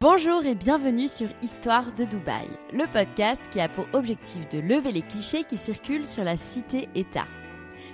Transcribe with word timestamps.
Bonjour 0.00 0.46
et 0.46 0.54
bienvenue 0.54 1.08
sur 1.08 1.26
Histoire 1.42 1.92
de 1.96 2.04
Dubaï, 2.04 2.46
le 2.72 2.86
podcast 2.86 3.40
qui 3.50 3.58
a 3.58 3.68
pour 3.68 3.84
objectif 3.94 4.48
de 4.48 4.60
lever 4.60 4.92
les 4.92 5.02
clichés 5.02 5.42
qui 5.42 5.58
circulent 5.58 6.06
sur 6.06 6.22
la 6.22 6.36
cité-État. 6.36 7.26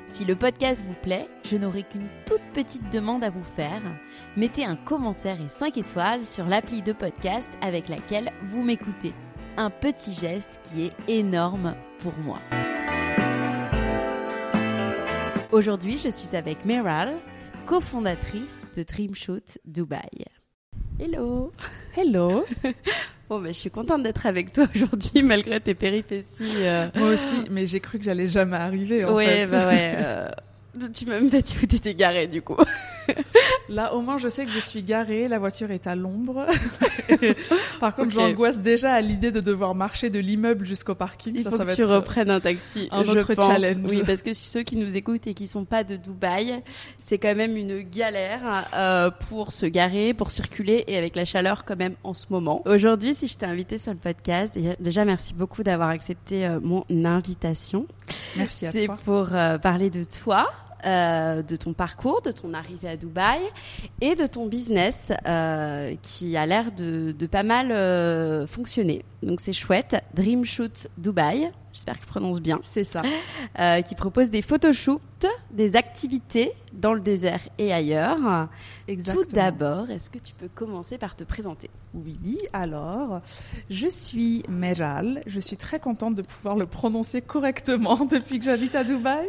Si 0.06 0.26
le 0.26 0.36
podcast 0.36 0.84
vous 0.86 1.00
plaît, 1.02 1.26
je 1.44 1.56
n'aurai 1.56 1.82
qu'une 1.82 2.10
toute 2.26 2.42
petite 2.52 2.92
demande 2.92 3.24
à 3.24 3.30
vous 3.30 3.42
faire. 3.42 3.80
Mettez 4.36 4.66
un 4.66 4.76
commentaire 4.76 5.40
et 5.40 5.48
5 5.48 5.78
étoiles 5.78 6.24
sur 6.24 6.44
l'appli 6.44 6.82
de 6.82 6.92
podcast 6.92 7.50
avec 7.62 7.88
laquelle 7.88 8.32
vous 8.42 8.62
m'écoutez. 8.62 9.14
Un 9.56 9.70
petit 9.70 10.12
geste 10.12 10.60
qui 10.62 10.84
est 10.84 10.92
énorme 11.08 11.74
pour 12.00 12.12
moi. 12.18 12.38
Aujourd'hui, 15.52 15.98
je 15.98 16.10
suis 16.10 16.36
avec 16.36 16.66
Meral, 16.66 17.14
cofondatrice 17.64 18.70
de 18.76 18.82
Dreamshoot 18.82 19.56
Dubaï. 19.64 20.26
Hello 20.98 21.52
Hello 21.96 22.44
Bon, 23.28 23.40
ben, 23.40 23.54
je 23.54 23.58
suis 23.58 23.70
contente 23.70 24.02
d'être 24.02 24.26
avec 24.26 24.52
toi 24.52 24.66
aujourd'hui, 24.74 25.22
malgré 25.22 25.58
tes 25.58 25.74
péripéties. 25.74 26.56
euh. 26.58 26.88
Moi 26.94 27.08
aussi, 27.08 27.36
mais 27.50 27.64
j'ai 27.66 27.80
cru 27.80 27.98
que 27.98 28.04
j'allais 28.04 28.26
jamais 28.26 28.56
arriver 28.56 29.04
en 29.04 29.14
ouais, 29.14 29.26
fait. 29.26 29.46
bah 29.46 29.66
ouais. 29.66 29.94
euh, 29.96 30.28
Tu 30.92 31.06
m'as 31.06 31.18
même 31.20 31.30
pas 31.30 31.40
dit 31.40 31.54
où 31.62 31.66
t'étais 31.66 31.94
garée, 31.94 32.26
du 32.26 32.42
coup. 32.42 32.56
Là, 33.68 33.94
au 33.94 34.00
moins, 34.02 34.18
je 34.18 34.28
sais 34.28 34.44
que 34.44 34.50
je 34.50 34.58
suis 34.58 34.82
garée, 34.82 35.26
la 35.28 35.38
voiture 35.38 35.70
est 35.70 35.86
à 35.86 35.94
l'ombre. 35.96 36.46
Par 37.80 37.94
contre, 37.94 38.10
j'angoisse 38.10 38.60
déjà 38.60 38.92
à 38.92 39.00
l'idée 39.00 39.30
de 39.32 39.40
devoir 39.40 39.74
marcher 39.74 40.10
de 40.10 40.18
l'immeuble 40.18 40.64
jusqu'au 40.66 40.94
parking. 40.94 41.34
Il 41.36 41.42
ça, 41.42 41.50
faut 41.50 41.56
ça 41.56 41.62
que 41.64 41.68
va 41.68 41.74
tu 41.74 41.82
être, 41.82 41.90
euh, 41.90 41.96
reprennes 41.96 42.30
un 42.30 42.40
taxi. 42.40 42.88
un 42.90 43.04
je 43.04 43.10
autre 43.12 43.34
pense. 43.34 43.46
challenge. 43.46 43.90
Oui, 43.90 44.02
parce 44.06 44.22
que 44.22 44.32
ceux 44.32 44.62
qui 44.62 44.76
nous 44.76 44.96
écoutent 44.96 45.26
et 45.26 45.34
qui 45.34 45.48
sont 45.48 45.64
pas 45.64 45.82
de 45.84 45.96
Dubaï, 45.96 46.62
c'est 47.00 47.18
quand 47.18 47.34
même 47.34 47.56
une 47.56 47.80
galère 47.80 48.68
euh, 48.74 49.10
pour 49.28 49.52
se 49.52 49.66
garer, 49.66 50.14
pour 50.14 50.30
circuler 50.30 50.84
et 50.86 50.96
avec 50.98 51.16
la 51.16 51.24
chaleur 51.24 51.64
quand 51.64 51.76
même 51.76 51.94
en 52.04 52.14
ce 52.14 52.26
moment. 52.30 52.62
Aujourd'hui, 52.66 53.14
si 53.14 53.28
je 53.28 53.36
t'ai 53.36 53.46
invité 53.46 53.78
sur 53.78 53.92
le 53.92 53.98
podcast, 53.98 54.58
déjà- 54.80 55.04
merci 55.04 55.34
beaucoup 55.34 55.62
d'avoir 55.62 55.88
accepté 55.88 56.46
euh, 56.46 56.60
mon 56.62 56.84
invitation. 57.04 57.86
Merci 58.36 58.66
à 58.66 58.70
C'est 58.70 58.86
toi. 58.86 58.98
pour 59.04 59.28
euh, 59.34 59.58
parler 59.58 59.90
de 59.90 60.02
toi, 60.04 60.44
euh, 60.84 61.42
de 61.42 61.56
ton 61.56 61.72
parcours, 61.72 62.22
de 62.22 62.32
ton 62.32 62.54
arrivée 62.54 62.88
à 62.88 62.96
Dubaï 62.96 63.40
et 64.00 64.14
de 64.14 64.26
ton 64.26 64.46
business 64.46 65.12
euh, 65.26 65.94
qui 66.02 66.36
a 66.36 66.46
l'air 66.46 66.72
de, 66.72 67.12
de 67.12 67.26
pas 67.26 67.42
mal 67.42 67.72
euh, 67.72 68.46
fonctionner. 68.46 69.04
Donc 69.22 69.40
c'est 69.40 69.52
chouette. 69.52 69.96
Dreamshoot 70.14 70.88
Dubaï, 70.98 71.50
j'espère 71.74 71.98
que 71.98 72.04
je 72.04 72.08
prononce 72.08 72.40
bien, 72.40 72.60
C'est 72.62 72.84
ça. 72.84 73.02
euh, 73.58 73.82
qui 73.82 73.94
propose 73.94 74.30
des 74.30 74.40
photoshoots, 74.40 75.26
des 75.50 75.76
activités 75.76 76.52
dans 76.72 76.94
le 76.94 77.00
désert 77.00 77.40
et 77.58 77.72
ailleurs. 77.72 78.48
Exactement. 78.88 79.24
Tout 79.24 79.34
d'abord, 79.34 79.90
est-ce 79.90 80.08
que 80.10 80.18
tu 80.18 80.34
peux 80.34 80.48
commencer 80.48 80.96
par 80.98 81.16
te 81.16 81.24
présenter? 81.24 81.68
Oui, 81.94 82.38
alors, 82.52 83.20
je 83.70 83.88
suis 83.88 84.42
Meral. 84.48 85.20
Je 85.26 85.40
suis 85.40 85.56
très 85.56 85.78
contente 85.78 86.14
de 86.14 86.22
pouvoir 86.22 86.56
le 86.56 86.66
prononcer 86.66 87.20
correctement 87.20 88.04
depuis 88.10 88.38
que 88.38 88.44
j'habite 88.44 88.74
à 88.74 88.84
Dubaï. 88.84 89.26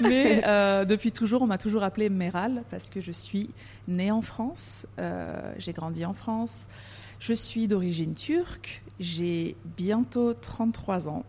Mais 0.00 0.42
euh, 0.46 0.84
depuis 0.84 1.12
toujours, 1.12 1.42
on 1.42 1.46
m'a 1.46 1.58
toujours 1.58 1.82
appelé 1.82 2.08
Meral 2.08 2.62
parce 2.70 2.90
que 2.90 3.00
je 3.00 3.12
suis 3.12 3.50
née 3.88 4.10
en 4.10 4.22
France. 4.22 4.86
euh, 4.98 5.52
j'ai 5.58 5.72
grandi 5.72 6.04
en 6.04 6.12
France. 6.12 6.68
Je 7.20 7.34
suis 7.34 7.68
d'origine 7.68 8.14
turque. 8.14 8.82
J'ai 8.98 9.56
bientôt 9.76 10.34
33 10.34 11.08
ans, 11.08 11.24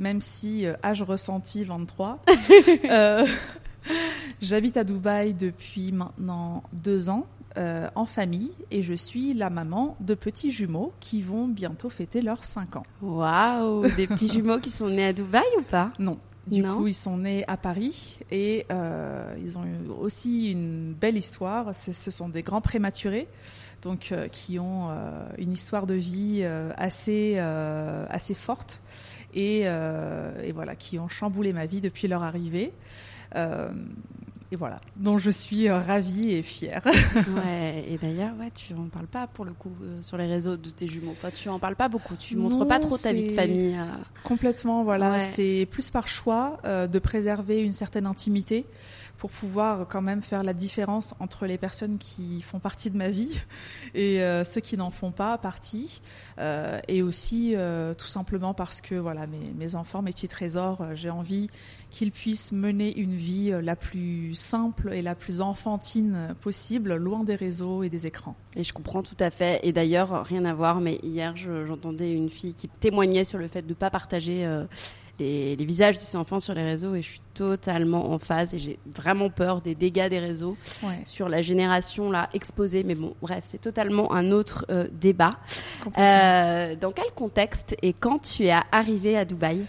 même 0.00 0.20
si 0.20 0.66
euh, 0.66 0.74
âge 0.82 1.02
ressenti 1.02 1.62
23. 1.62 2.18
Euh, 2.90 3.24
J'habite 4.42 4.76
à 4.76 4.84
Dubaï 4.84 5.32
depuis 5.34 5.90
maintenant 5.92 6.62
deux 6.72 7.08
ans 7.08 7.26
euh, 7.56 7.88
en 7.94 8.04
famille 8.06 8.50
et 8.70 8.82
je 8.82 8.94
suis 8.94 9.32
la 9.34 9.48
maman 9.50 9.96
de 10.00 10.14
petits 10.14 10.50
jumeaux 10.50 10.92
qui 11.00 11.22
vont 11.22 11.48
bientôt 11.48 11.88
fêter 11.88 12.20
leurs 12.20 12.44
5 12.44 12.76
ans. 12.76 12.82
Waouh 13.02 13.88
Des 13.96 14.06
petits 14.06 14.28
jumeaux 14.32 14.58
qui 14.58 14.70
sont 14.70 14.88
nés 14.88 15.06
à 15.06 15.12
Dubaï 15.12 15.42
ou 15.58 15.62
pas? 15.62 15.92
Non. 15.98 16.18
Du 16.46 16.62
Non. 16.62 16.78
coup, 16.78 16.86
ils 16.88 16.94
sont 16.94 17.18
nés 17.18 17.44
à 17.48 17.56
Paris 17.56 18.18
et 18.30 18.66
euh, 18.70 19.34
ils 19.42 19.56
ont 19.58 19.64
eu 19.64 19.88
aussi 20.00 20.50
une 20.50 20.92
belle 20.94 21.16
histoire. 21.16 21.74
Ce 21.74 22.10
sont 22.10 22.28
des 22.28 22.42
grands 22.42 22.62
prématurés, 22.62 23.28
donc 23.82 24.10
euh, 24.10 24.26
qui 24.28 24.58
ont 24.58 24.88
une 25.38 25.52
histoire 25.52 25.86
de 25.86 25.94
vie 25.94 26.42
assez 26.76 27.38
assez 27.38 28.34
forte 28.34 28.82
et, 29.34 29.62
euh, 29.64 30.42
et 30.42 30.52
voilà, 30.52 30.76
qui 30.76 30.98
ont 30.98 31.08
chamboulé 31.08 31.52
ma 31.52 31.66
vie 31.66 31.80
depuis 31.80 32.08
leur 32.08 32.22
arrivée. 32.22 32.72
Euh, 33.36 33.70
et 34.52 34.56
voilà, 34.56 34.80
dont 34.96 35.16
je 35.16 35.30
suis 35.30 35.68
euh, 35.68 35.78
ravie 35.78 36.32
et 36.32 36.42
fière. 36.42 36.82
Ouais, 36.84 37.84
et 37.88 37.98
d'ailleurs, 37.98 38.32
ouais, 38.40 38.50
tu 38.52 38.74
en 38.74 38.88
parles 38.88 39.06
pas 39.06 39.28
pour 39.28 39.44
le 39.44 39.52
coup 39.52 39.70
euh, 39.82 40.02
sur 40.02 40.16
les 40.16 40.26
réseaux 40.26 40.56
de 40.56 40.70
tes 40.70 40.88
jumeaux. 40.88 41.12
Enfin, 41.12 41.30
tu 41.30 41.48
en 41.48 41.60
parles 41.60 41.76
pas 41.76 41.88
beaucoup. 41.88 42.16
Tu 42.16 42.36
montres 42.36 42.58
Non, 42.58 42.66
pas 42.66 42.80
trop 42.80 42.98
ta 42.98 43.12
vie 43.12 43.28
de 43.28 43.32
famille. 43.32 43.76
euh. 43.76 43.84
Complètement, 44.24 44.82
voilà. 44.82 45.12
Ouais. 45.12 45.20
C'est 45.20 45.68
plus 45.70 45.90
par 45.90 46.08
choix 46.08 46.58
de 46.64 46.98
préserver 46.98 47.60
une 47.60 47.72
certaine 47.72 48.06
intimité 48.06 48.66
pour 49.20 49.30
pouvoir 49.30 49.86
quand 49.86 50.00
même 50.00 50.22
faire 50.22 50.42
la 50.42 50.54
différence 50.54 51.14
entre 51.20 51.44
les 51.44 51.58
personnes 51.58 51.98
qui 51.98 52.40
font 52.40 52.58
partie 52.58 52.88
de 52.90 52.96
ma 52.96 53.10
vie 53.10 53.42
et 53.94 54.22
euh, 54.22 54.44
ceux 54.44 54.62
qui 54.62 54.78
n'en 54.78 54.90
font 54.90 55.12
pas 55.12 55.36
partie. 55.36 56.00
Euh, 56.38 56.80
et 56.88 57.02
aussi 57.02 57.52
euh, 57.54 57.92
tout 57.92 58.06
simplement 58.06 58.54
parce 58.54 58.80
que 58.80 58.94
voilà, 58.94 59.26
mes, 59.26 59.52
mes 59.58 59.74
enfants, 59.74 60.00
mes 60.00 60.12
petits 60.12 60.26
trésors, 60.26 60.82
j'ai 60.94 61.10
envie 61.10 61.50
qu'ils 61.90 62.12
puissent 62.12 62.50
mener 62.52 62.96
une 62.98 63.14
vie 63.14 63.52
la 63.62 63.76
plus 63.76 64.34
simple 64.40 64.92
et 64.92 65.02
la 65.02 65.14
plus 65.14 65.40
enfantine 65.40 66.34
possible, 66.40 66.94
loin 66.96 67.24
des 67.24 67.34
réseaux 67.36 67.82
et 67.82 67.88
des 67.88 68.06
écrans. 68.06 68.34
Et 68.56 68.64
je 68.64 68.72
comprends 68.72 69.02
tout 69.02 69.16
à 69.20 69.30
fait. 69.30 69.60
Et 69.62 69.72
d'ailleurs, 69.72 70.24
rien 70.24 70.44
à 70.44 70.54
voir, 70.54 70.80
mais 70.80 70.98
hier, 71.02 71.36
je- 71.36 71.64
j'entendais 71.66 72.12
une 72.12 72.28
fille 72.30 72.54
qui 72.54 72.68
témoignait 72.68 73.24
sur 73.24 73.38
le 73.38 73.48
fait 73.48 73.62
de 73.62 73.68
ne 73.68 73.74
pas 73.74 73.90
partager 73.90 74.44
euh, 74.44 74.64
les, 75.18 75.54
les 75.54 75.64
visages 75.64 75.96
de 75.96 76.00
ses 76.02 76.16
enfants 76.16 76.38
sur 76.40 76.54
les 76.54 76.62
réseaux. 76.62 76.94
Et 76.94 77.02
je 77.02 77.10
suis 77.10 77.20
totalement 77.34 78.10
en 78.12 78.18
phase. 78.18 78.54
Et 78.54 78.58
j'ai 78.58 78.78
vraiment 78.94 79.28
peur 79.30 79.60
des 79.60 79.74
dégâts 79.74 80.08
des 80.08 80.18
réseaux 80.18 80.56
Ouais, 80.82 81.00
sur 81.04 81.28
la 81.28 81.42
génération 81.42 82.10
là 82.10 82.28
exposée. 82.32 82.82
Mais 82.84 82.94
bon, 82.94 83.14
bref, 83.20 83.44
c'est 83.44 83.60
totalement 83.60 84.12
un 84.12 84.32
autre 84.32 84.64
euh, 84.70 84.88
débat. 84.92 85.32
Euh, 85.98 86.74
dans 86.76 86.92
quel 86.92 87.10
contexte 87.14 87.76
et 87.82 87.92
quand 87.92 88.18
tu 88.20 88.44
es 88.46 88.54
arrivé 88.72 89.16
à 89.16 89.24
Dubaï? 89.24 89.64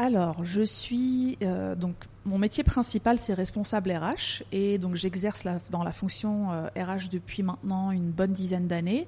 Alors, 0.00 0.44
je 0.44 0.62
suis 0.62 1.36
euh, 1.42 1.74
donc 1.74 1.96
mon 2.28 2.38
métier 2.38 2.62
principal 2.62 3.18
c'est 3.18 3.34
responsable 3.34 3.90
RH 3.90 4.42
et 4.52 4.78
donc 4.78 4.94
j'exerce 4.94 5.44
dans 5.70 5.82
la 5.82 5.92
fonction 5.92 6.52
euh, 6.52 6.68
RH 6.76 7.08
depuis 7.10 7.42
maintenant 7.42 7.90
une 7.90 8.10
bonne 8.10 8.32
dizaine 8.32 8.66
d'années. 8.66 9.06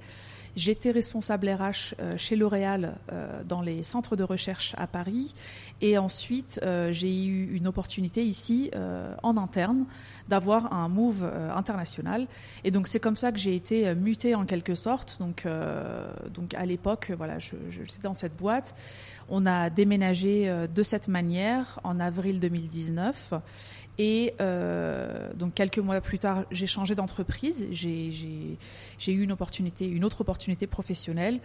J'étais 0.57 0.91
responsable 0.91 1.49
RH 1.49 1.95
euh, 2.01 2.17
chez 2.17 2.37
L'Oréal 2.37 2.97
euh, 3.13 3.43
dans 3.45 3.63
les 3.63 3.83
centres 3.83 4.17
de 4.17 4.25
recherche 4.25 4.75
à 4.79 4.87
Paris. 4.87 5.35
Et 5.81 5.97
ensuite 5.97 6.61
euh, 6.63 6.93
j'ai 6.93 7.25
eu 7.25 7.55
une 7.55 7.67
opportunité 7.67 8.25
ici 8.25 8.71
en 9.23 9.37
interne 9.37 9.85
d'avoir 10.29 10.73
un 10.73 10.89
move 10.89 11.25
international. 11.55 12.27
Et 12.65 12.71
donc 12.71 12.87
c'est 12.87 13.01
comme 13.01 13.17
ça 13.17 13.33
que 13.33 13.39
j'ai 13.39 13.55
été 13.55 13.95
mutée 13.95 14.35
en 14.35 14.45
quelque 14.45 14.75
sorte. 14.75 15.19
Donc 15.21 15.47
donc 16.35 16.55
à 16.55 16.67
l'époque 16.67 17.13
voilà 17.17 17.39
je, 17.39 17.57
je 17.71 17.81
dans 18.03 18.15
cette 18.15 18.37
boîte. 18.37 18.75
On 19.29 19.47
a 19.47 19.71
déménagé 19.71 20.53
de 20.73 20.83
cette 20.83 21.09
manière 21.09 21.81
en 21.85 22.01
avril 22.01 22.41
2019 22.41 23.35
et 24.03 24.33
euh, 24.41 25.29
donc 25.35 25.53
quelques 25.53 25.79
mois 25.79 26.01
plus 26.01 26.19
tard, 26.19 26.45
j'ai 26.51 26.67
changé 26.67 26.95
d'entreprise. 26.95 27.69
J'ai 27.71 29.13
eu 29.13 29.23
une 29.23 29.31
opportunité, 29.31 29.87
une 29.87 30.07
autre 30.07 30.23
opportunité 30.23 30.67
professionnelle, 30.67 31.39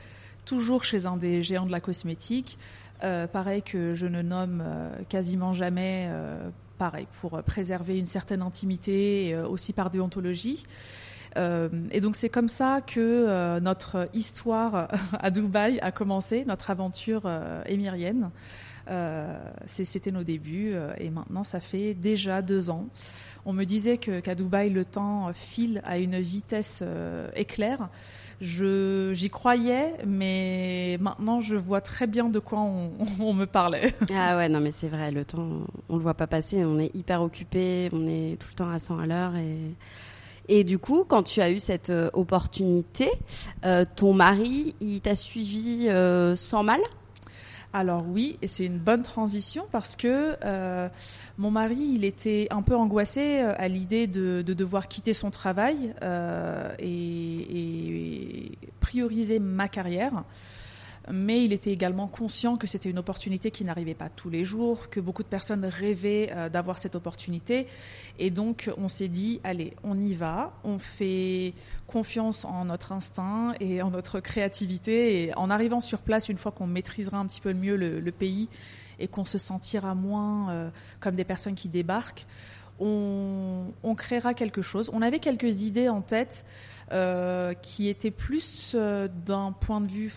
toujours 0.46 0.86
chez 0.86 1.06
un 1.06 1.18
des 1.18 1.44
géants 1.44 1.66
de 1.66 1.72
la 1.74 1.82
cosmétique, 1.82 2.58
pareil 3.02 3.62
que 3.62 3.94
je 3.94 4.06
ne 4.06 4.22
nomme 4.22 4.64
quasiment 5.10 5.52
jamais, 5.52 6.10
pareil, 6.78 7.08
pour 7.20 7.44
préserver 7.44 7.98
une 8.00 8.08
certaine 8.08 8.42
intimité, 8.42 9.36
aussi 9.36 9.74
par 9.74 9.90
déontologie. 9.90 10.64
et 11.36 12.00
donc 12.00 12.16
c'est 12.16 12.30
comme 12.30 12.48
ça 12.48 12.80
que 12.80 13.60
notre 13.60 14.08
histoire 14.14 14.88
à 15.20 15.30
Dubaï 15.30 15.78
a 15.82 15.92
commencé, 15.92 16.46
notre 16.46 16.70
aventure 16.70 17.30
émirienne. 17.66 18.30
C'était 19.68 20.12
nos 20.12 20.24
débuts 20.24 20.76
et 20.98 21.10
maintenant 21.10 21.44
ça 21.44 21.60
fait 21.60 21.94
déjà 21.94 22.42
deux 22.42 22.70
ans. 22.70 22.88
On 23.48 23.54
me 23.54 23.64
disait 23.64 23.98
qu'à 23.98 24.34
Dubaï, 24.34 24.72
le 24.72 24.86
temps 24.86 25.32
file 25.34 25.82
à 25.86 26.00
une 26.00 26.20
vitesse 26.20 26.80
euh, 26.82 27.30
éclair. 27.36 27.90
j'y 28.42 29.30
croyais, 29.30 29.94
mais 30.06 30.98
maintenant 31.00 31.42
je 31.42 31.56
vois 31.56 31.82
très 31.82 32.08
bien 32.08 32.28
de 32.28 32.40
quoi 32.40 32.60
on, 32.60 32.90
me 33.34 33.46
parlait. 33.46 33.94
Ah 34.12 34.36
ouais, 34.38 34.50
non 34.50 34.60
mais 34.62 34.72
c'est 34.72 34.88
vrai, 34.88 35.12
le 35.12 35.26
temps, 35.26 35.48
on 35.90 35.96
le 35.96 36.02
voit 36.02 36.16
pas 36.16 36.26
passer, 36.26 36.66
on 36.66 36.80
est 36.80 36.94
hyper 36.96 37.22
occupé, 37.22 37.90
on 37.94 38.08
est 38.08 38.38
tout 38.40 38.48
le 38.50 38.56
temps 38.56 38.70
à 38.72 38.80
100 38.80 39.00
à 39.00 39.06
l'heure 39.06 39.36
et. 39.36 39.58
Et 40.48 40.64
du 40.64 40.78
coup, 40.78 41.06
quand 41.06 41.24
tu 41.24 41.42
as 41.42 41.50
eu 41.50 41.58
cette 41.58 41.90
euh, 41.90 42.12
opportunité, 42.14 43.10
euh, 43.66 43.84
ton 43.96 44.14
mari, 44.14 44.76
il 44.80 45.02
t'a 45.02 45.16
suivi 45.16 45.90
sans 46.36 46.62
mal? 46.62 46.82
Alors 47.76 48.06
oui, 48.08 48.38
et 48.42 48.48
c'est 48.48 48.66
une 48.66 48.78
bonne 48.78 49.04
transition 49.04 49.66
parce 49.70 49.98
que 49.98 50.38
euh, 50.46 50.88
mon 51.38 51.52
mari, 51.52 51.76
il 51.76 52.06
était 52.06 52.48
un 52.50 52.62
peu 52.62 52.74
angoissé 52.74 53.42
euh, 53.42 53.54
à 53.58 53.68
l'idée 53.68 54.08
de, 54.08 54.42
devoir 54.42 54.88
quitter 54.88 55.12
son 55.12 55.30
travail 55.30 55.94
euh, 56.02 56.74
et, 56.80 58.52
prioriser 58.80 59.40
ma 59.40 59.68
carrière 59.68 60.24
mais 61.12 61.44
il 61.44 61.54
était 61.54 61.72
également 61.72 62.08
conscient 62.08 62.58
que 62.58 62.68
c'était 62.68 62.90
une 62.90 62.98
opportunité 62.98 63.52
qui 63.52 63.64
n'arrivait 63.64 63.94
pas 63.94 64.10
tous 64.10 64.30
les 64.30 64.44
jours, 64.44 64.90
que 64.90 65.00
beaucoup 65.00 65.24
de 65.24 65.28
personnes 65.28 65.66
rêvaient 65.66 66.32
euh, 66.32 66.50
d'avoir 66.50 66.80
cette 66.80 66.96
opportunité. 66.96 67.68
Et 68.20 68.30
donc, 68.30 68.70
on 68.78 68.88
s'est 68.88 69.08
dit, 69.08 69.40
allez, 69.44 69.74
on 69.84 69.98
y 70.00 70.14
va, 70.14 70.54
on 70.64 70.80
fait 70.80 71.54
confiance 71.88 72.46
en 72.46 72.66
notre 72.66 72.92
instinct 72.92 73.54
et 73.60 73.82
en 73.82 73.92
notre 73.92 74.20
créativité. 74.20 75.24
Et 75.24 75.36
en 75.36 75.50
arrivant 75.50 75.82
sur 75.82 76.00
place, 76.00 76.30
une 76.30 76.38
fois 76.38 76.52
qu'on 76.52 76.68
maîtrisera 76.68 77.18
un 77.18 77.28
petit 77.28 77.42
peu 77.42 77.54
mieux 77.54 77.76
le, 77.76 78.12
pays 78.12 78.48
et 79.00 79.08
qu'on 79.08 79.26
se 79.26 79.38
sentira 79.38 79.94
moins 79.94 80.50
euh, 80.50 80.70
comme 81.00 81.16
des 81.16 81.26
personnes 81.26 81.56
qui 81.56 81.68
débarquent, 81.68 82.26
on, 82.80 83.96
créera 83.98 84.34
quelque 84.34 84.62
chose. 84.62 84.90
On 84.94 85.02
avait 85.02 85.20
quelques 85.20 85.64
idées 85.64 85.90
en 85.90 86.02
tête 86.02 86.46
qui 87.62 87.90
étaient 87.90 88.12
plus 88.12 88.76
d'un 88.76 89.52
point 89.52 89.82
de 89.82 89.92
vue, 89.92 90.10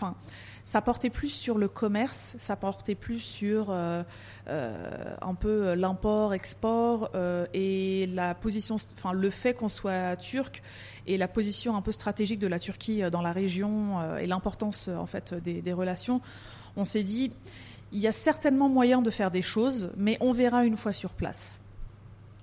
ça 0.69 0.83
portait 0.83 1.09
plus 1.09 1.29
sur 1.29 1.57
le 1.57 1.67
commerce, 1.67 2.35
ça 2.37 2.55
portait 2.55 2.93
plus 2.93 3.17
sur 3.17 3.71
euh, 3.71 4.03
euh, 4.47 5.15
un 5.19 5.33
peu 5.33 5.73
l'import-export 5.73 7.09
euh, 7.15 7.47
et 7.55 8.05
la 8.13 8.35
position, 8.35 8.75
enfin 8.93 9.11
le 9.11 9.31
fait 9.31 9.55
qu'on 9.55 9.67
soit 9.67 10.15
turc 10.15 10.61
et 11.07 11.17
la 11.17 11.27
position 11.27 11.75
un 11.75 11.81
peu 11.81 11.91
stratégique 11.91 12.37
de 12.37 12.45
la 12.45 12.59
Turquie 12.59 13.01
dans 13.11 13.23
la 13.23 13.31
région 13.31 14.17
et 14.19 14.27
l'importance 14.27 14.89
en 14.89 15.07
fait 15.07 15.33
des, 15.33 15.63
des 15.63 15.73
relations. 15.73 16.21
On 16.75 16.83
s'est 16.83 17.01
dit, 17.01 17.31
il 17.91 17.99
y 17.99 18.07
a 18.07 18.11
certainement 18.11 18.69
moyen 18.69 19.01
de 19.01 19.09
faire 19.09 19.31
des 19.31 19.41
choses, 19.41 19.89
mais 19.97 20.17
on 20.21 20.33
verra 20.33 20.65
une 20.65 20.77
fois 20.77 20.93
sur 20.93 21.13
place. 21.15 21.59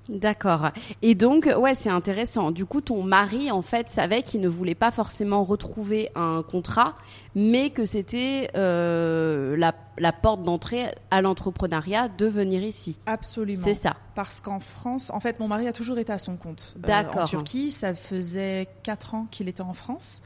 D'accord. 0.08 0.70
Et 1.02 1.14
donc, 1.14 1.48
ouais, 1.58 1.74
c'est 1.74 1.90
intéressant. 1.90 2.50
Du 2.50 2.64
coup, 2.64 2.80
ton 2.80 3.02
mari, 3.02 3.50
en 3.50 3.62
fait, 3.62 3.90
savait 3.90 4.22
qu'il 4.22 4.40
ne 4.40 4.48
voulait 4.48 4.74
pas 4.74 4.90
forcément 4.90 5.44
retrouver 5.44 6.10
un 6.14 6.42
contrat, 6.42 6.96
mais 7.34 7.70
que 7.70 7.84
c'était 7.84 8.50
euh, 8.56 9.56
la, 9.56 10.12
porte 10.12 10.42
d'entrée 10.42 10.86
à 11.10 11.22
l'entrepreneuriat 11.22 12.08
de 12.08 12.26
venir 12.26 12.62
ici. 12.62 12.98
Absolument. 13.06 13.64
C'est 13.64 13.74
ça. 13.74 13.96
Parce 14.14 14.40
qu'en 14.40 14.60
France, 14.60 15.10
en 15.10 15.20
fait, 15.20 15.40
mon 15.40 15.48
mari 15.48 15.66
a 15.66 15.72
toujours 15.72 15.98
été 15.98 16.12
à 16.12 16.18
son 16.18 16.36
compte. 16.36 16.74
Euh, 16.76 16.86
D'accord. 16.86 17.22
en 17.22 17.26
Turquie, 17.26 17.70
ça 17.70 17.94
faisait 17.94 18.68
quatre 18.82 19.14
ans 19.14 19.26
qu'il 19.30 19.48
était 19.48 19.62
en 19.62 19.74
France. 19.74 20.22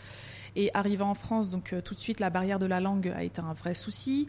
Et 0.56 0.71
arrivant 0.75 1.11
en 1.11 1.15
France, 1.15 1.49
donc 1.49 1.73
euh, 1.73 1.81
tout 1.81 1.94
de 1.94 2.00
suite, 2.00 2.21
la 2.21 2.29
barrière 2.29 2.59
de 2.59 2.67
la 2.67 2.81
langue 2.81 3.12
a 3.17 3.23
été 3.23 3.41
un 3.41 3.53
vrai 3.53 3.75
souci. 3.75 4.29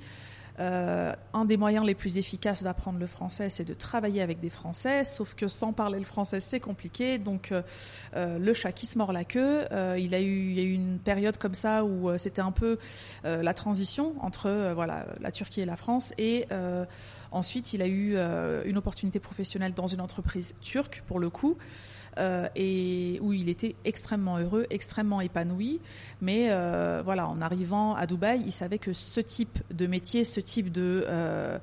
Euh, 0.62 1.14
un 1.34 1.46
des 1.46 1.58
moyens 1.58 1.86
les 1.86 1.96
plus 1.96 2.18
efficaces 2.18 2.62
d'apprendre 2.62 3.00
le 3.00 3.08
français, 3.08 3.50
c'est 3.50 3.64
de 3.64 3.74
travailler 3.74 4.22
avec 4.22 4.40
des 4.40 4.52
Français, 4.52 5.06
sauf 5.06 5.34
que 5.34 5.48
sans 5.48 5.74
parler 5.74 5.98
le 5.98 6.06
français, 6.06 6.40
c'est 6.40 6.60
compliqué. 6.60 7.18
Donc, 7.18 7.52
euh, 7.52 7.64
euh, 8.16 8.38
le 8.38 8.54
chat 8.54 8.72
qui 8.72 8.86
se 8.86 8.98
mord 8.98 9.12
la 9.12 9.24
queue, 9.24 9.66
il, 9.98 10.14
a 10.14 10.22
eu, 10.22 10.50
il 10.52 10.54
y 10.54 10.60
a 10.60 10.64
eu 10.64 10.74
une 10.74 11.00
période 11.00 11.38
comme 11.38 11.56
ça 11.56 11.84
où 11.84 12.16
c'était 12.18 12.42
un 12.42 12.52
peu 12.52 12.78
la 13.24 13.54
transition 13.54 14.14
entre 14.22 14.72
voilà, 14.74 15.06
la 15.20 15.32
Turquie 15.32 15.62
et 15.62 15.66
la 15.66 15.76
France. 15.76 16.14
Et 16.18 16.48
ensuite, 17.32 17.74
il 17.74 17.82
a 17.82 17.88
eu 17.88 18.18
une 18.66 18.78
opportunité 18.78 19.20
professionnelle 19.20 19.74
dans 19.74 19.88
une 19.88 20.02
entreprise 20.02 20.54
turque, 20.62 21.04
pour 21.08 21.20
le 21.20 21.30
coup. 21.30 21.58
Euh, 22.18 22.50
et 22.56 23.20
où 23.22 23.32
il 23.32 23.48
était 23.48 23.76
extrêmement 23.86 24.38
heureux, 24.38 24.66
extrêmement 24.70 25.22
épanoui. 25.22 25.80
Mais 26.20 26.48
euh, 26.50 27.02
voilà, 27.04 27.28
en 27.28 27.42
arrivant 27.42 27.96
à 27.96 28.06
Dubaï, 28.06 28.44
il 28.46 28.52
savait 28.52 28.80
que 28.80 28.92
ce 28.92 29.22
type 29.22 29.60
de 29.72 29.88
métier, 29.88 30.26
ce 30.26 30.42
type 30.42 30.72
de 30.72 31.06
euh, 31.08 31.58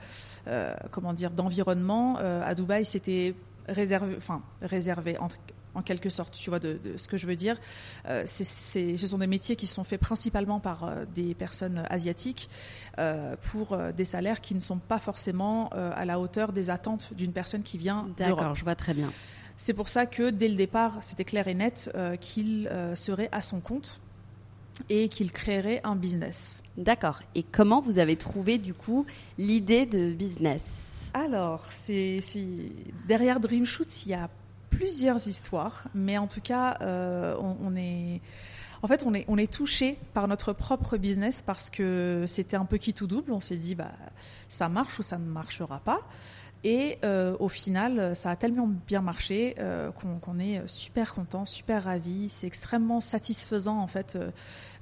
comment 0.90 1.12
dire 1.12 1.30
d'environnement 1.30 2.16
à 2.16 2.54
Dubaï, 2.54 2.86
c'était 2.86 3.34
réservé, 3.68 4.14
enfin 4.16 4.42
réservé 4.62 5.18
en, 5.18 5.28
quelque 5.82 6.08
sorte, 6.08 6.34
tu 6.34 6.50
vois, 6.50 6.58
de, 6.58 6.80
ce 6.96 7.06
que 7.06 7.16
je 7.16 7.26
veux 7.26 7.36
dire. 7.36 7.56
ce 8.04 9.06
sont 9.06 9.18
des 9.18 9.28
métiers 9.28 9.54
qui 9.54 9.68
sont 9.68 9.84
faits 9.84 10.00
principalement 10.00 10.58
par 10.58 10.90
des 11.14 11.34
personnes 11.34 11.84
asiatiques 11.88 12.48
pour 13.42 13.78
des 13.96 14.04
salaires 14.04 14.40
qui 14.40 14.56
ne 14.56 14.60
sont 14.60 14.78
pas 14.78 14.98
forcément 14.98 15.68
à 15.68 16.04
la 16.04 16.18
hauteur 16.18 16.52
des 16.52 16.70
attentes 16.70 17.12
d'une 17.14 17.32
personne 17.32 17.62
qui 17.62 17.78
vient 17.78 18.08
D'accord, 18.16 18.56
je 18.56 18.64
vois 18.64 18.74
très 18.74 18.94
bien. 18.94 19.12
C'est 19.60 19.74
pour 19.74 19.88
ça 19.88 20.06
que 20.06 20.30
dès 20.30 20.48
le 20.48 20.54
départ, 20.54 20.98
c'était 21.02 21.24
clair 21.24 21.48
et 21.48 21.54
net 21.54 21.90
euh, 21.96 22.14
qu'il 22.14 22.68
euh, 22.68 22.94
serait 22.94 23.28
à 23.32 23.42
son 23.42 23.58
compte 23.58 24.00
et 24.88 25.08
qu'il 25.08 25.32
créerait 25.32 25.80
un 25.82 25.96
business. 25.96 26.62
D'accord. 26.76 27.20
Et 27.34 27.42
comment 27.42 27.80
vous 27.80 27.98
avez 27.98 28.14
trouvé 28.14 28.58
du 28.58 28.72
coup 28.72 29.04
l'idée 29.36 29.84
de 29.84 30.12
business? 30.12 31.10
Alors, 31.12 31.64
c'est 31.70 32.20
derrière 33.08 33.40
Dreamshoot, 33.40 34.06
il 34.06 34.10
y 34.10 34.14
a 34.14 34.30
plusieurs 34.70 35.26
histoires, 35.26 35.88
mais 35.92 36.18
en 36.18 36.28
tout 36.28 36.40
cas, 36.40 36.78
euh, 36.82 37.34
on, 37.40 37.74
est 37.74 38.20
en 38.82 38.86
fait, 38.86 39.02
on 39.04 39.12
est, 39.12 39.24
on 39.26 39.38
est 39.38 39.52
touché 39.52 39.98
par 40.14 40.28
notre 40.28 40.52
propre 40.52 40.96
business 40.98 41.42
parce 41.42 41.68
que 41.68 42.24
c'était 42.28 42.56
un 42.56 42.64
peu 42.64 42.76
qui 42.76 42.94
tout 42.94 43.08
double. 43.08 43.32
On 43.32 43.40
s'est 43.40 43.56
dit, 43.56 43.74
bah, 43.74 43.90
ça 44.48 44.68
marche 44.68 45.00
ou 45.00 45.02
ça 45.02 45.18
ne 45.18 45.26
marchera 45.26 45.80
pas. 45.80 46.00
Et 46.70 46.98
euh, 47.02 47.34
au 47.40 47.48
final, 47.48 48.14
ça 48.14 48.28
a 48.30 48.36
tellement 48.36 48.68
bien 48.86 49.00
marché 49.00 49.54
euh, 49.58 49.90
qu'on 49.90 50.38
est 50.38 50.60
super 50.66 51.14
content, 51.14 51.46
super 51.46 51.84
ravi. 51.84 52.28
C'est 52.28 52.46
extrêmement 52.46 53.00
satisfaisant 53.00 53.78
en 53.78 53.86
fait 53.86 54.16
euh, 54.16 54.30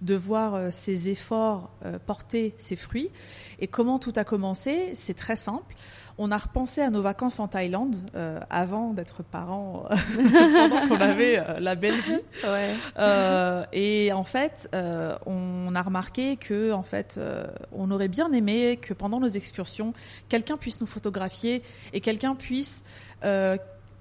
de 0.03 0.15
voir 0.15 0.73
ces 0.73 1.09
efforts 1.09 1.71
porter 2.07 2.55
ses 2.59 2.77
fruits. 2.77 3.11
Et 3.59 3.67
comment 3.67 3.99
tout 3.99 4.13
a 4.17 4.25
commencé 4.25 4.91
C'est 4.95 5.15
très 5.15 5.37
simple 5.37 5.75
on 6.19 6.31
a 6.31 6.39
repensé 6.39 6.81
à 6.81 6.91
nos 6.91 7.03
vacances 7.03 7.41
en 7.41 7.49
Thaïlande 7.49 7.97
euh, 8.15 8.41
avant 8.49 8.93
d'être 8.93 9.23
parents, 9.23 9.87
euh, 9.91 9.97
pendant 10.69 10.89
qu'on 10.89 11.01
avait 11.01 11.39
euh, 11.39 11.61
la 11.61 11.75
belle 11.75 12.01
vie. 12.01 12.21
et 13.73 14.13
en 14.13 14.25
fait, 14.25 14.69
on 15.27 15.75
a 15.75 15.83
remarqué 15.83 16.37
que 16.37 16.73
en 16.73 16.83
fait, 16.83 17.21
on 17.73 17.91
aurait 17.91 18.09
bien 18.09 18.33
aimé 18.33 18.79
que 18.81 18.95
pendant 18.95 19.21
nos 19.21 19.29
excursions, 19.29 19.93
quelqu'un 20.29 20.57
puisse 20.57 20.81
nous 20.81 20.87
photographier 20.87 21.63
et 21.93 22.01
quelqu'un 22.01 22.35
puisse 22.35 22.83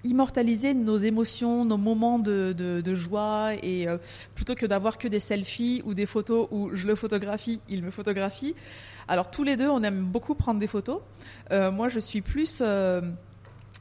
immortaliser 0.05 0.73
nos 0.73 0.97
émotions, 0.97 1.65
nos 1.65 1.77
moments 1.77 2.19
de, 2.19 2.95
joie 2.95 3.53
et 3.61 3.87
plutôt 4.35 4.55
que 4.55 4.65
d'avoir 4.65 4.97
que 4.97 5.07
des 5.07 5.19
selfies 5.19 5.81
ou 5.85 5.93
des 5.93 6.05
photos 6.05 6.47
où 6.51 6.69
je 6.73 6.87
le 6.87 6.95
photographie, 6.95 7.59
il 7.67 7.83
me 7.83 7.91
photographie, 7.91 8.55
alors 9.07 9.29
tous 9.29 9.43
les 9.43 9.55
deux, 9.55 9.69
on 9.69 9.83
aime 9.83 10.03
beaucoup 10.03 10.33
prendre 10.33 10.59
des 10.59 10.67
photos. 10.67 10.99
Euh, 11.51 11.71
moi, 11.71 11.89
je 11.89 11.99
suis 11.99 12.21
plus 12.21 12.59
euh, 12.61 13.01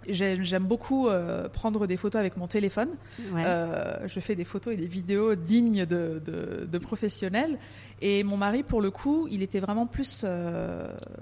J'aime 0.09 0.65
beaucoup 0.65 1.09
euh, 1.09 1.49
prendre 1.49 1.87
des 1.87 1.97
photos 1.97 2.21
avec 2.21 2.37
mon 2.37 2.47
téléphone. 2.47 2.91
je 3.19 4.21
fais 4.21 4.35
des 4.35 4.45
photos 4.45 4.75
et 4.75 4.77
des 4.77 4.87
vidéos 4.87 5.35
dignes 5.35 5.87
de, 5.87 6.79
professionnels. 6.79 7.59
Et 8.01 8.25
mon 8.25 8.37
mari, 8.37 8.63
pour 8.63 8.81
le 8.81 8.91
coup, 8.91 9.27
il 9.31 9.43
était 9.43 9.61
vraiment 9.61 9.87
plus 9.87 10.25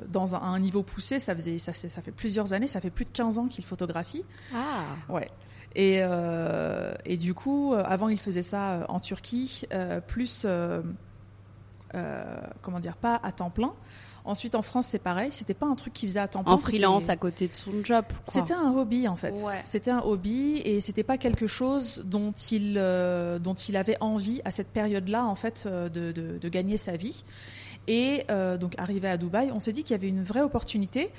dans 0.08 0.34
un, 0.34 0.58
niveau 0.58 0.82
poussé. 0.82 1.18
Ça, 1.18 1.34
faisait, 1.34 1.58
ça, 1.58 1.74
ça, 1.74 2.02
fait 2.02 2.12
plusieurs 2.12 2.52
années, 2.52 2.68
ça 2.68 2.80
fait 2.80 2.90
plus 2.90 3.04
de 3.04 3.10
15 3.10 3.38
ans 3.38 3.46
qu'il 3.46 3.64
photographie. 3.64 4.24
Ah 4.54 4.84
Ouais. 5.08 5.30
Et, 5.74 6.00
et 7.04 7.16
du 7.16 7.34
coup, 7.34 7.74
avant, 7.74 8.08
il 8.08 8.18
faisait 8.18 8.42
ça 8.42 8.86
en 8.88 9.00
Turquie, 9.00 9.66
plus 10.06 10.46
euh, 11.94 12.24
comment 12.62 12.80
dire, 12.80 12.96
pas 12.96 13.20
à 13.22 13.32
temps 13.32 13.50
plein. 13.50 13.72
Ensuite, 14.24 14.54
en 14.54 14.62
France, 14.62 14.86
c'est 14.88 15.00
pareil. 15.00 15.32
C'était 15.32 15.54
pas 15.54 15.66
un 15.66 15.74
truc 15.74 15.92
qu'il 15.92 16.08
faisait 16.08 16.20
à 16.20 16.28
temps 16.28 16.44
plein. 16.44 16.52
En 16.52 16.58
freelance 16.58 17.08
à 17.08 17.16
côté 17.16 17.48
de 17.48 17.54
son 17.54 17.72
job. 17.82 18.04
C'était 18.24 18.54
un 18.54 18.72
hobby 18.72 19.08
en 19.08 19.16
fait. 19.16 19.34
C'était 19.64 19.90
un 19.90 20.00
hobby 20.00 20.58
et 20.64 20.80
c'était 20.80 21.02
pas 21.02 21.18
quelque 21.18 21.46
chose 21.46 22.02
dont 22.04 22.32
il 22.50 22.74
euh, 22.76 23.38
dont 23.38 23.54
il 23.54 23.76
avait 23.76 23.96
envie 24.00 24.40
à 24.44 24.50
cette 24.50 24.68
période-là 24.68 25.24
en 25.24 25.34
fait 25.34 25.64
euh, 25.66 25.88
de, 25.88 26.12
de, 26.12 26.38
de, 26.38 26.48
gagner 26.48 26.78
sa 26.78 26.96
vie. 26.96 27.24
Et 27.88 28.24
donc 28.60 28.74
arrivé 28.78 29.08
à 29.08 29.16
Dubaï, 29.16 29.50
on 29.52 29.58
s'est 29.58 29.72
dit 29.72 29.82
qu'il 29.82 29.90
y 29.92 29.98
avait 29.98 30.08
une 30.08 30.22
vraie 30.22 30.42
opportunité 30.42 31.10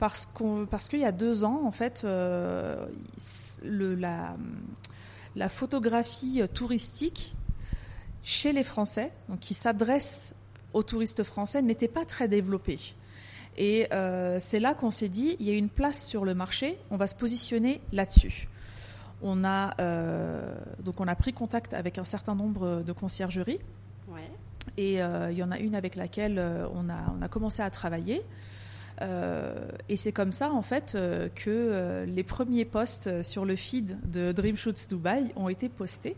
parce 0.00 0.26
qu'on 0.26 0.66
parce 0.66 0.88
qu'il 0.88 0.98
y 0.98 1.04
a 1.04 1.12
deux 1.12 1.44
ans 1.44 1.62
en 1.64 1.70
fait 1.70 2.04
le, 2.04 3.94
la 3.94 4.36
la 5.36 5.48
photographie 5.48 6.42
touristique 6.52 7.36
chez 8.24 8.52
les 8.52 8.64
Français, 8.64 9.12
donc 9.28 9.38
qui 9.38 9.54
s'adresse 9.54 10.34
aux 10.72 10.82
touristes 10.82 11.22
français, 11.22 11.62
n'était 11.62 11.88
pas 11.88 12.04
très 12.04 12.28
développée. 12.28 12.78
Et 13.58 13.88
euh, 13.92 14.38
c'est 14.40 14.60
là 14.60 14.72
qu'on 14.72 14.92
s'est 14.92 15.08
dit, 15.08 15.36
il 15.40 15.46
y 15.46 15.50
a 15.50 15.54
une 15.54 15.68
place 15.68 16.06
sur 16.06 16.24
le 16.24 16.32
marché, 16.32 16.78
on 16.90 16.96
va 16.96 17.08
se 17.08 17.16
positionner 17.16 17.80
là-dessus. 17.92 18.48
On 19.20 19.42
a 19.42 19.74
euh, 19.80 20.54
donc 20.78 21.00
on 21.00 21.08
a 21.08 21.16
pris 21.16 21.32
contact 21.32 21.74
avec 21.74 21.98
un 21.98 22.04
certain 22.04 22.36
nombre 22.36 22.84
de 22.86 22.92
conciergeries. 22.92 23.58
Et 24.76 25.02
euh, 25.02 25.32
il 25.32 25.38
y 25.38 25.42
en 25.42 25.50
a 25.50 25.58
une 25.58 25.74
avec 25.74 25.96
laquelle 25.96 26.40
on 26.72 26.88
a, 26.88 27.12
on 27.18 27.20
a 27.20 27.28
commencé 27.28 27.60
à 27.60 27.70
travailler. 27.70 28.22
et 29.88 29.96
c'est 29.96 30.12
comme 30.12 30.30
ça 30.30 30.52
en 30.52 30.62
fait 30.62 30.96
que 31.34 32.04
les 32.06 32.22
premiers 32.22 32.64
posts 32.64 33.22
sur 33.22 33.44
le 33.44 33.56
feed 33.56 33.98
de 34.08 34.30
Dream 34.30 34.56
Shoots 34.56 34.88
Dubaï 34.88 35.32
ont 35.34 35.48
été 35.48 35.68
postés. 35.68 36.16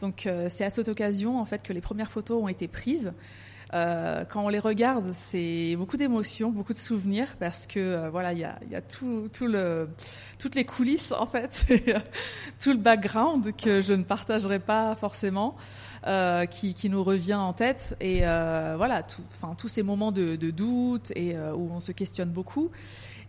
Donc 0.00 0.28
c'est 0.48 0.64
à 0.64 0.70
cette 0.70 0.88
occasion 0.88 1.38
en 1.38 1.44
fait 1.44 1.62
que 1.62 1.72
les 1.72 1.80
premières 1.80 2.10
photos 2.10 2.42
ont 2.42 2.48
été 2.48 2.66
prises. 2.66 3.12
Euh, 3.72 4.24
quand 4.24 4.44
on 4.44 4.48
les 4.48 4.58
regarde, 4.58 5.12
c'est 5.14 5.76
beaucoup 5.76 5.96
d'émotions, 5.96 6.50
beaucoup 6.50 6.72
de 6.72 6.78
souvenirs, 6.78 7.36
parce 7.38 7.66
que 7.66 7.78
euh, 7.78 8.10
voilà, 8.10 8.32
il 8.32 8.38
y 8.38 8.44
a, 8.44 8.58
y 8.68 8.74
a 8.74 8.80
tout, 8.80 9.28
tout 9.32 9.46
le, 9.46 9.88
toutes 10.38 10.56
les 10.56 10.64
coulisses 10.64 11.12
en 11.12 11.26
fait, 11.26 11.66
tout 12.60 12.70
le 12.70 12.78
background 12.78 13.54
que 13.54 13.80
je 13.80 13.92
ne 13.92 14.02
partagerai 14.02 14.58
pas 14.58 14.96
forcément, 14.96 15.56
euh, 16.06 16.46
qui, 16.46 16.74
qui, 16.74 16.90
nous 16.90 17.04
revient 17.04 17.34
en 17.34 17.52
tête, 17.52 17.94
et 18.00 18.20
euh, 18.22 18.74
voilà, 18.76 19.02
enfin 19.36 19.54
tous 19.54 19.68
ces 19.68 19.82
moments 19.82 20.10
de, 20.10 20.34
de 20.34 20.50
doute 20.50 21.12
et 21.14 21.36
euh, 21.36 21.52
où 21.52 21.70
on 21.72 21.80
se 21.80 21.92
questionne 21.92 22.30
beaucoup. 22.30 22.70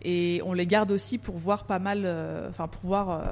Et 0.04 0.40
on 0.44 0.52
les 0.52 0.66
garde 0.66 0.90
aussi 0.90 1.18
pour 1.18 1.36
voir 1.36 1.64
pas 1.64 1.78
mal, 1.78 2.08
enfin 2.48 2.66
pour 2.66 2.82
voir 2.82 3.22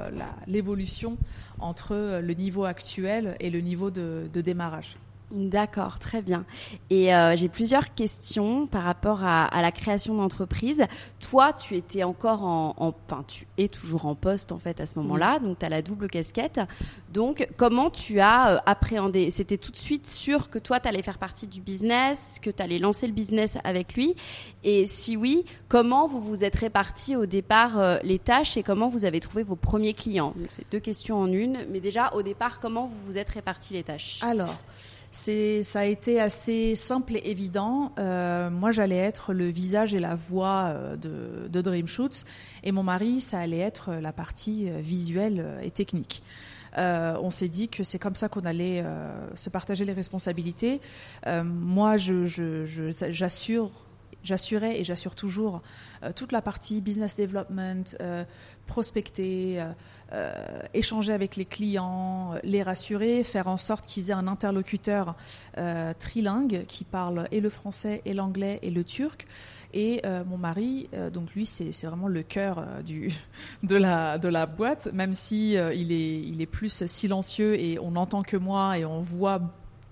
l'évolution 0.46 1.18
entre 1.58 2.20
le 2.20 2.34
niveau 2.34 2.64
actuel 2.64 3.34
et 3.40 3.50
le 3.50 3.60
niveau 3.60 3.90
de, 3.90 4.30
de 4.32 4.40
démarrage. 4.40 4.96
D'accord, 5.32 6.00
très 6.00 6.22
bien. 6.22 6.44
Et 6.90 7.14
euh, 7.14 7.36
j'ai 7.36 7.48
plusieurs 7.48 7.94
questions 7.94 8.66
par 8.66 8.82
rapport 8.82 9.22
à, 9.22 9.48
la 9.62 9.70
création 9.70 10.16
d'entreprise. 10.16 10.84
Toi, 11.20 11.52
tu 11.52 11.76
étais 11.76 12.02
encore 12.02 12.42
en, 12.42 12.74
enfin, 12.78 13.24
tu 13.28 13.46
es 13.56 13.68
toujours 13.68 14.06
en 14.06 14.16
poste 14.16 14.50
en 14.50 14.58
fait 14.58 14.80
à 14.80 14.86
ce 14.86 14.98
moment-là, 14.98 15.38
donc 15.38 15.60
tu 15.60 15.66
as 15.66 15.68
la 15.68 15.82
double 15.82 16.08
casquette. 16.08 16.60
Donc, 17.12 17.48
comment 17.56 17.90
tu 17.90 18.18
as 18.18 18.54
euh, 18.54 18.58
appréhendé? 18.66 19.30
C'était 19.30 19.56
tout 19.56 19.70
de 19.70 19.76
suite 19.76 20.08
sûr 20.08 20.50
que 20.50 20.58
toi, 20.58 20.80
tu 20.80 20.88
allais 20.88 21.02
faire 21.02 21.18
partie 21.18 21.46
du 21.46 21.60
business, 21.60 22.40
que 22.42 22.50
tu 22.50 22.60
allais 22.60 22.80
lancer 22.80 23.06
le 23.06 23.12
business 23.12 23.56
avec 23.62 23.94
lui? 23.94 24.16
Et 24.64 24.88
si 24.88 25.16
oui, 25.16 25.44
comment 25.68 26.08
vous 26.08 26.20
vous 26.20 26.42
êtes 26.42 26.56
répartis 26.56 27.14
au 27.14 27.26
départ 27.26 27.78
euh, 27.78 27.98
les 28.02 28.18
tâches 28.18 28.56
et 28.56 28.64
comment 28.64 28.88
vous 28.88 29.04
avez 29.04 29.20
trouvé 29.20 29.44
vos 29.44 29.56
premiers 29.56 29.94
clients? 29.94 30.34
C'est 30.48 30.68
deux 30.72 30.80
questions 30.80 31.20
en 31.20 31.30
une, 31.30 31.66
mais 31.70 31.78
déjà 31.78 32.12
au 32.14 32.22
départ, 32.22 32.58
comment 32.58 32.86
vous 32.86 33.06
vous 33.06 33.18
êtes 33.18 33.30
répartis 33.30 33.74
les 33.74 33.84
tâches? 33.84 34.18
Alors 34.22 34.56
c'est 35.10 35.62
ça 35.62 35.80
a 35.80 35.84
été 35.84 36.20
assez 36.20 36.74
simple 36.74 37.16
et 37.16 37.22
évident. 37.24 37.92
Euh, 37.98 38.50
moi, 38.50 38.72
j'allais 38.72 38.96
être 38.96 39.32
le 39.32 39.46
visage 39.46 39.94
et 39.94 39.98
la 39.98 40.14
voix 40.14 40.72
euh, 40.74 40.96
de, 40.96 41.48
de 41.48 41.70
et 42.62 42.72
mon 42.72 42.82
mari, 42.82 43.20
ça 43.20 43.38
allait 43.38 43.58
être 43.58 43.92
la 43.94 44.12
partie 44.12 44.68
euh, 44.68 44.80
visuelle 44.80 45.58
et 45.62 45.70
technique. 45.70 46.22
Euh, 46.78 47.16
on 47.20 47.30
s'est 47.30 47.48
dit 47.48 47.68
que 47.68 47.82
c'est 47.82 47.98
comme 47.98 48.14
ça 48.14 48.28
qu'on 48.28 48.44
allait 48.44 48.82
euh, 48.84 49.34
se 49.34 49.50
partager 49.50 49.84
les 49.84 49.92
responsabilités. 49.92 50.80
Euh, 51.26 51.42
moi, 51.44 51.96
j'assure 51.96 53.70
j'assurais 54.22 54.80
et 54.80 54.84
j'assure 54.84 55.14
toujours 55.14 55.62
euh, 56.02 56.12
toute 56.12 56.32
la 56.32 56.42
partie 56.42 56.80
business 56.80 57.16
development, 57.16 57.96
euh, 58.00 58.24
prospecter, 58.66 59.62
euh, 60.12 60.32
échanger 60.74 61.12
avec 61.12 61.36
les 61.36 61.44
clients, 61.44 62.34
les 62.42 62.62
rassurer, 62.62 63.24
faire 63.24 63.48
en 63.48 63.58
sorte 63.58 63.86
qu'ils 63.86 64.10
aient 64.10 64.14
un 64.14 64.26
interlocuteur 64.26 65.16
trilingue 65.98 66.64
qui 66.66 66.84
parle 66.84 67.26
et 67.32 67.40
le 67.40 67.50
français 67.50 68.02
et 68.04 68.14
l'anglais 68.14 68.58
et 68.62 68.70
le 68.70 68.84
turc. 68.84 69.26
Et 69.72 70.02
mon 70.26 70.36
mari, 70.36 70.88
donc 71.12 71.32
lui, 71.34 71.46
c'est 71.46 71.86
vraiment 71.86 72.08
le 72.08 72.22
cœur 72.22 72.64
du 72.84 73.12
de 73.62 73.76
la 73.76 74.18
de 74.18 74.28
la 74.28 74.46
boîte, 74.46 74.88
même 74.92 75.14
si 75.14 75.52
il 75.52 75.92
est 75.92 76.20
il 76.20 76.40
est 76.40 76.46
plus 76.46 76.84
silencieux 76.86 77.58
et 77.58 77.78
on 77.78 77.92
n'entend 77.92 78.22
que 78.22 78.36
moi 78.36 78.78
et 78.78 78.84
on 78.84 79.00
voit 79.00 79.40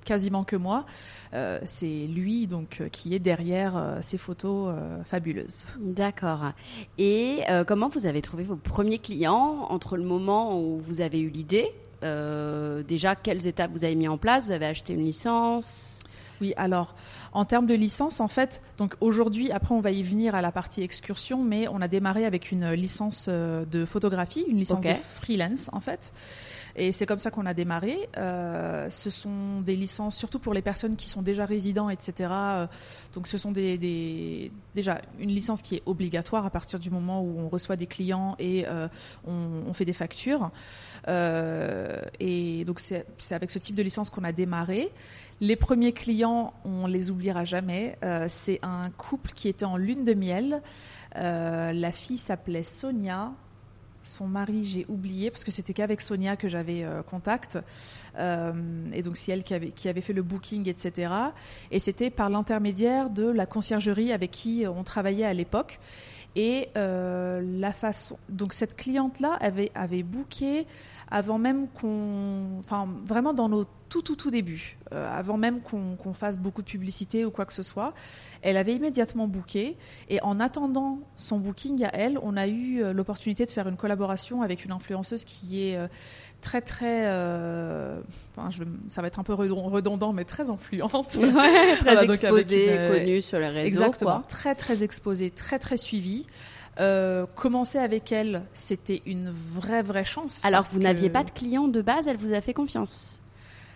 quasiment 0.08 0.42
que 0.42 0.56
moi. 0.56 0.86
Euh, 1.34 1.60
c'est 1.66 2.06
lui 2.06 2.46
donc 2.46 2.78
euh, 2.80 2.88
qui 2.88 3.14
est 3.14 3.18
derrière 3.18 3.76
euh, 3.76 3.98
ces 4.00 4.16
photos 4.16 4.74
fabuleuses. 5.04 5.64
D'accord. 5.78 6.52
Et 6.96 7.40
comment 7.66 7.88
vous 7.88 8.06
avez 8.06 8.22
trouvé 8.22 8.44
vos 8.44 8.56
premiers 8.56 8.98
clients 8.98 9.66
entre 9.68 9.96
le 9.96 10.04
moment 10.04 10.58
où 10.58 10.78
vous 10.78 11.00
avez 11.00 11.20
eu 11.20 11.28
l'idée 11.28 11.72
Déjà, 12.02 13.16
quelles 13.16 13.46
étapes 13.46 13.72
vous 13.72 13.84
avez 13.84 13.96
mis 13.96 14.08
en 14.08 14.18
place? 14.18 14.46
Vous 14.46 14.52
avez 14.52 14.66
acheté 14.66 14.94
une 14.94 15.04
licence? 15.04 15.98
Oui, 16.40 16.54
alors 16.56 16.94
en 17.32 17.44
termes 17.44 17.66
de 17.66 17.74
licence, 17.74 18.20
en 18.20 18.28
fait, 18.28 18.62
donc 18.78 18.94
aujourd'hui, 19.00 19.50
après 19.50 19.74
on 19.74 19.80
va 19.80 19.90
y 19.90 20.02
venir 20.02 20.34
à 20.34 20.40
la 20.40 20.52
partie 20.52 20.82
excursion, 20.82 21.42
mais 21.42 21.68
on 21.68 21.80
a 21.80 21.88
démarré 21.88 22.24
avec 22.24 22.52
une 22.52 22.70
licence 22.72 23.28
de 23.28 23.84
photographie, 23.84 24.44
une 24.48 24.58
licence 24.58 24.84
de 24.84 24.94
freelance 24.94 25.68
en 25.72 25.80
fait. 25.80 26.12
Et 26.78 26.92
c'est 26.92 27.06
comme 27.06 27.18
ça 27.18 27.32
qu'on 27.32 27.44
a 27.44 27.54
démarré. 27.54 28.08
Euh, 28.16 28.88
ce 28.88 29.10
sont 29.10 29.60
des 29.62 29.74
licences, 29.74 30.16
surtout 30.16 30.38
pour 30.38 30.54
les 30.54 30.62
personnes 30.62 30.94
qui 30.94 31.08
sont 31.08 31.22
déjà 31.22 31.44
résidents, 31.44 31.90
etc. 31.90 32.30
Euh, 32.32 32.66
donc 33.14 33.26
ce 33.26 33.36
sont 33.36 33.50
déjà 33.50 35.00
une 35.18 35.30
licence 35.30 35.60
qui 35.60 35.74
est 35.74 35.82
obligatoire 35.86 36.46
à 36.46 36.50
partir 36.50 36.78
du 36.78 36.90
moment 36.90 37.20
où 37.20 37.40
on 37.40 37.48
reçoit 37.48 37.74
des 37.74 37.88
clients 37.88 38.36
et 38.38 38.64
euh, 38.68 38.86
on, 39.26 39.72
fait 39.74 39.84
des 39.84 39.92
factures. 39.92 40.52
Et 41.08 42.64
donc 42.64 42.78
c'est 42.78 43.04
avec 43.30 43.50
ce 43.50 43.58
type 43.58 43.74
de 43.74 43.82
licence 43.82 44.10
qu'on 44.10 44.24
a 44.24 44.32
démarré. 44.32 44.92
Les 45.40 45.56
premiers 45.56 45.92
clients, 45.92 46.54
on 46.64 46.86
les 46.86 47.10
oubliera 47.10 47.44
jamais. 47.44 47.98
C'est 48.28 48.60
un 48.62 48.90
couple 48.90 49.32
qui 49.32 49.48
était 49.48 49.64
en 49.64 49.76
lune 49.76 50.04
de 50.04 50.14
miel. 50.14 50.62
La 51.14 51.92
fille 51.92 52.18
s'appelait 52.18 52.64
Sonia 52.64 53.32
son 54.08 54.26
mari, 54.26 54.64
j'ai 54.64 54.86
oublié 54.88 55.30
parce 55.30 55.44
que 55.44 55.50
c'était 55.50 55.74
qu'avec 55.74 56.00
Sonia 56.00 56.36
que 56.36 56.48
j'avais 56.48 56.82
euh, 56.82 57.02
contact. 57.02 57.58
Euh, 58.18 58.52
et 58.92 59.02
donc 59.02 59.16
c'est 59.16 59.32
elle 59.32 59.42
qui 59.42 59.54
avait, 59.54 59.70
qui 59.70 59.88
avait 59.88 60.00
fait 60.00 60.12
le 60.12 60.22
booking, 60.22 60.68
etc. 60.68 61.12
Et 61.70 61.78
c'était 61.78 62.10
par 62.10 62.30
l'intermédiaire 62.30 63.10
de 63.10 63.28
la 63.28 63.46
conciergerie 63.46 64.12
avec 64.12 64.30
qui 64.30 64.64
on 64.66 64.82
travaillait 64.82 65.26
à 65.26 65.34
l'époque. 65.34 65.78
Et 66.36 66.68
euh, 66.76 67.42
la 67.42 67.72
façon, 67.72 68.18
donc 68.28 68.52
cette 68.52 68.76
cliente-là 68.76 69.36
avait 69.40 69.70
avait 69.74 70.02
booké 70.02 70.66
avant 71.10 71.38
même 71.38 71.68
qu'on, 71.68 72.58
enfin 72.60 72.86
vraiment 73.04 73.32
dans 73.32 73.48
nos 73.48 73.66
tout 73.88 74.02
tout 74.02 74.16
tout 74.16 74.30
débuts, 74.30 74.76
euh, 74.92 75.08
avant 75.10 75.36
même 75.36 75.60
qu'on 75.60 76.12
fasse 76.12 76.38
beaucoup 76.38 76.62
de 76.62 76.66
publicité 76.66 77.24
ou 77.24 77.30
quoi 77.30 77.44
que 77.44 77.52
ce 77.52 77.62
soit, 77.62 77.94
elle 78.42 78.56
avait 78.56 78.74
immédiatement 78.74 79.26
booké 79.26 79.76
et 80.08 80.20
en 80.22 80.40
attendant 80.40 81.00
son 81.16 81.38
booking 81.38 81.84
à 81.84 81.90
elle, 81.92 82.18
on 82.22 82.36
a 82.36 82.46
eu 82.46 82.82
euh, 82.82 82.92
l'opportunité 82.92 83.46
de 83.46 83.50
faire 83.50 83.68
une 83.68 83.76
collaboration 83.76 84.42
avec 84.42 84.64
une 84.64 84.72
influenceuse 84.72 85.24
qui 85.24 85.68
est 85.68 85.76
euh, 85.76 85.88
très 86.40 86.60
très, 86.60 87.06
enfin, 88.36 88.50
je, 88.50 88.62
ça 88.88 89.02
va 89.02 89.08
être 89.08 89.18
un 89.18 89.24
peu 89.24 89.34
redondant 89.34 90.12
mais 90.12 90.24
très 90.24 90.50
influente, 90.50 91.14
ouais, 91.16 91.76
très 91.78 92.04
exposée, 92.10 92.88
connue 92.90 93.22
sur 93.22 93.38
les 93.38 93.48
réseaux, 93.48 93.66
exactement, 93.66 94.22
très 94.28 94.54
très 94.54 94.84
exposée, 94.84 95.30
très 95.30 95.58
très 95.58 95.76
suivie. 95.76 96.26
Euh, 96.80 97.26
commencer 97.34 97.78
avec 97.78 98.12
elle, 98.12 98.42
c'était 98.52 99.02
une 99.04 99.32
vraie, 99.32 99.82
vraie 99.82 100.04
chance. 100.04 100.44
Alors, 100.44 100.64
vous 100.70 100.78
n'aviez 100.78 101.10
pas 101.10 101.24
de 101.24 101.30
client 101.30 101.66
de 101.66 101.82
base, 101.82 102.06
elle 102.06 102.16
vous 102.16 102.32
a 102.32 102.40
fait 102.40 102.54
confiance? 102.54 103.17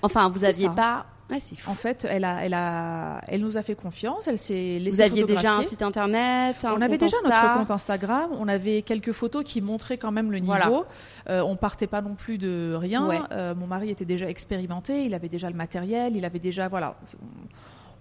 Enfin, 0.03 0.29
vous 0.29 0.41
n'aviez 0.41 0.69
pas. 0.69 1.07
Ouais, 1.31 1.39
en 1.67 1.75
fait, 1.75 2.07
elle 2.11 2.25
a, 2.25 2.45
elle 2.45 2.53
a, 2.53 3.23
elle 3.27 3.41
nous 3.41 3.57
a 3.57 3.63
fait 3.63 3.75
confiance. 3.75 4.27
Elle 4.27 4.39
s'est 4.39 4.79
laissée 4.79 4.97
Vous 4.97 5.01
aviez 5.01 5.25
déjà 5.25 5.55
un 5.55 5.63
site 5.63 5.81
internet. 5.81 6.57
on 6.65 6.81
avait 6.83 6.99
déjà 6.99 7.17
notre 7.25 7.55
compte 7.55 7.71
Instagram. 7.71 8.31
On 8.39 8.49
avait 8.49 8.83
quelques 8.83 9.13
photos 9.13 9.45
qui 9.45 9.61
montraient 9.61 9.97
quand 9.97 10.13
même 10.13 10.31
le 10.31 10.39
niveau. 10.39 10.85
Euh, 11.31 11.41
on 11.41 11.57
partait 11.57 11.87
pas 11.87 12.03
non 12.03 12.15
plus 12.15 12.37
de 12.39 12.75
rien. 12.75 13.27
Euh, 13.33 13.55
mon 13.55 13.67
mari 13.67 13.91
était 13.91 14.05
déjà 14.05 14.29
expérimenté. 14.29 15.05
Il 15.05 15.15
avait 15.15 15.29
déjà 15.29 15.49
le 15.49 15.57
matériel. 15.57 16.17
Il 16.17 16.25
avait 16.25 16.39
déjà, 16.39 16.69
voilà. 16.69 16.97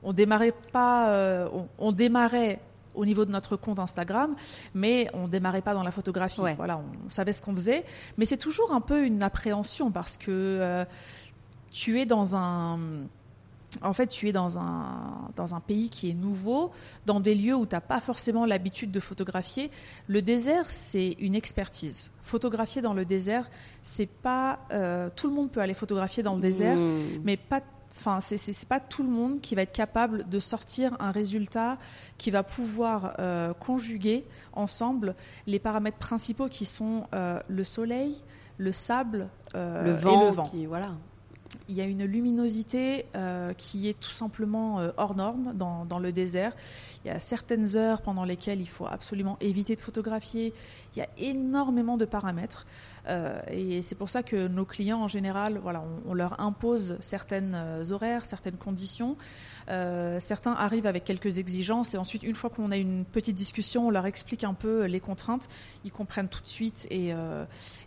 On, 0.03 0.12
démarrait 0.12 0.53
pas. 0.74 1.12
Euh, 1.12 1.48
on, 1.77 1.91
démarrait 1.91 2.60
au 2.96 3.05
niveau 3.05 3.25
de 3.25 3.31
notre 3.31 3.55
compte 3.55 3.79
Instagram, 3.79 4.36
mais 4.74 5.10
on 5.13 5.27
démarrait 5.27 5.62
pas 5.62 5.74
dans 5.74 5.84
la 5.84 5.91
photographie. 5.91 6.41
Voilà, 6.58 6.79
on 7.05 7.10
savait 7.10 7.34
ce 7.34 7.41
qu'on 7.41 7.53
faisait, 7.53 7.86
mais 8.17 8.25
c'est 8.25 8.38
toujours 8.38 8.74
un 8.74 8.81
peu 8.81 9.05
une 9.05 9.24
appréhension 9.24 9.91
parce 9.91 10.17
que 10.17 10.29
euh, 10.29 10.86
tu 11.72 12.00
es 12.00 12.06
dans 12.06 12.36
un 12.36 12.80
en 13.84 13.94
fait, 13.94 14.08
tu 14.08 14.28
es 14.28 14.32
dans 14.34 14.60
un, 14.60 15.30
dans 15.38 15.56
un 15.56 15.62
pays 15.62 15.90
qui 15.90 16.10
est 16.10 16.13
nouveau, 16.13 16.72
dans 17.06 17.22
des 17.22 17.34
lieux 17.34 17.56
où 17.56 17.66
tu 17.66 17.74
n'as 17.74 17.80
pas 17.82 18.01
forcément 18.01 18.46
l'habitude 18.46 18.92
de 18.92 19.00
photographier. 19.00 19.72
Le 20.08 20.22
désert, 20.22 20.66
c'est 20.70 21.16
une 21.20 21.36
expertise. 21.36 22.12
Photographier 22.22 22.82
dans 22.82 22.94
le 22.94 23.06
désert, 23.06 23.50
c'est 23.82 24.08
pas. 24.10 24.60
Euh, 24.72 25.10
tout 25.16 25.28
le 25.30 25.34
monde 25.34 25.51
peut 25.51 25.62
aller 25.62 25.74
photographier 25.74 26.22
dans 26.22 26.36
le 26.36 26.42
désert, 26.42 26.75
mmh. 26.75 27.22
mais 27.24 27.38
pas 27.38 27.62
Enfin, 28.04 28.20
c'est 28.20 28.68
pas 28.68 28.80
tout 28.80 29.04
le 29.04 29.10
monde 29.10 29.42
qui 29.42 29.54
va 29.54 29.62
être 29.62 29.74
capable 29.74 30.28
de 30.28 30.40
sortir 30.40 30.96
un 31.00 31.12
résultat 31.12 31.78
qui 32.18 32.32
va 32.32 32.42
pouvoir 32.42 33.13
euh, 33.20 33.54
conjuguer 33.54 34.25
ensemble 34.54 35.13
les 35.46 35.60
paramètres 35.60 36.00
principaux 36.00 36.48
qui 36.48 36.66
sont 36.66 37.06
euh, 37.13 37.40
le 37.48 37.63
soleil, 37.63 38.24
le 38.58 38.74
sable 38.74 39.28
euh, 39.56 39.84
le 39.84 39.92
vent, 39.92 40.22
et 40.22 40.25
le 40.25 40.32
vent. 40.32 40.44
qui- 40.46 40.66
voilà. 40.66 40.92
Il 41.67 41.75
y 41.75 41.81
a 41.81 41.86
une 41.86 42.05
luminosité 42.05 43.05
euh, 43.15 43.53
qui 43.53 43.88
est 43.88 44.00
tout 44.00 44.12
simplement 44.12 44.79
euh, 44.79 44.91
hors 44.98 45.15
norme 45.15 45.53
dans, 45.55 45.86
dans 45.86 46.00
le 46.00 46.12
désert. 46.12 46.53
Il 47.03 47.08
y 47.08 47.12
a 47.12 47.20
certaines 47.20 47.75
heures 47.75 48.01
pendant 48.01 48.24
lesquelles 48.24 48.62
il 48.62 48.70
faut 48.70 48.88
absolument 48.88 49.38
éviter 49.41 49.75
de 49.75 49.81
photographier. 49.81 50.53
Il 50.96 51.00
y 51.00 51.01
a 51.01 51.10
énormément 51.17 51.98
de 51.98 52.05
paramètres. 52.05 52.65
Euh, 53.08 53.39
et 53.50 53.81
c'est 53.81 53.96
pour 53.96 54.10
ça 54.10 54.24
que 54.24 54.48
nos 54.48 54.65
clients, 54.65 55.01
en 55.01 55.08
général, 55.08 55.58
voilà, 55.58 55.84
on, 56.05 56.13
leur 56.13 56.39
impose 56.39 56.98
certaines 57.00 57.53
euh, 57.55 57.91
horaires, 57.91 58.25
certaines 58.25 58.58
conditions. 58.58 59.17
Euh, 59.70 60.20
certains 60.20 60.53
arrivent 60.53 60.88
avec 60.88 61.03
quelques 61.03 61.38
exigences 61.38 61.93
et 61.93 61.98
ensuite, 61.98 62.24
une 62.24 62.36
fois 62.36 62.50
qu'on 62.50 62.72
a 62.72 62.77
une 62.77 63.05
petite 63.05 63.36
discussion, 63.36 63.88
on 63.88 63.89
leur 63.89 64.05
explique 64.05 64.43
un 64.43 64.53
peu 64.53 64.86
les 64.86 65.00
contraintes. 65.00 65.48
Ils 65.84 65.91
comprennent 65.91 66.29
tout 66.29 66.41
de 66.41 66.48
suite 66.48 66.88
et 66.89 67.13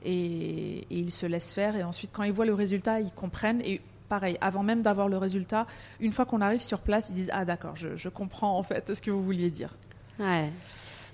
ils 0.04 1.12
se 1.12 1.26
laissent 1.26 1.52
faire. 1.52 1.76
Et 1.76 1.83
ensuite, 1.83 2.11
quand 2.12 2.23
ils 2.23 2.33
voient 2.33 2.47
le 2.47 2.54
résultat, 2.54 3.00
ils 3.00 3.12
comprennent. 3.12 3.61
Et 3.62 3.80
pareil, 4.09 4.37
avant 4.40 4.62
même 4.62 4.83
d'avoir 4.83 5.09
le 5.09 5.18
résultat, 5.18 5.66
une 6.00 6.12
fois 6.12 6.25
qu'on 6.25 6.40
arrive 6.40 6.61
sur 6.61 6.80
place, 6.80 7.11
ils 7.11 7.14
disent 7.14 7.30
Ah, 7.33 7.44
d'accord, 7.44 7.76
je, 7.76 7.97
je 7.97 8.09
comprends 8.09 8.59
en 8.59 8.62
fait 8.62 8.94
ce 8.94 9.00
que 9.00 9.11
vous 9.11 9.23
vouliez 9.23 9.50
dire. 9.50 9.76
Ouais. 10.18 10.50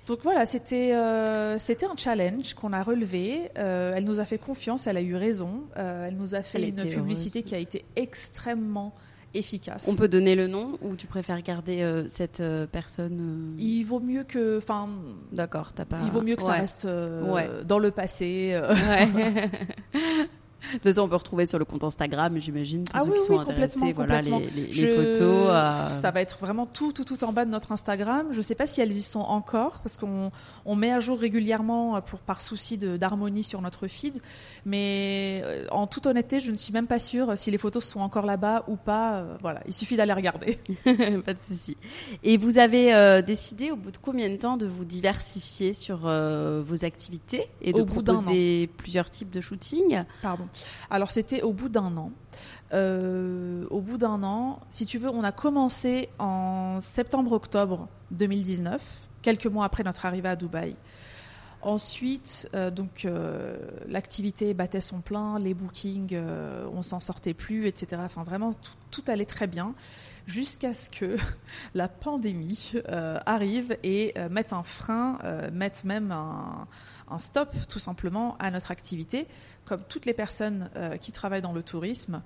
Donc 0.07 0.19
voilà, 0.23 0.45
c'était 0.45 0.93
euh, 0.95 1.57
c'était 1.59 1.85
un 1.85 1.95
challenge 1.95 2.53
qu'on 2.55 2.73
a 2.73 2.81
relevé. 2.83 3.49
Euh, 3.57 3.93
elle 3.95 4.03
nous 4.03 4.19
a 4.19 4.25
fait 4.25 4.37
confiance, 4.39 4.87
elle 4.87 4.97
a 4.97 5.01
eu 5.01 5.15
raison. 5.15 5.63
Euh, 5.77 6.07
elle 6.07 6.17
nous 6.17 6.33
a 6.35 6.41
fait 6.41 6.57
Elle 6.61 6.69
une 6.69 6.75
publicité 6.89 7.39
heureuse. 7.39 7.49
qui 7.49 7.55
a 7.55 7.59
été 7.59 7.85
extrêmement 7.95 8.93
efficace. 9.33 9.87
On 9.87 9.95
peut 9.95 10.09
donner 10.09 10.35
le 10.35 10.47
nom 10.47 10.77
ou 10.81 10.95
tu 10.95 11.07
préfères 11.07 11.41
garder 11.41 12.03
cette 12.09 12.43
personne 12.71 13.55
Il 13.57 13.83
vaut 13.83 13.99
mieux 14.01 14.23
que, 14.23 14.57
enfin, 14.57 14.89
D'accord, 15.31 15.71
t'as 15.73 15.85
pas. 15.85 15.99
il 16.03 16.11
vaut 16.11 16.21
mieux 16.21 16.35
que 16.35 16.43
ça 16.43 16.53
reste 16.53 16.85
Ouais. 16.85 17.49
dans 17.65 17.79
le 17.79 17.91
passé. 17.91 18.59
Ouais. 18.89 19.07
De 20.67 20.73
toute 20.77 20.83
façon, 20.83 21.01
on 21.01 21.09
peut 21.09 21.15
retrouver 21.15 21.45
sur 21.45 21.57
le 21.59 21.65
compte 21.65 21.83
Instagram, 21.83 22.37
j'imagine, 22.39 22.83
pour 22.83 22.95
Ah 22.95 23.03
ceux 23.03 23.09
oui, 23.11 23.17
qui 23.17 23.25
sont 23.25 23.33
oui, 23.33 23.39
intéressés. 23.39 23.79
complètement, 23.79 24.05
Voilà, 24.05 24.21
les, 24.21 24.29
complètement. 24.31 24.55
les- 24.61 24.67
les 24.67 24.73
Je- 24.73 24.87
photos. 25.13 25.47
euh, 25.49 25.97
Ça 25.99 26.11
va 26.11 26.21
être 26.21 26.37
vraiment 26.39 26.65
tout, 26.65 26.91
tout, 26.93 27.03
tout 27.03 27.23
en 27.23 27.33
bas 27.33 27.45
de 27.45 27.49
notre 27.49 27.71
Instagram. 27.71 28.27
Je 28.31 28.37
ne 28.37 28.41
sais 28.41 28.55
pas 28.55 28.67
si 28.67 28.79
elles 28.81 28.91
y 28.91 29.01
sont 29.01 29.19
encore, 29.21 29.79
parce 29.79 29.97
qu'on 29.97 30.31
on 30.65 30.75
met 30.75 30.91
à 30.91 30.99
jour 30.99 31.19
régulièrement 31.19 31.95
euh, 31.97 32.01
pour, 32.01 32.19
par 32.19 32.41
souci 32.41 32.77
de- 32.77 32.97
d'harmonie 32.97 33.43
sur 33.43 33.61
notre 33.61 33.87
feed. 33.87 34.21
Mais 34.65 35.41
euh, 35.43 35.65
en 35.71 35.87
toute 35.87 36.05
honnêteté, 36.07 36.39
je 36.39 36.51
ne 36.51 36.55
suis 36.57 36.73
même 36.73 36.87
pas 36.87 36.99
sûre 36.99 37.37
si 37.37 37.51
les 37.51 37.57
photos 37.57 37.83
sont 37.85 37.99
encore 37.99 38.25
là-bas 38.25 38.63
ou 38.67 38.75
pas. 38.75 39.25
Voilà, 39.41 39.61
il 39.67 39.73
suffit 39.73 39.95
d'aller 39.95 40.13
regarder. 40.13 40.59
pas 41.25 41.33
de 41.33 41.39
souci. 41.39 41.75
Et 42.23 42.37
vous 42.37 42.57
avez 42.57 42.93
euh, 42.93 43.21
décidé, 43.21 43.71
au 43.71 43.75
bout 43.75 43.91
de 43.91 43.97
combien 43.97 44.29
de 44.29 44.35
temps, 44.37 44.57
de 44.57 44.65
vous 44.65 44.85
diversifier 44.85 45.73
sur 45.73 46.01
euh, 46.05 46.61
vos 46.65 46.85
activités 46.85 47.47
et 47.61 47.73
de 47.73 47.81
Au 47.81 47.85
d'un 47.85 47.91
proposer 47.91 48.67
plusieurs 48.77 49.09
types 49.09 49.29
de 49.31 49.41
shooting 49.41 50.03
Pardon. 50.21 50.45
Alors 50.89 51.11
c'était 51.11 51.41
au 51.41 51.53
bout 51.53 51.69
d'un 51.69 51.95
an. 51.97 52.11
Euh, 52.73 53.65
au 53.69 53.81
bout 53.81 53.97
d'un 53.97 54.23
an, 54.23 54.59
si 54.69 54.85
tu 54.85 54.97
veux, 54.97 55.09
on 55.09 55.23
a 55.23 55.31
commencé 55.31 56.09
en 56.19 56.79
septembre-octobre 56.79 57.87
2019, 58.11 58.81
quelques 59.21 59.47
mois 59.47 59.65
après 59.65 59.83
notre 59.83 60.05
arrivée 60.05 60.29
à 60.29 60.35
Dubaï. 60.35 60.75
Ensuite, 61.63 62.49
euh, 62.55 62.71
donc 62.71 63.05
euh, 63.05 63.55
l'activité 63.87 64.55
battait 64.55 64.81
son 64.81 64.99
plein, 64.99 65.37
les 65.37 65.53
bookings, 65.53 66.09
euh, 66.13 66.67
on 66.73 66.81
s'en 66.81 66.99
sortait 66.99 67.35
plus, 67.35 67.67
etc. 67.67 68.01
Enfin, 68.03 68.23
vraiment, 68.23 68.49
tout, 68.89 69.03
allait 69.07 69.25
très 69.25 69.45
bien, 69.45 69.75
jusqu'à 70.25 70.73
ce 70.73 70.89
que 70.89 71.17
la 71.75 71.87
pandémie 71.87 72.73
euh, 72.89 73.19
arrive 73.27 73.77
et 73.83 74.15
mette 74.31 74.53
un 74.53 74.63
frein, 74.63 75.19
mette 75.53 75.83
même 75.83 76.11
un, 76.11 76.67
un 77.09 77.19
stop, 77.19 77.55
tout 77.69 77.79
simplement, 77.79 78.35
à 78.39 78.49
notre 78.49 78.71
activité. 78.71 79.27
Comme 79.65 79.83
toutes 79.87 80.05
les 80.05 80.13
personnes 80.13 80.69
qui 80.99 81.11
travaillent 81.11 81.41
dans 81.41 81.53
le 81.53 81.63
tourisme, 81.63 82.21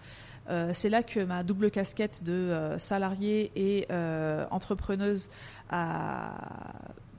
c'est 0.73 0.89
là 0.89 1.03
que 1.03 1.19
ma 1.19 1.43
double 1.43 1.69
casquette 1.69 2.23
de 2.23 2.75
salariée 2.79 3.51
et 3.55 3.87
entrepreneuse 4.49 5.29
a 5.69 6.33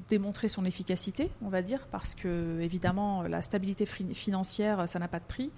démontré 0.08 0.48
son 0.48 0.64
efficacité, 0.64 1.30
on 1.42 1.48
va 1.48 1.62
dire, 1.62 1.86
parce 1.90 2.14
que 2.14 2.60
évidemment 2.60 3.22
la 3.22 3.42
stabilité 3.42 3.86
financière, 3.86 4.88
ça 4.88 4.98
n'a 4.98 5.08
pas 5.08 5.18
de 5.18 5.24
prix. 5.24 5.50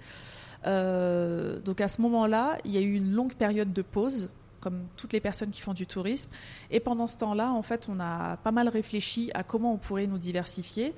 Euh, 0.65 1.59
donc 1.59 1.81
à 1.81 1.87
ce 1.87 2.01
moment-là, 2.01 2.57
il 2.65 2.71
y 2.71 2.77
a 2.77 2.81
eu 2.81 2.93
une 2.93 3.11
longue 3.11 3.33
période 3.33 3.73
de 3.73 3.81
pause, 3.81 4.29
comme 4.59 4.85
toutes 4.95 5.13
les 5.13 5.19
personnes 5.19 5.49
qui 5.49 5.61
font 5.61 5.73
du 5.73 5.85
tourisme. 5.85 6.29
Et 6.71 6.79
pendant 6.79 7.07
ce 7.07 7.17
temps-là, 7.17 7.51
en 7.51 7.61
fait, 7.61 7.87
on 7.89 7.99
a 7.99 8.37
pas 8.37 8.51
mal 8.51 8.67
réfléchi 8.69 9.31
à 9.33 9.43
comment 9.43 9.73
on 9.73 9.77
pourrait 9.77 10.07
nous 10.07 10.17
diversifier. 10.17 10.93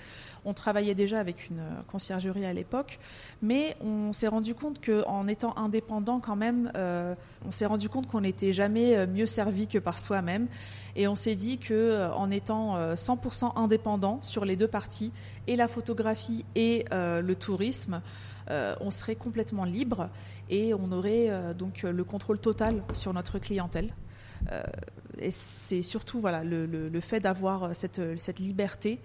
On 0.45 0.54
travaillait 0.54 0.95
déjà 0.95 1.19
avec 1.19 1.50
une 1.50 1.62
conciergerie 1.88 2.45
à 2.45 2.54
l'époque, 2.54 3.00
mais 3.41 3.78
on 3.82 4.12
s'est 4.12 4.28
rendu 4.28 4.56
compte 4.56 4.84
qu'en 4.84 5.28
étant 5.28 5.56
indépendant 5.58 6.19
quand 6.19 6.36
même, 6.36 6.71
euh, 6.76 7.13
on 7.45 7.52
s'est 7.52 7.65
rendu 7.65 7.89
compte 7.89 8.08
qu'on 8.08 8.21
n'était 8.21 8.54
jamais 8.54 8.95
euh, 8.95 9.08
mieux 9.08 9.26
servi 9.26 9.67
que 9.67 9.78
par 9.78 10.00
soi-même. 10.00 10.47
Et 10.95 11.08
on 11.08 11.15
s'est 11.15 11.36
dit 11.36 11.58
que 11.58 11.74
euh, 11.74 12.13
en 12.13 12.32
étant 12.32 12.76
euh, 12.76 12.95
100% 12.95 13.58
indépendant 13.58 14.21
sur 14.21 14.45
les 14.45 14.56
deux 14.56 14.67
parties, 14.67 15.12
et 15.47 15.56
la 15.56 15.67
photographie 15.67 16.45
et 16.56 16.86
le 16.91 17.34
tourisme, 17.34 18.02
euh, 18.51 18.75
on 18.81 18.91
serait 18.91 19.15
complètement 19.15 19.63
libre 19.63 20.09
et 20.49 20.73
on 20.73 20.91
aurait 20.91 21.29
euh, 21.29 21.53
donc 21.53 21.85
euh, 21.85 21.93
le 21.93 22.03
contrôle 22.03 22.37
total 22.37 22.83
sur 22.93 23.13
notre 23.13 23.39
clientèle. 23.39 23.93
Et 25.19 25.29
c'est 25.29 25.83
surtout 25.83 26.23
le, 26.43 26.99
fait 26.99 27.19
d'avoir 27.19 27.75
cette, 27.75 28.39
liberté 28.39 28.99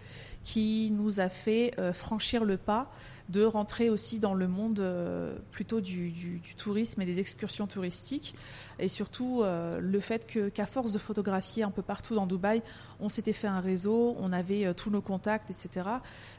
qui 0.45 0.91
nous 0.91 1.21
a 1.21 1.29
fait 1.29 1.75
franchir 1.93 2.47
le 2.47 2.57
pas 2.57 2.91
de 3.29 3.45
rentrer 3.45 3.91
aussi 3.91 4.19
dans 4.19 4.35
le 4.35 4.47
monde 4.47 4.81
euh, 4.81 5.37
plutôt 5.51 5.81
du, 5.81 6.41
tourisme 6.57 7.03
et 7.03 7.07
des 7.07 7.21
excursions 7.21 7.67
touristiques 7.67 8.35
et 8.79 8.89
surtout 8.89 9.43
euh, 9.43 9.81
le 9.81 10.01
fait 10.01 10.27
qu'à 10.53 10.67
force 10.67 10.93
de 10.93 10.99
photographier 10.99 11.63
un 11.63 11.71
peu 11.71 11.83
partout 11.83 12.15
dans 12.15 12.27
Dubaï, 12.27 12.63
on 13.01 13.09
s'était 13.09 13.33
fait 13.33 13.49
un 13.49 13.61
réseau, 13.61 14.17
on 14.19 14.33
avait 14.33 14.67
euh, 14.67 14.75
tous 14.75 14.91
nos 14.91 15.01
contacts, 15.01 15.51
etc. 15.51 15.89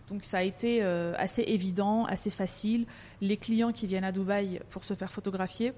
Donc 0.08 0.24
ça 0.24 0.40
a 0.40 0.44
été 0.44 0.82
assez 0.82 1.42
évident, 1.42 2.06
assez 2.06 2.30
facile. 2.30 2.86
Les 3.22 3.38
clients 3.38 3.72
qui 3.72 3.88
viennent 3.88 4.04
à 4.04 4.12
Dubaï 4.12 4.62
pour 4.70 4.84
se 4.84 4.94
faire 4.94 5.12
photographier, 5.12 5.74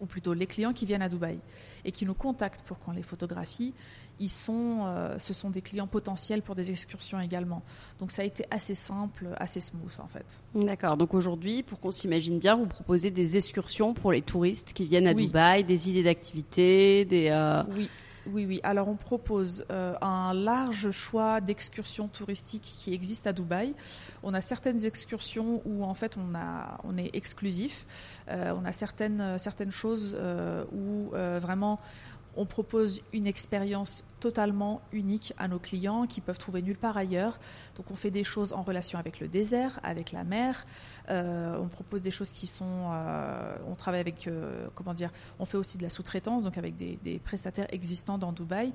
ou 0.00 0.06
plutôt 0.06 0.32
les 0.34 0.46
clients 0.46 0.72
qui 0.72 0.86
viennent 0.86 1.02
à 1.02 1.08
Dubaï 1.08 1.38
et 1.84 1.92
qui 1.92 2.06
nous 2.06 2.14
contactent 2.14 2.62
pour 2.62 2.78
qu'on 2.78 2.92
les 2.92 3.02
photographie, 3.02 3.72
ils 4.20 4.28
sont, 4.30 4.80
euh, 4.86 5.16
ce 5.18 5.32
sont 5.32 5.50
des 5.50 5.62
clients 5.62 5.86
potentiels 5.86 6.42
pour 6.42 6.54
des 6.56 6.70
excursions 6.70 7.20
également. 7.20 7.62
Donc 8.00 8.10
ça 8.10 8.22
a 8.22 8.24
été 8.24 8.44
assez 8.50 8.74
simple, 8.74 9.28
assez 9.38 9.60
smooth 9.60 9.98
en 10.00 10.08
fait. 10.08 10.26
D'accord. 10.54 10.96
Donc 10.96 11.14
aujourd'hui, 11.14 11.62
pour 11.62 11.78
qu'on 11.80 11.90
s'imagine 11.92 12.38
bien, 12.38 12.56
vous 12.56 12.66
proposez 12.66 13.10
des 13.10 13.36
excursions 13.36 13.94
pour 13.94 14.10
les 14.12 14.22
touristes 14.22 14.72
qui 14.72 14.84
viennent 14.84 15.06
à 15.06 15.12
Oui. 15.12 15.26
Dubaï, 15.26 15.64
des 15.64 15.88
idées 15.88 16.02
d'activités, 16.02 17.04
des. 17.04 17.28
euh, 17.30 17.62
Oui. 17.76 17.88
Oui, 18.30 18.44
oui. 18.46 18.60
Alors, 18.62 18.88
on 18.88 18.96
propose 18.96 19.64
euh, 19.70 19.94
un 20.02 20.34
large 20.34 20.90
choix 20.90 21.40
d'excursions 21.40 22.08
touristiques 22.08 22.74
qui 22.76 22.92
existent 22.92 23.30
à 23.30 23.32
Dubaï. 23.32 23.74
On 24.22 24.34
a 24.34 24.40
certaines 24.40 24.84
excursions 24.84 25.62
où, 25.64 25.84
en 25.84 25.94
fait, 25.94 26.16
on, 26.18 26.34
a, 26.34 26.78
on 26.84 26.98
est 26.98 27.10
exclusif. 27.14 27.86
Euh, 28.28 28.52
on 28.60 28.64
a 28.66 28.72
certaines, 28.72 29.38
choses 29.70 30.16
euh, 30.18 30.64
où 30.72 31.10
vraiment 31.40 31.80
on 32.38 32.46
propose 32.46 33.02
une 33.12 33.26
expérience 33.26 34.04
totalement 34.20 34.80
unique 34.92 35.34
à 35.38 35.48
nos 35.48 35.58
clients 35.58 36.06
qui 36.06 36.20
peuvent 36.20 36.38
trouver 36.38 36.62
nulle 36.62 36.76
part 36.76 36.96
ailleurs. 36.96 37.38
Donc 37.76 37.90
on 37.90 37.96
fait 37.96 38.12
des 38.12 38.24
choses 38.24 38.52
en 38.52 38.62
relation 38.62 38.98
avec 38.98 39.18
le 39.18 39.26
désert, 39.26 39.80
avec 39.82 40.12
la 40.12 40.22
mer. 40.22 40.64
Euh, 41.10 41.58
on 41.60 41.66
propose 41.66 42.00
des 42.00 42.12
choses 42.12 42.30
qui 42.30 42.46
sont, 42.46 42.90
euh, 42.92 43.56
on 43.68 43.74
travaille 43.74 44.00
avec, 44.00 44.28
euh, 44.28 44.68
comment 44.76 44.94
dire, 44.94 45.10
on 45.40 45.44
fait 45.44 45.56
aussi 45.56 45.78
de 45.78 45.82
la 45.82 45.90
sous-traitance, 45.90 46.44
donc 46.44 46.58
avec 46.58 46.76
des, 46.76 46.98
des 47.02 47.18
prestataires 47.18 47.66
existants 47.70 48.18
dans 48.18 48.32
Dubaï. 48.32 48.72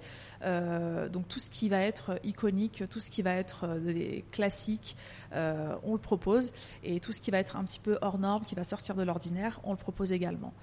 Donc 1.11 1.27
tout 1.29 1.39
ce 1.39 1.49
qui 1.49 1.69
va 1.69 1.79
être 1.79 2.19
iconique, 2.23 2.83
tout 2.89 2.99
ce 2.99 3.09
qui 3.09 3.21
va 3.21 3.33
être 3.33 3.77
des 3.79 4.25
classiques, 4.31 4.97
on 5.31 5.93
le 5.93 5.99
propose. 5.99 6.51
Et 6.83 6.99
tout 6.99 7.13
ce 7.13 7.21
qui 7.21 7.31
va 7.31 7.39
être 7.39 7.55
un 7.55 7.63
petit 7.63 7.79
peu 7.79 7.97
hors 8.01 8.17
norme, 8.17 8.43
qui 8.43 8.55
va 8.55 8.65
sortir 8.65 8.95
de 8.95 9.03
l'ordinaire, 9.03 9.61
on 9.63 9.71
le 9.71 9.77
propose 9.77 10.11
également. 10.11 10.53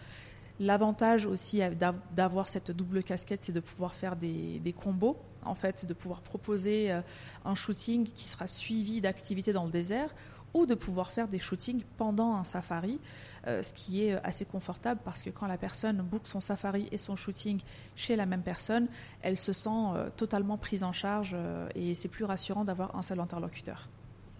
L'avantage 0.60 1.24
aussi 1.26 1.58
d'av- 1.70 1.98
d'avoir 2.14 2.48
cette 2.48 2.70
double 2.70 3.02
casquette, 3.02 3.42
c'est 3.42 3.52
de 3.52 3.60
pouvoir 3.60 3.94
faire 3.94 4.14
des, 4.14 4.74
combos, 4.78 5.16
en 5.42 5.54
fait, 5.54 5.86
de 5.86 5.94
pouvoir 5.94 6.20
proposer 6.20 6.92
euh, 6.92 7.00
un 7.44 7.54
shooting 7.54 8.04
qui 8.04 8.28
sera 8.28 8.46
suivi 8.46 9.00
d'activités 9.00 9.52
dans 9.52 9.64
le 9.64 9.70
désert 9.70 10.14
ou 10.52 10.66
de 10.66 10.74
pouvoir 10.74 11.12
faire 11.12 11.28
des 11.28 11.38
shootings 11.38 11.82
pendant 11.96 12.34
un 12.34 12.44
safari, 12.44 12.98
euh, 13.46 13.62
ce 13.62 13.72
qui 13.72 14.04
est 14.04 14.14
assez 14.24 14.44
confortable 14.44 15.00
parce 15.04 15.22
que 15.22 15.30
quand 15.30 15.46
la 15.46 15.56
personne 15.56 15.98
book 16.02 16.22
son 16.24 16.40
safari 16.40 16.88
et 16.92 16.96
son 16.98 17.16
shooting 17.16 17.60
chez 17.94 18.16
la 18.16 18.26
même 18.26 18.42
personne, 18.42 18.88
elle 19.22 19.38
se 19.38 19.52
sent 19.52 19.70
euh, 19.70 20.10
totalement 20.16 20.58
prise 20.58 20.84
en 20.84 20.92
charge 20.92 21.32
euh, 21.34 21.68
et 21.74 21.94
c'est 21.94 22.08
plus 22.08 22.24
rassurant 22.24 22.64
d'avoir 22.64 22.94
un 22.96 23.02
seul 23.02 23.20
interlocuteur. 23.20 23.88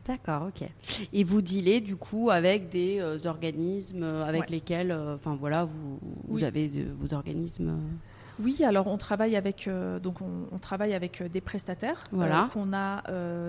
D'accord, 0.07 0.49
ok. 0.49 0.69
Et 1.13 1.25
vous 1.25 1.43
dealez 1.43 1.81
du 1.81 1.97
coup 1.97 2.31
avec 2.31 2.69
des 2.69 3.27
organismes 3.27 4.05
avec 4.05 4.51
lesquels, 4.51 4.93
enfin 5.15 5.37
voilà, 5.39 5.65
vous, 5.65 5.99
vous 6.29 6.45
avez 6.45 6.69
de, 6.69 6.85
vos 6.99 7.15
organismes. 7.15 7.79
Oui, 8.43 8.65
alors 8.65 8.87
on 8.87 8.97
travaille 8.97 9.37
avec 9.37 9.69
euh, 9.69 9.99
donc 9.99 10.21
on, 10.23 10.59
travaille 10.59 10.95
avec 10.95 11.21
euh, 11.21 11.29
des 11.29 11.41
prestataires 11.41 12.05
euh, 12.13 12.17
voilà. 12.17 12.49
qu'on 12.53 12.73
a 12.73 13.03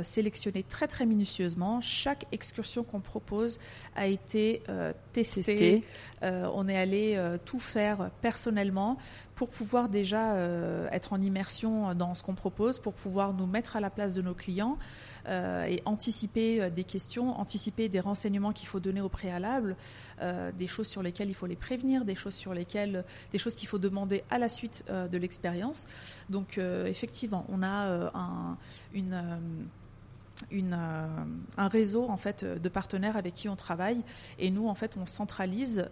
sélectionnés 0.03 0.63
très 0.63 0.87
très 0.87 1.05
minutieusement. 1.05 1.79
Chaque 1.81 2.25
excursion 2.31 2.83
qu'on 2.83 2.99
propose 2.99 3.59
a 3.95 4.07
été 4.07 4.63
testée. 5.13 5.83
on 6.21 6.67
est 6.67 6.77
allé 6.77 7.19
tout 7.45 7.59
faire 7.59 8.09
personnellement 8.21 8.97
pour 9.35 9.49
pouvoir 9.49 9.89
déjà 9.89 10.35
être 10.91 11.13
en 11.13 11.21
immersion 11.21 11.93
dans 11.93 12.13
ce 12.13 12.23
qu'on 12.23 12.35
propose, 12.35 12.79
pour 12.79 12.93
pouvoir 12.93 13.33
nous 13.33 13.45
mettre 13.45 13.75
à 13.75 13.79
la 13.79 13.89
place 13.89 14.13
de 14.13 14.21
nos 14.21 14.33
clients 14.33 14.77
et 15.27 15.81
anticiper 15.85 16.69
des 16.69 16.83
questions, 16.83 17.39
anticiper 17.39 17.89
des 17.89 17.99
renseignements 17.99 18.53
qu'il 18.53 18.67
faut 18.67 18.79
donner 18.79 19.01
au 19.01 19.09
préalable, 19.09 19.75
des 20.57 20.67
choses 20.67 20.87
sur 20.87 21.03
lesquelles 21.03 21.29
il 21.29 21.35
faut 21.35 21.47
les 21.47 21.55
prévenir, 21.55 22.05
des 22.05 22.15
choses 22.15 22.35
sur 22.35 22.53
lesquelles 22.53 23.03
des 23.31 23.37
choses 23.37 23.55
qu'il 23.55 23.67
faut 23.67 23.79
demander 23.79 24.23
à 24.29 24.37
la 24.37 24.49
suite 24.49 24.83
euh, 24.89 25.07
de 25.07 25.17
l'expérience. 25.17 25.87
Donc 26.29 26.57
euh, 26.57 26.85
effectivement, 26.85 27.45
on 27.49 27.63
a 27.63 27.87
euh, 27.87 28.09
un, 28.13 28.57
une 28.93 29.23
une, 30.49 30.77
un 31.57 31.67
réseau 31.67 32.09
en 32.09 32.17
fait 32.17 32.43
de 32.43 32.69
partenaires 32.69 33.17
avec 33.17 33.33
qui 33.33 33.49
on 33.49 33.55
travaille. 33.55 34.01
Et 34.39 34.49
nous 34.49 34.67
en 34.67 34.75
fait 34.75 34.97
on 34.97 35.05
centralise 35.05 35.87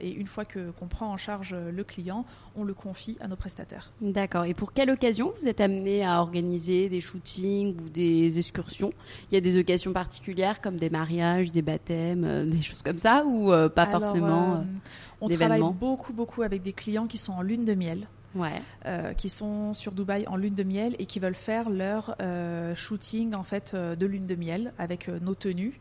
et 0.00 0.10
une 0.10 0.26
fois 0.26 0.44
que 0.44 0.70
qu'on 0.72 0.88
prend 0.88 1.10
en 1.12 1.16
charge 1.16 1.54
le 1.54 1.84
client 1.84 2.24
on 2.56 2.64
le 2.64 2.74
confie 2.74 3.16
à 3.20 3.28
nos 3.28 3.36
prestataires. 3.36 3.92
D'accord. 4.00 4.44
Et 4.44 4.54
pour 4.54 4.72
quelle 4.72 4.90
occasion 4.90 5.32
vous 5.40 5.48
êtes 5.48 5.60
amené 5.60 6.04
à 6.04 6.20
organiser 6.20 6.88
des 6.88 7.00
shootings 7.00 7.76
ou 7.80 7.88
des 7.88 8.38
excursions? 8.38 8.92
Il 9.30 9.34
y 9.34 9.38
a 9.38 9.40
des 9.40 9.58
occasions 9.58 9.92
particulières 9.92 10.60
comme 10.60 10.76
des 10.76 10.90
mariages, 10.90 11.52
des 11.52 11.62
baptêmes, 11.62 12.50
des 12.50 12.62
choses 12.62 12.82
comme 12.82 12.98
ça 12.98 13.24
ou 13.26 13.52
pas 13.74 13.86
forcément 13.86 14.64
On 15.20 15.28
travaille 15.28 15.62
beaucoup 15.72 16.12
beaucoup 16.12 16.42
avec 16.42 16.62
des 16.62 16.72
clients 16.72 17.06
qui 17.06 17.18
sont 17.18 17.32
en 17.32 17.42
lune 17.42 17.64
de 17.64 17.74
miel 17.74 18.06
euh, 18.86 19.12
qui 19.12 19.28
sont 19.28 19.74
sur 19.74 19.92
Dubaï 19.92 20.26
en 20.26 20.36
lune 20.36 20.54
de 20.54 20.62
miel 20.62 20.96
et 20.98 21.06
qui 21.06 21.20
veulent 21.20 21.34
faire 21.34 21.68
leur 21.68 22.16
euh, 22.20 22.74
shooting 22.74 23.34
en 23.34 23.42
fait 23.42 23.72
euh, 23.74 23.94
de 23.94 24.06
lune 24.06 24.26
de 24.26 24.34
miel 24.34 24.72
avec 24.78 25.08
nos 25.08 25.34
tenues. 25.34 25.78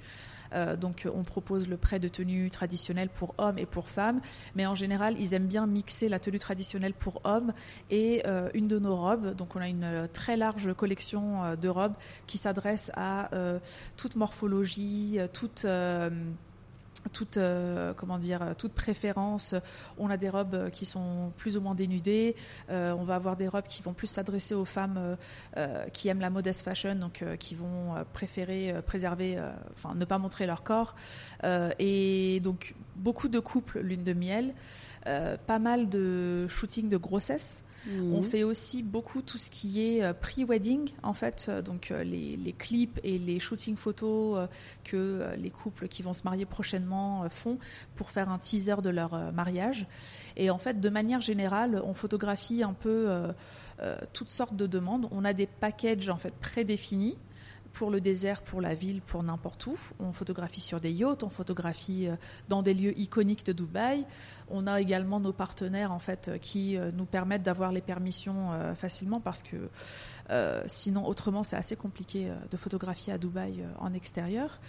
Donc 0.81 1.07
on 1.15 1.23
propose 1.23 1.69
le 1.69 1.77
prêt 1.77 1.97
de 1.97 2.09
tenues 2.09 2.51
traditionnelles 2.51 3.07
pour 3.07 3.33
hommes 3.37 3.57
et 3.57 3.65
pour 3.65 3.87
femmes, 3.87 4.19
mais 4.53 4.65
en 4.65 4.75
général 4.75 5.15
ils 5.17 5.33
aiment 5.33 5.47
bien 5.47 5.65
mixer 5.65 6.09
la 6.09 6.19
tenue 6.19 6.39
traditionnelle 6.39 6.93
pour 6.93 7.21
hommes 7.23 7.53
et 7.89 8.25
une 8.53 8.67
de 8.67 8.77
nos 8.77 8.97
robes. 8.97 9.33
Donc 9.33 9.55
on 9.55 9.61
a 9.61 9.69
une 9.69 10.09
très 10.11 10.35
large 10.35 10.73
collection 10.73 11.55
de 11.55 11.69
robes 11.69 11.93
qui 12.27 12.37
s'adresse 12.37 12.91
à 12.97 13.29
toute 13.95 14.17
morphologie, 14.17 15.19
toute 15.31 15.65
toute 17.09 17.37
euh, 17.37 17.93
comment 17.93 18.17
dire 18.17 18.55
toute 18.57 18.73
préférence 18.73 19.55
on 19.97 20.09
a 20.09 20.17
des 20.17 20.29
robes 20.29 20.69
qui 20.71 20.85
sont 20.85 21.31
plus 21.37 21.57
ou 21.57 21.61
moins 21.61 21.75
dénudées. 21.75 22.35
Euh, 22.69 22.93
on 22.93 23.03
va 23.03 23.15
avoir 23.15 23.35
des 23.35 23.47
robes 23.47 23.67
qui 23.67 23.81
vont 23.81 23.93
plus 23.93 24.07
s'adresser 24.07 24.53
aux 24.53 24.65
femmes 24.65 25.17
euh, 25.57 25.85
qui 25.89 26.07
aiment 26.07 26.21
la 26.21 26.29
modest 26.29 26.61
fashion 26.61 26.95
donc 26.95 27.23
qui 27.39 27.55
vont 27.55 27.95
préférer 28.13 28.75
préserver 28.85 29.41
enfin 29.73 29.95
ne 29.95 30.05
pas 30.05 30.17
montrer 30.17 30.45
leur 30.45 30.63
corps. 30.63 30.95
Et 31.79 32.39
donc 32.43 32.75
beaucoup 32.95 33.27
de 33.27 33.39
couples 33.39 33.79
lune 33.79 34.03
de 34.03 34.13
miel. 34.13 34.53
Pas 35.03 35.59
mal 35.59 35.89
de 35.89 36.47
shooting 36.47 36.89
de 36.89 36.97
grossesse 36.97 37.63
on 37.89 38.17
mhm. 38.17 38.23
fait 38.23 38.43
aussi 38.43 38.83
beaucoup 38.83 39.21
tout 39.21 39.39
ce 39.39 39.49
qui 39.49 39.81
est 39.81 40.03
euh, 40.03 40.13
pre-wedding, 40.13 40.91
en 41.01 41.13
fait, 41.13 41.47
euh, 41.49 41.61
donc 41.61 41.89
euh, 41.89 42.03
les, 42.03 42.53
clips 42.57 42.99
et 43.03 43.17
les 43.17 43.39
shootings 43.39 43.75
photos 43.75 44.47
que 44.83 45.33
les 45.37 45.49
couples 45.49 45.87
qui 45.87 46.03
vont 46.03 46.13
se 46.13 46.23
marier 46.23 46.45
prochainement 46.45 47.27
font 47.29 47.57
pour 47.95 48.11
faire 48.11 48.29
un 48.29 48.37
teaser 48.37 48.75
de 48.83 48.89
leur 48.89 49.31
mariage. 49.31 49.87
Et 50.35 50.49
en 50.49 50.57
fait, 50.57 50.79
de 50.79 50.89
manière 50.89 51.21
générale, 51.21 51.81
on 51.85 51.93
photographie 51.93 52.61
un 52.61 52.73
peu 52.73 53.09
toutes 54.13 54.29
sortes 54.29 54.55
de 54.55 54.67
demandes. 54.67 55.07
On 55.11 55.23
a 55.23 55.33
des 55.33 55.47
packages 55.47 56.09
en 56.09 56.17
fait 56.17 56.33
prédéfinis 56.33 57.17
pour 57.73 57.89
le 57.89 58.01
désert, 58.01 58.41
pour 58.41 58.61
la 58.61 58.73
ville, 58.73 59.01
pour 59.01 59.23
n'importe 59.23 59.65
où. 59.67 59.77
On 59.99 60.11
photographie 60.11 60.61
sur 60.61 60.79
des 60.79 60.91
yachts, 60.91 61.23
on 61.23 61.29
photographie 61.29 62.07
euh, 62.07 62.15
dans 62.49 62.61
des 62.61 62.73
lieux 62.73 62.97
iconiques 62.99 63.45
de 63.45 63.53
Dubaï. 63.53 64.05
On 64.49 64.67
a 64.67 64.81
également 64.81 65.19
nos 65.19 65.33
partenaires 65.33 65.91
en 65.91 65.99
fait 65.99 66.27
euh, 66.27 66.37
qui 66.37 66.77
euh, 66.77 66.91
nous 66.93 67.05
permettent 67.05 67.43
d'avoir 67.43 67.71
les 67.71 67.81
permissions 67.81 68.49
facilement 68.75 69.19
parce 69.19 69.43
que 69.43 69.69
sinon 70.65 71.05
autrement 71.05 71.43
c'est 71.43 71.55
assez 71.55 71.75
compliqué 71.75 72.31
de 72.49 72.57
photographier 72.57 73.13
à 73.13 73.17
Dubaï 73.17 73.63
en 73.79 73.93
extérieur. 73.93 74.59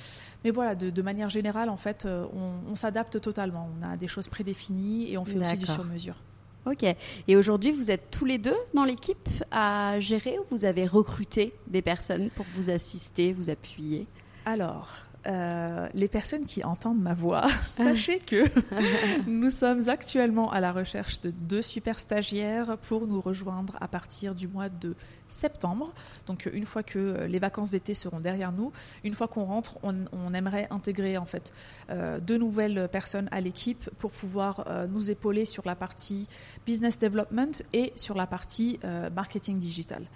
Mais 0.45 0.51
voilà, 0.51 0.75
de, 0.75 1.03
manière 1.03 1.31
générale 1.31 1.69
en 1.69 1.77
fait 1.77 2.07
on, 2.07 2.71
on 2.71 2.75
s'adapte 2.75 3.21
totalement. 3.21 3.69
On 3.79 3.87
a 3.87 3.97
des 3.97 4.09
choses 4.09 4.29
prédéfinies 4.29 5.12
et 5.12 5.19
on 5.19 5.25
fait 5.25 5.38
aussi 5.38 5.57
du 5.57 5.67
sur-mesure. 5.67 6.17
Ok. 6.64 6.85
Et 7.27 7.37
aujourd'hui, 7.37 7.72
vous 7.72 7.90
êtes 7.90 8.11
tous 8.11 8.25
les 8.25 8.38
deux 8.38 8.57
dans 8.72 8.85
l'équipe 8.85 9.29
à 9.51 9.98
gérer 9.98 10.38
ou 10.38 10.44
vous 10.51 10.64
avez 10.64 10.87
recruté 10.87 11.53
des 11.66 11.83
personnes 11.83 12.31
pour 12.31 12.46
vous 12.55 12.70
assister, 12.70 13.33
vous 13.33 13.51
appuyer? 13.51 14.07
Alors, 14.44 14.90
euh, 15.27 15.89
les 15.95 16.09
personnes 16.09 16.45
qui 16.45 16.65
entendent 16.65 17.01
ma 17.01 17.15
voix, 17.15 17.47
sachez 17.75 18.19
que 18.19 18.45
nous 19.29 19.51
sommes 19.51 19.89
actuellement 19.89 20.51
à 20.51 20.61
la 20.61 20.73
recherche 20.73 21.21
de 21.21 21.31
deux 21.31 21.63
super 21.63 22.01
stagiaires 22.01 22.77
pour 22.79 23.07
nous 23.07 23.21
rejoindre 23.21 23.77
à 23.81 23.87
partir 23.87 24.35
du 24.35 24.49
mois 24.49 24.69
de 24.69 24.97
septembre. 25.29 25.93
Donc 26.27 26.51
une 26.53 26.67
fois 26.67 26.83
que 26.83 27.25
les 27.29 27.39
vacances 27.39 27.71
d'été 27.71 27.95
seront 27.95 28.21
derrière 28.21 28.53
nous, 28.53 28.73
une 29.05 29.15
fois 29.15 29.29
qu'on 29.29 29.45
rentre, 29.45 29.79
on, 29.83 30.35
aimerait 30.35 30.67
intégrer 30.71 31.19
en 31.19 31.27
fait 31.27 31.53
euh, 31.91 32.19
deux 32.19 32.39
nouvelles 32.39 32.89
personnes 32.91 33.29
à 33.33 33.41
l'équipe 33.41 33.91
pour 33.99 34.11
pouvoir 34.11 34.65
euh, 34.67 34.87
nous 34.87 35.11
épauler 35.11 35.45
sur 35.45 35.63
la 35.67 35.77
partie 35.77 36.27
business 36.67 36.99
development 36.99 37.63
et 37.73 37.93
sur 37.97 38.15
la 38.15 38.27
partie 38.27 38.81
marketing 39.15 39.59
digital. 39.59 40.07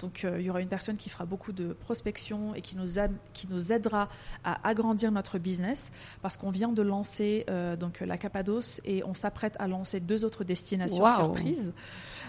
Donc 0.00 0.26
il 0.28 0.42
y 0.42 0.50
aura 0.50 0.60
une 0.60 0.68
personne 0.68 0.96
qui 0.96 1.10
fera 1.10 1.24
beaucoup 1.24 1.52
de 1.52 1.72
prospection 1.72 2.54
et 2.54 2.62
qui 2.62 2.76
nous, 2.76 2.86
qui 3.32 3.48
nous 3.48 3.72
aidera 3.72 4.08
à 4.44 4.66
agrandir 4.68 5.12
notre 5.12 5.38
business 5.38 5.90
parce 6.22 6.36
qu'on 6.36 6.50
vient 6.50 6.72
de 6.72 6.82
lancer 6.82 7.44
euh, 7.48 7.76
donc 7.76 8.00
la 8.00 8.18
Cappadoce 8.18 8.80
et 8.84 9.04
on 9.04 9.14
s'apprête 9.14 9.56
à 9.58 9.68
lancer 9.68 10.00
deux 10.00 10.24
autres 10.24 10.44
destinations 10.44 11.06
surprises. 11.06 11.72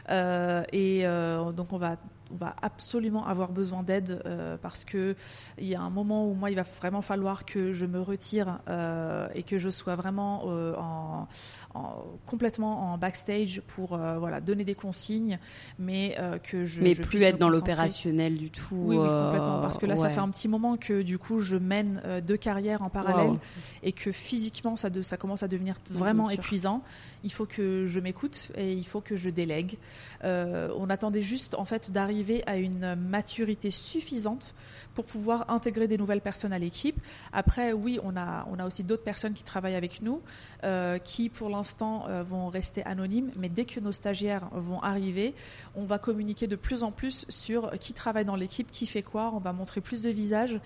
Euh, 0.10 0.64
et 0.72 1.06
euh, 1.06 1.52
donc 1.52 1.74
on 1.74 1.78
va 1.78 1.98
on 2.32 2.38
va 2.38 2.56
absolument 2.62 3.26
avoir 3.28 3.52
besoin 3.52 3.84
d'aide 3.84 4.22
euh, 4.26 4.58
parce 4.62 4.86
que 4.86 5.16
il 5.58 5.68
y 5.68 5.76
a 5.76 5.82
un 5.82 5.90
moment 5.90 6.26
où 6.26 6.34
moi 6.34 6.50
il 6.50 6.56
va 6.56 6.64
vraiment 6.64 7.02
falloir 7.02 7.46
que 7.46 7.74
je 7.74 7.86
me 7.86 8.00
retire 8.00 8.60
euh, 8.68 9.28
et 9.36 9.44
que 9.44 9.58
je 9.58 9.70
sois 9.70 9.96
vraiment 9.96 10.44
euh, 10.48 10.76
en, 10.78 11.28
en, 11.74 12.04
complètement 12.26 12.94
en 12.94 12.98
backstage 12.98 13.62
pour 13.68 13.98
voilà 13.98 14.42
donner 14.42 14.64
des 14.64 14.76
consignes, 14.76 15.40
mais 15.80 16.18
que 16.44 16.66
je 16.66 16.82
mais 16.82 16.94
je 16.94 17.04
plus 17.04 17.24
être 17.24 17.38
dans 17.38 17.50
l'opérationnel 17.50 18.38
du 18.38 18.50
tout. 18.50 18.76
Oui, 18.76 18.98
oui 18.98 19.08
complètement 19.08 19.62
parce 19.62 19.78
que 19.78 19.86
là 19.86 19.96
ouais. 19.96 20.00
ça 20.00 20.10
fait 20.10 20.20
un 20.20 20.30
petit 20.30 20.48
moment 20.48 20.78
que 20.78 21.02
du 21.02 21.18
coup 21.18 21.40
je 21.40 21.58
mène 21.58 22.02
deux 22.26 22.38
carrières 22.38 22.82
en 22.82 22.90
parallèle 22.90 23.32
wow. 23.32 23.40
et 23.84 23.92
que 23.92 24.12
physiquement 24.12 24.76
ça 24.76 24.90
de, 24.90 25.02
ça 25.02 25.18
commence 25.18 25.44
à 25.44 25.48
devenir 25.48 25.76
vraiment 25.92 26.30
épuisant. 26.30 26.82
Il 27.24 27.32
faut 27.32 27.46
que 27.46 27.86
je 27.86 28.00
m'écoute 28.00 28.52
et 28.56 28.74
il 28.74 28.86
faut 28.86 29.02
que 29.02 29.16
je 29.16 29.30
délègue. 29.30 29.78
on 30.24 30.90
attendait 30.90 31.22
juste 31.22 31.56
en 31.56 31.66
fait 31.66 31.92
d'arriver 31.92 32.21
à 32.46 32.58
une 32.58 32.96
maturité 32.96 33.72
suffisante 33.72 34.56
pour 34.94 35.06
pouvoir 35.06 35.50
intégrer 35.50 35.88
des 35.88 35.98
nouvelles 35.98 36.22
personnes 36.22 36.54
à 36.54 36.60
l'équipe. 36.60 37.00
Après, 37.32 37.74
oui, 37.74 38.00
on 38.04 38.16
a, 38.18 38.46
on 38.52 38.60
a 38.60 38.66
aussi 38.66 38.84
d'autres 38.84 39.04
personnes 39.04 39.34
qui 39.34 39.44
travaillent 39.44 39.76
avec 39.76 40.02
nous, 40.02 40.22
euh, 40.64 40.98
qui 40.98 41.30
pour 41.30 41.50
l'instant 41.50 42.06
euh, 42.08 42.24
vont 42.24 42.50
rester 42.50 42.84
anonymes, 42.86 43.32
mais 43.36 43.50
dès 43.50 43.66
que 43.66 43.80
nos 43.80 43.92
stagiaires 43.92 44.50
vont 44.52 44.82
arriver, 44.82 45.34
on 45.76 45.86
va 45.86 45.98
communiquer 45.98 46.48
de 46.48 46.56
plus 46.56 46.84
en 46.84 46.92
plus 46.92 47.26
sur 47.30 47.72
qui 47.80 47.94
travaille 47.94 48.26
dans 48.26 48.36
l'équipe, 48.36 48.70
qui 48.70 48.86
fait 48.86 49.04
quoi, 49.04 49.32
on 49.34 49.40
va 49.40 49.54
montrer 49.54 49.82
plus 49.82 50.04
de 50.04 50.10
visages 50.10 50.60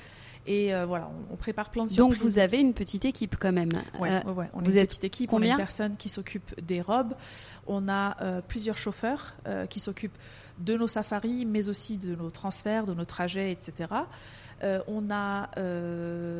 et 0.47 0.73
euh, 0.73 0.85
voilà, 0.85 1.09
on, 1.29 1.33
on, 1.33 1.37
prépare 1.37 1.71
plein 1.71 1.85
de 1.85 1.89
surprises. 1.89 2.19
Donc 2.19 2.23
vous 2.23 2.37
avez 2.37 2.59
une 2.59 2.73
petite 2.73 3.05
équipe 3.05 3.35
quand 3.39 3.51
même. 3.51 3.69
Ouais, 3.99 4.23
ouais. 4.25 4.45
On 4.53 4.61
vous 4.61 4.77
est 4.77 4.81
une 4.81 4.87
petite 4.87 5.03
équipe. 5.03 5.29
Combien 5.29 5.49
on 5.49 5.51
a 5.51 5.53
une 5.53 5.57
personne 5.57 5.97
qui 5.97 6.09
s'occupe 6.09 6.59
des 6.61 6.81
robes. 6.81 7.15
On 7.65 7.89
a 7.89 8.41
plusieurs 8.41 8.77
chauffeurs 8.77 9.35
qui 9.69 9.79
s'occupent 9.79 10.17
de 10.59 10.75
nos 10.75 10.87
safaris, 10.87 11.45
mais 11.45 11.69
aussi 11.69 11.97
de 11.97 12.15
nos 12.15 12.29
transferts, 12.29 12.85
de 12.85 12.93
nos 12.93 13.05
trajets, 13.05 13.51
etc. 13.51 13.91
Euh, 14.63 14.81
on 14.87 15.09
a 15.11 15.49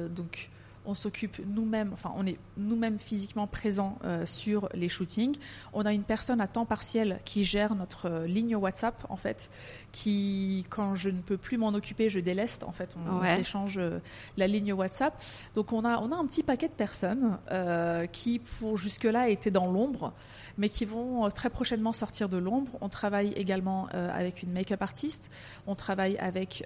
donc 0.09 0.49
on 0.85 0.93
s'occupe 0.93 1.37
nous-mêmes, 1.45 1.91
enfin 1.93 2.11
on 2.15 2.25
est 2.25 2.37
nous-mêmes 2.57 2.99
physiquement 2.99 3.47
présents 3.47 3.97
euh, 4.03 4.25
sur 4.25 4.69
les 4.73 4.89
shootings. 4.89 5.35
On 5.73 5.85
a 5.85 5.93
une 5.93 6.03
personne 6.03 6.41
à 6.41 6.47
temps 6.47 6.65
partiel 6.65 7.19
qui 7.25 7.43
gère 7.43 7.75
notre 7.75 8.09
euh, 8.09 8.27
ligne 8.27 8.55
WhatsApp 8.55 9.05
en 9.09 9.15
fait, 9.15 9.49
qui 9.91 10.65
quand 10.69 10.95
je 10.95 11.09
ne 11.09 11.21
peux 11.21 11.37
plus 11.37 11.57
m'en 11.57 11.69
occuper, 11.69 12.09
je 12.09 12.19
déleste 12.19 12.63
en 12.63 12.71
fait, 12.71 12.95
on, 13.09 13.19
Ouais. 13.19 13.35
s'échange 13.35 13.77
euh, 13.77 13.99
la 14.37 14.47
ligne 14.47 14.73
WhatsApp. 14.73 15.21
Donc 15.53 15.73
on 15.73 15.85
a 15.85 15.99
on 15.99 16.11
a 16.11 16.15
un 16.15 16.25
petit 16.25 16.43
paquet 16.43 16.67
de 16.67 16.73
personnes 16.73 17.37
qui 18.11 18.39
pour 18.39 18.77
jusque-là 18.77 19.29
étaient 19.29 19.51
dans 19.51 19.67
l'ombre, 19.71 20.13
mais 20.57 20.69
qui 20.69 20.85
vont 20.85 21.29
très 21.29 21.49
prochainement 21.49 21.93
sortir 21.93 22.29
de 22.29 22.37
l'ombre. 22.37 22.71
On 22.81 22.89
travaille 22.89 23.33
également 23.33 23.87
avec 23.87 24.43
une 24.43 24.51
make-up 24.51 24.81
artiste. 24.81 25.31
On 25.67 25.75
travaille 25.75 26.17
avec 26.17 26.65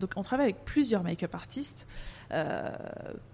donc 0.00 0.10
on 0.16 0.22
travaille 0.22 0.46
avec 0.46 0.64
plusieurs 0.64 1.02
make-up 1.02 1.34
artistes, 1.34 1.86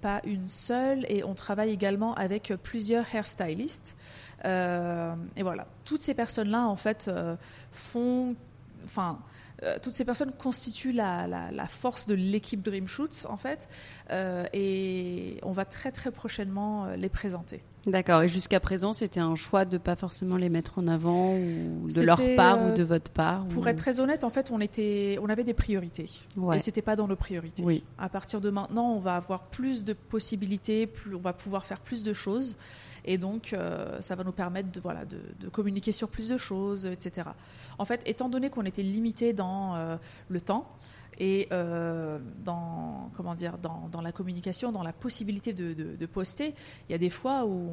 pas 0.08 0.20
une 0.24 0.48
seule, 0.48 1.06
et 1.08 1.24
on 1.24 1.34
travaille 1.34 1.70
également 1.70 2.12
avec 2.14 2.52
plusieurs 2.62 3.06
hairstylistes. 3.14 3.96
Euh, 4.44 5.14
et 5.36 5.42
voilà, 5.42 5.66
toutes 5.86 6.02
ces 6.02 6.12
personnes-là 6.14 6.66
en 6.66 6.76
fait 6.76 7.06
euh, 7.08 7.36
font, 7.72 8.36
enfin. 8.84 9.18
euh, 9.62 9.78
toutes 9.82 9.94
ces 9.94 10.04
personnes 10.04 10.32
constituent 10.32 10.92
la, 10.92 11.26
la- 11.26 11.50
la 11.50 11.66
force 11.68 12.06
de 12.06 12.14
l'équipe 12.14 12.60
Dream 12.60 12.86
Shoots 12.86 13.24
en 13.28 13.38
fait, 13.38 13.68
et 14.10 15.38
on 15.42 15.52
va 15.52 15.64
très 15.64 15.92
très 15.92 16.10
prochainement 16.10 16.86
euh, 16.86 16.96
les 16.96 17.08
présenter. 17.08 17.62
D'accord. 17.86 18.22
Et 18.22 18.28
jusqu'à 18.28 18.60
présent, 18.60 18.94
c'était 18.94 19.20
un 19.20 19.34
choix 19.36 19.66
de 19.66 19.76
pas 19.76 19.94
forcément 19.94 20.36
les 20.36 20.48
mettre 20.48 20.78
en 20.78 20.86
avant 20.88 21.36
ou 21.36 21.86
de 21.94 22.00
leur 22.00 22.18
part 22.34 22.56
euh, 22.62 22.72
ou 22.72 22.76
de 22.76 22.82
votre 22.82 23.10
part. 23.10 23.46
Pour 23.48 23.64
ou- 23.64 23.68
être 23.68 23.76
très 23.76 24.00
honnête, 24.00 24.24
en 24.24 24.30
fait, 24.30 24.50
on 24.50 24.58
était, 24.60 25.18
on 25.20 25.28
avait 25.28 25.44
des 25.44 25.52
priorités, 25.52 26.08
Ouais. 26.36 26.56
et 26.56 26.60
c'était 26.60 26.80
pas 26.80 26.96
dans 26.96 27.06
nos 27.06 27.16
priorités. 27.16 27.62
Oui. 27.62 27.84
À 27.98 28.08
partir 28.08 28.40
de 28.40 28.48
maintenant, 28.48 28.90
on 28.92 29.00
va 29.00 29.16
avoir 29.16 29.42
plus 29.44 29.84
de 29.84 29.92
possibilités, 29.92 30.86
plus, 30.86 31.14
on 31.14 31.20
va 31.20 31.34
pouvoir 31.34 31.66
faire 31.66 31.80
plus 31.80 32.02
de 32.04 32.14
choses, 32.14 32.56
et 33.04 33.18
donc 33.18 33.52
euh, 33.52 34.00
ça 34.00 34.14
va 34.14 34.24
nous 34.24 34.32
permettre 34.32 34.72
de, 34.72 34.80
voilà, 34.80 35.04
de, 35.04 35.18
de 35.40 35.48
communiquer 35.50 35.92
sur 35.92 36.08
plus 36.08 36.30
de 36.30 36.38
choses, 36.38 36.86
etc. 36.86 37.28
En 37.76 37.84
fait, 37.84 38.00
étant 38.06 38.30
donné 38.30 38.48
qu'on 38.48 38.64
était 38.64 38.82
limité 38.82 39.34
dans 39.34 39.74
euh, 39.76 39.96
le 40.30 40.40
temps 40.40 40.70
et 41.18 41.48
euh, 41.52 42.18
dans 42.44 43.10
comment 43.16 43.34
dire 43.34 43.58
dans, 43.58 43.88
dans 43.90 44.00
la 44.00 44.12
communication, 44.12 44.72
dans 44.72 44.82
la 44.82 44.92
possibilité 44.92 45.52
de, 45.52 45.72
de- 45.74 45.96
de 45.96 46.06
poster, 46.06 46.54
il 46.88 46.92
y 46.92 46.94
a 46.94 46.98
des 46.98 47.10
fois 47.10 47.44
où 47.44 47.70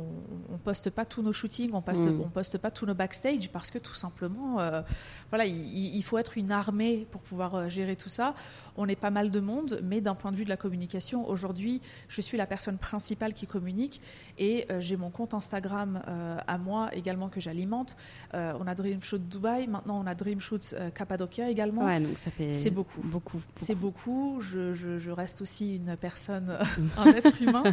on, 0.50 0.54
on 0.56 0.58
poste 0.58 0.90
pas 0.90 1.06
tous 1.06 1.22
nos 1.22 1.34
shootings, 1.34 1.72
on 1.74 1.82
poste, 1.82 2.02
Mm. 2.08 2.22
on 2.22 2.30
poste 2.30 2.58
pas 2.58 2.72
tous 2.72 2.86
nos 2.86 2.94
backstage 2.94 3.50
parce 3.52 3.72
que 3.72 3.80
tout 3.80 3.96
simplement, 3.96 4.60
euh, 4.60 4.82
voilà, 5.30 5.46
il, 5.46 5.96
il 5.96 6.04
faut 6.04 6.18
être 6.18 6.38
une 6.38 6.52
armée 6.52 7.08
pour 7.12 7.22
pouvoir 7.22 7.56
euh, 7.56 7.70
gérer 7.70 7.96
tout 7.96 8.10
ça. 8.10 8.34
On 8.78 8.88
est 8.88 8.96
pas 8.96 9.10
mal 9.12 9.32
de 9.32 9.40
monde, 9.40 9.80
mais 9.84 10.02
d'un 10.02 10.16
point 10.16 10.32
de 10.32 10.38
vue 10.38 10.46
de 10.46 10.50
la 10.50 10.58
communication, 10.58 11.28
aujourd'hui, 11.28 11.82
je 12.08 12.22
suis 12.22 12.38
la 12.38 12.46
personne 12.48 12.78
principale 12.78 13.34
qui 13.34 13.48
communique 13.48 14.02
et 14.38 14.66
euh, 14.72 14.80
j'ai 14.80 14.98
mon 14.98 15.10
compte 15.10 15.34
Instagram 15.34 16.02
à 16.48 16.58
moi 16.58 16.90
également 16.94 17.30
que 17.30 17.40
j'alimente. 17.40 17.96
On 18.34 18.68
a 18.68 18.76
Dream 18.76 19.02
Shoot 19.04 19.28
Dubaï, 19.28 19.68
maintenant 19.68 20.00
on 20.02 20.08
a 20.08 20.16
Dream 20.16 20.40
Shoot 20.40 20.76
Cappadocia 20.96 21.50
également. 21.50 21.86
Ouais, 21.86 22.00
donc 22.00 22.18
ça 22.18 22.32
fait. 22.32 22.54
C'est 22.54 22.70
beaucoup. 22.70 23.02
Beaucoup. 23.04 23.31
C'est 23.56 23.76
beaucoup. 23.76 24.40
Je, 24.42 24.74
je- 24.74 25.00
je 25.00 25.12
reste 25.12 25.42
aussi 25.42 25.76
une 25.78 25.96
personne, 25.98 26.58
un 26.98 27.06
être 27.12 27.42
humain 27.42 27.64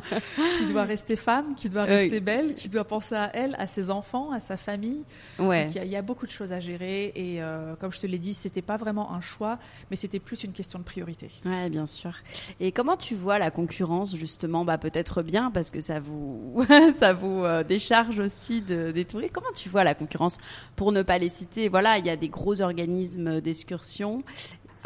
qui 0.57 0.66
doit 0.66 0.85
rester 0.85 1.16
femme, 1.16 1.55
qui 1.55 1.68
doit 1.68 1.85
Oui. 1.85 1.88
rester 1.90 2.21
belle, 2.21 2.55
qui 2.55 2.68
doit 2.68 2.85
penser 2.85 3.14
à 3.14 3.31
elle, 3.35 3.55
à 3.59 3.66
ses 3.66 3.90
enfants, 3.90 4.31
à 4.33 4.40
sa 4.40 4.57
famille. 4.57 5.05
Ouais. 5.38 5.64
Donc, 5.64 5.75
Il 5.75 5.79
y, 5.79 5.81
a- 5.81 5.85
il 5.85 5.90
y 5.90 5.97
a 5.97 6.03
beaucoup 6.03 6.27
de 6.27 6.31
choses 6.31 6.53
à 6.53 6.61
gérer 6.61 7.12
et 7.14 7.42
euh, 7.42 7.75
comme 7.77 7.92
je 7.92 8.01
te 8.01 8.07
l'ai 8.07 8.18
dit, 8.18 8.35
c'était 8.35 8.62
pas 8.62 8.77
vraiment 8.77 9.12
un 9.12 9.21
choix, 9.21 9.59
mais 9.90 9.97
c'était 9.97 10.21
plus 10.21 10.44
une 10.44 10.53
question 10.53 10.79
de 10.79 10.85
priorité. 10.85 11.31
Ouais, 11.44 11.68
bien 11.71 11.87
sûr. 11.87 12.12
Et 12.61 12.73
comment 12.73 12.97
tu 12.97 13.14
vois 13.14 13.38
la 13.38 13.51
concurrence 13.51 14.14
justement? 14.16 14.64
Bah 14.64 14.79
peut-être 14.79 15.23
bien 15.23 15.51
parce 15.51 15.71
que 15.71 15.81
ça 15.81 16.01
vous 16.01 16.64
ça 16.94 17.12
vous 17.12 17.44
euh, 17.44 17.62
décharge 17.64 18.18
aussi 18.18 18.61
de, 18.61 18.90
des 18.92 19.05
touristes. 19.05 19.33
Comment 19.35 19.53
tu 19.55 19.68
vois 19.68 19.85
la 19.85 19.94
concurrence? 19.94 20.38
Pour 20.77 20.92
ne 20.92 21.03
pas 21.03 21.18
les 21.18 21.29
citer, 21.29 21.68
voilà, 21.68 21.99
il 21.99 22.07
y 22.07 22.11
a 22.11 22.16
des 22.16 22.29
gros 22.29 22.61
organismes 22.61 23.40
d'excursion. 23.40 24.23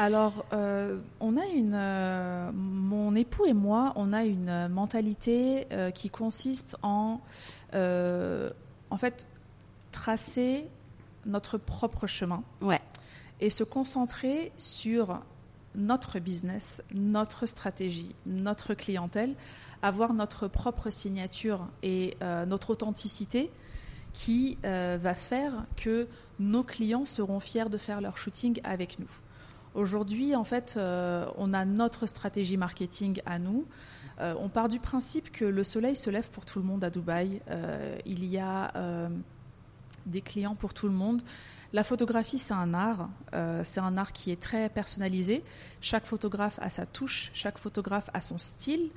Alors, 0.03 0.45
euh, 0.53 0.99
on 1.21 1.37
a 1.37 1.47
une, 1.47 1.75
euh, 1.77 2.51
mon 2.53 3.15
époux 3.15 3.47
et 3.47 3.53
moi, 3.53 3.93
on 3.95 4.13
a 4.13 4.25
une 4.25 4.67
mentalité 4.67 5.69
euh, 5.71 5.93
qui 5.93 6.11
consiste 6.11 6.77
en, 6.83 7.21
en 7.73 8.99
fait, 8.99 9.29
tracer 9.93 10.67
notre 11.25 11.57
propre 11.57 12.09
chemin 12.09 12.43
Ouais. 12.61 12.81
et 13.41 13.49
se 13.49 13.63
concentrer 13.63 14.51
sur 14.59 15.21
notre 15.77 16.19
business, 16.19 16.83
notre 16.93 17.47
stratégie, 17.47 18.17
notre 18.27 18.75
clientèle, 18.75 19.37
avoir 19.83 20.15
notre 20.15 20.49
propre 20.49 20.91
signature 20.91 21.69
et 21.85 22.17
notre 22.47 22.71
authenticité 22.71 23.53
qui 24.13 24.59
va 24.65 25.15
faire 25.15 25.65
que 25.77 26.09
nos 26.41 26.65
clients 26.65 27.07
seront 27.07 27.41
fiers 27.41 27.71
de 27.71 27.79
faire 27.79 28.01
leur 28.01 28.19
shooting 28.19 28.61
avec 28.65 28.99
nous. 28.99 29.09
Aujourd'hui, 29.75 30.37
en 30.37 30.45
fait, 30.45 30.75
euh, 30.77 31.27
on 31.39 31.55
a 31.55 31.65
notre 31.65 32.07
stratégie 32.07 32.59
marketing 32.59 33.23
à 33.25 33.39
nous. 33.39 33.67
Euh, 34.21 34.35
on 34.39 34.51
part 34.51 34.69
du 34.69 34.79
principe 34.79 35.33
que 35.33 35.47
le 35.47 35.65
soleil 35.65 35.97
se 35.97 36.11
lève 36.11 36.29
pour 36.29 36.45
tout 36.45 36.59
le 36.59 36.65
monde 36.65 36.85
à 36.85 36.91
Dubaï. 36.91 37.41
Euh, 37.49 37.97
il 38.05 38.25
y 38.27 38.39
a 38.39 39.09
des 40.05 40.21
clients 40.21 40.55
pour 40.55 40.75
tout 40.75 40.89
le 40.89 40.93
monde. 40.93 41.23
La 41.73 41.85
photographie, 41.85 42.39
c'est 42.39 42.53
un 42.53 42.75
art. 42.75 43.09
C'est 43.65 43.81
un 43.81 43.97
art 43.97 44.13
qui 44.13 44.31
est 44.31 44.41
très 44.41 44.69
personnalisé. 44.69 45.43
Chaque 45.81 46.05
photographe 46.05 46.59
a 46.61 46.69
sa 46.69 46.85
touche, 46.85 47.31
chaque 47.33 47.57
photographe 47.57 48.11
a 48.13 48.21
son 48.21 48.37
style. 48.37 48.91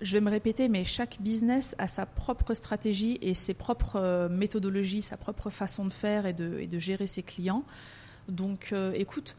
Je 0.00 0.12
vais 0.12 0.20
me 0.20 0.30
répéter, 0.30 0.68
mais 0.68 0.84
chaque 0.84 1.18
business 1.20 1.76
a 1.78 1.86
sa 1.86 2.06
propre 2.06 2.54
stratégie 2.54 3.18
et 3.20 3.34
ses 3.34 3.54
propres 3.54 4.28
méthodologies, 4.28 5.02
sa 5.02 5.16
propre 5.16 5.50
façon 5.50 5.84
de 5.84 5.92
faire 5.92 6.26
et 6.26 6.32
de, 6.32 6.58
et 6.58 6.66
de 6.66 6.78
gérer 6.80 7.06
ses 7.06 7.22
clients. 7.22 7.64
Donc, 8.28 8.74
écoute, 8.94 9.36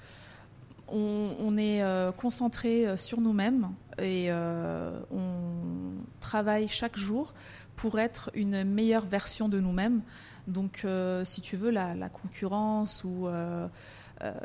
on, 0.92 1.58
est 1.58 1.82
euh, 1.82 2.12
concentré 2.12 2.88
euh, 2.88 2.98
sur 2.98 3.22
nous-mêmes 3.22 3.70
et 3.98 4.28
euh, 4.30 5.00
on 5.12 5.94
travaille 6.20 6.68
chaque 6.68 6.98
jour 6.98 7.34
pour 7.76 8.00
être 8.00 8.30
une 8.34 8.64
meilleure 8.64 9.06
version 9.06 9.50
de 9.50 9.60
nous-mêmes. 9.60 10.02
Donc, 10.48 10.86
si 11.26 11.42
tu 11.42 11.56
veux, 11.58 11.70
la, 11.70 12.10
concurrence 12.10 13.04
ou 13.04 13.28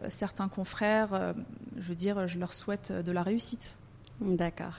certains 0.09 0.49
confrères, 0.49 1.35
je 1.77 1.89
veux 1.89 1.95
dire, 1.95 2.29
je 2.29 2.39
leur 2.39 2.53
souhaite 2.53 2.93
de 2.93 3.11
la 3.11 3.23
réussite. 3.23 3.79
D'accord. 4.21 4.75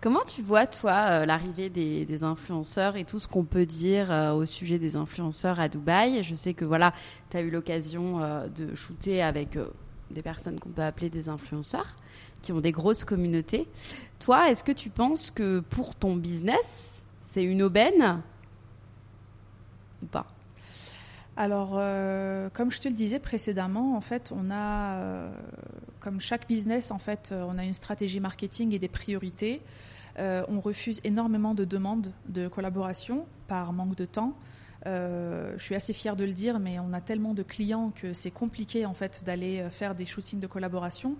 Comment 0.00 0.24
tu 0.24 0.40
vois, 0.40 0.66
toi, 0.66 1.26
l'arrivée 1.26 1.68
des, 1.68 2.24
influenceurs 2.24 2.96
et 2.96 3.04
tout 3.04 3.18
ce 3.18 3.28
qu'on 3.28 3.44
peut 3.44 3.66
dire 3.66 4.10
au 4.34 4.46
sujet 4.46 4.78
des 4.78 4.96
influenceurs 4.96 5.60
à 5.60 5.68
Dubaï? 5.68 6.22
Je 6.22 6.34
sais 6.34 6.54
que 6.54 6.64
voilà, 6.64 6.94
tu 7.30 7.36
as 7.36 7.40
eu 7.40 7.50
l'occasion 7.50 8.20
de 8.54 8.74
shooter 8.74 9.20
avec 9.20 9.58
des 10.12 10.22
personnes 10.22 10.60
qu'on 10.60 10.70
peut 10.70 10.82
appeler 10.82 11.10
des 11.10 11.28
influenceurs, 11.28 11.96
qui 12.42 12.52
ont 12.52 12.60
des 12.60 12.72
grosses 12.72 13.04
communautés. 13.04 13.68
Toi, 14.18 14.50
est-ce 14.50 14.64
que 14.64 14.72
tu 14.72 14.90
penses 14.90 15.30
que 15.30 15.60
pour 15.60 15.94
ton 15.94 16.16
business, 16.16 17.02
c'est 17.22 17.44
une 17.44 17.62
aubaine 17.62 18.22
ou 20.02 20.06
pas? 20.06 20.26
Alors, 21.36 21.72
euh, 21.76 22.50
comme 22.52 22.70
je 22.70 22.80
te 22.80 22.88
le 22.88 22.94
disais 22.94 23.18
précédemment, 23.18 23.96
en 23.96 24.02
fait, 24.02 24.32
on 24.36 24.50
a, 24.50 24.96
euh, 24.96 25.32
comme 26.00 26.20
chaque 26.20 26.46
business, 26.46 26.90
en 26.90 26.98
fait, 26.98 27.30
euh, 27.32 27.46
on 27.48 27.56
a 27.56 27.64
une 27.64 27.72
stratégie 27.72 28.20
marketing 28.20 28.74
et 28.74 28.78
des 28.78 28.88
priorités. 28.88 29.62
On 30.18 30.60
refuse 30.60 31.00
énormément 31.04 31.54
de 31.54 31.64
demandes 31.64 32.12
de 32.28 32.46
collaboration 32.46 33.24
par 33.48 33.72
manque 33.72 33.96
de 33.96 34.04
temps. 34.04 34.34
Euh, 34.86 35.54
je 35.56 35.62
suis 35.62 35.74
assez 35.74 35.92
fière 35.92 36.16
de 36.16 36.24
le 36.24 36.32
dire, 36.32 36.58
mais 36.58 36.78
on 36.78 36.92
a 36.92 37.00
tellement 37.00 37.34
de 37.34 37.42
clients 37.42 37.92
que 37.94 38.12
c'est 38.12 38.30
compliqué 38.30 38.84
en 38.84 38.94
fait 38.94 39.22
d'aller 39.24 39.60
euh, 39.60 39.70
faire 39.70 39.94
des 39.94 40.06
shootings 40.06 40.40
de 40.40 40.46
collaboration. 40.46 41.16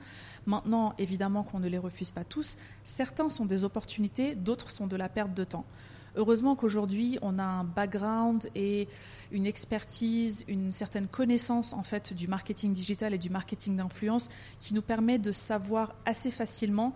Maintenant, 0.47 0.95
évidemment 0.99 1.43
qu'on 1.45 1.61
ne 1.61 1.69
les 1.69 1.79
refuse 1.79 2.11
pas 2.11 2.25
tous. 2.25 2.57
Certains 2.85 3.31
sont 3.31 3.47
des 3.47 3.65
opportunités, 3.65 4.35
d'autres 4.35 4.71
sont 4.71 4.87
de 4.87 4.97
la 4.97 5.09
perte 5.09 5.35
de 5.35 5.45
temps. 5.45 5.65
Heureusement 6.15 6.57
qu'aujourd'hui, 6.57 7.19
on 7.23 7.39
a 7.39 7.45
un 7.45 7.65
background 7.65 8.51
et 8.55 8.87
une 9.31 9.47
expertise, 9.47 10.45
une 10.47 10.73
certaine 10.73 11.09
connaissance 11.09 11.73
en 11.73 11.83
fait 11.83 12.13
du 12.13 12.29
marketing 12.29 12.75
digital 12.75 13.15
et 13.15 13.19
du 13.19 13.31
marketing 13.31 13.77
d'influence 13.77 14.29
qui 14.61 14.75
nous 14.75 14.83
permet 14.83 15.19
de 15.19 15.33
savoir 15.33 15.95
assez 16.05 16.31
facilement 16.31 16.93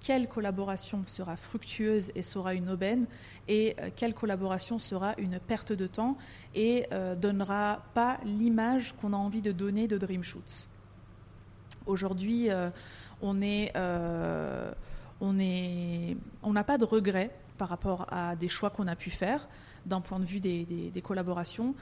quelle 0.00 0.28
collaboration 0.28 1.02
sera 1.06 1.36
fructueuse 1.36 2.12
et 2.14 2.22
sera 2.22 2.54
une 2.54 2.68
aubaine 2.70 3.06
et 3.48 3.74
euh, 3.80 3.90
quelle 3.94 4.14
collaboration 4.14 4.78
sera 4.78 5.14
une 5.18 5.38
perte 5.40 5.72
de 5.72 5.86
temps 5.86 6.16
et 6.54 6.86
euh, 6.92 7.14
donnera 7.16 7.82
pas 7.94 8.18
l'image 8.24 8.94
qu'on 9.00 9.12
a 9.12 9.16
envie 9.16 9.42
de 9.42 9.52
donner 9.52 9.88
de 9.88 9.98
Dream 9.98 10.22
Shoots. 10.22 10.68
Aujourd'hui, 11.86 12.50
euh, 12.50 12.70
on 13.22 13.40
est, 13.40 13.72
euh, 13.76 14.70
on 15.20 15.38
est, 15.38 16.16
on 16.42 16.52
n'a 16.52 16.64
pas 16.64 16.78
de 16.78 16.84
regrets 16.84 17.30
par 17.56 17.68
rapport 17.68 18.06
à 18.12 18.36
des 18.36 18.48
choix 18.48 18.70
qu'on 18.70 18.86
a 18.86 18.94
pu 18.96 19.10
faire 19.10 19.48
d'un 19.86 20.00
point 20.00 20.20
de 20.20 20.24
vue 20.24 20.40
des, 20.40 20.64
des- 20.64 20.90
des 20.90 21.02
collaborations. 21.02 21.74